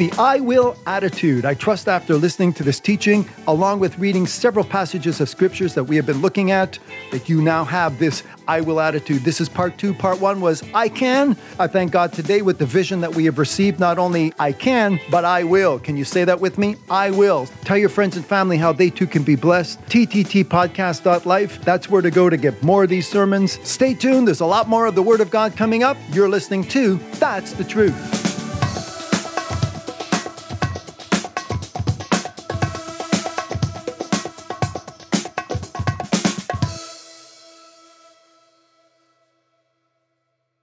the 0.00 0.10
I 0.16 0.40
will 0.40 0.78
attitude. 0.86 1.44
I 1.44 1.52
trust 1.52 1.86
after 1.86 2.14
listening 2.14 2.54
to 2.54 2.62
this 2.62 2.80
teaching, 2.80 3.28
along 3.46 3.80
with 3.80 3.98
reading 3.98 4.26
several 4.26 4.64
passages 4.64 5.20
of 5.20 5.28
scriptures 5.28 5.74
that 5.74 5.84
we 5.84 5.94
have 5.96 6.06
been 6.06 6.22
looking 6.22 6.52
at, 6.52 6.78
that 7.10 7.28
you 7.28 7.42
now 7.42 7.64
have 7.64 7.98
this 7.98 8.22
I 8.48 8.62
will 8.62 8.80
attitude. 8.80 9.24
This 9.24 9.42
is 9.42 9.50
part 9.50 9.76
two. 9.76 9.92
Part 9.92 10.18
one 10.18 10.40
was 10.40 10.64
I 10.72 10.88
can. 10.88 11.36
I 11.58 11.66
thank 11.66 11.92
God 11.92 12.14
today 12.14 12.40
with 12.40 12.58
the 12.58 12.64
vision 12.64 13.02
that 13.02 13.14
we 13.14 13.26
have 13.26 13.38
received. 13.38 13.78
Not 13.78 13.98
only 13.98 14.32
I 14.38 14.52
can, 14.52 14.98
but 15.10 15.26
I 15.26 15.44
will. 15.44 15.78
Can 15.78 15.98
you 15.98 16.04
say 16.04 16.24
that 16.24 16.40
with 16.40 16.56
me? 16.56 16.76
I 16.88 17.10
will. 17.10 17.46
Tell 17.66 17.76
your 17.76 17.90
friends 17.90 18.16
and 18.16 18.24
family 18.24 18.56
how 18.56 18.72
they 18.72 18.88
too 18.88 19.06
can 19.06 19.22
be 19.22 19.36
blessed. 19.36 19.84
TTTpodcast.life. 19.84 21.60
That's 21.62 21.90
where 21.90 22.00
to 22.00 22.10
go 22.10 22.30
to 22.30 22.38
get 22.38 22.62
more 22.62 22.84
of 22.84 22.88
these 22.88 23.06
sermons. 23.06 23.58
Stay 23.68 23.92
tuned. 23.92 24.26
There's 24.26 24.40
a 24.40 24.46
lot 24.46 24.66
more 24.66 24.86
of 24.86 24.94
the 24.94 25.02
Word 25.02 25.20
of 25.20 25.28
God 25.28 25.56
coming 25.56 25.82
up. 25.82 25.98
You're 26.10 26.30
listening 26.30 26.64
to 26.68 26.96
That's 27.18 27.52
the 27.52 27.64
Truth. 27.64 28.19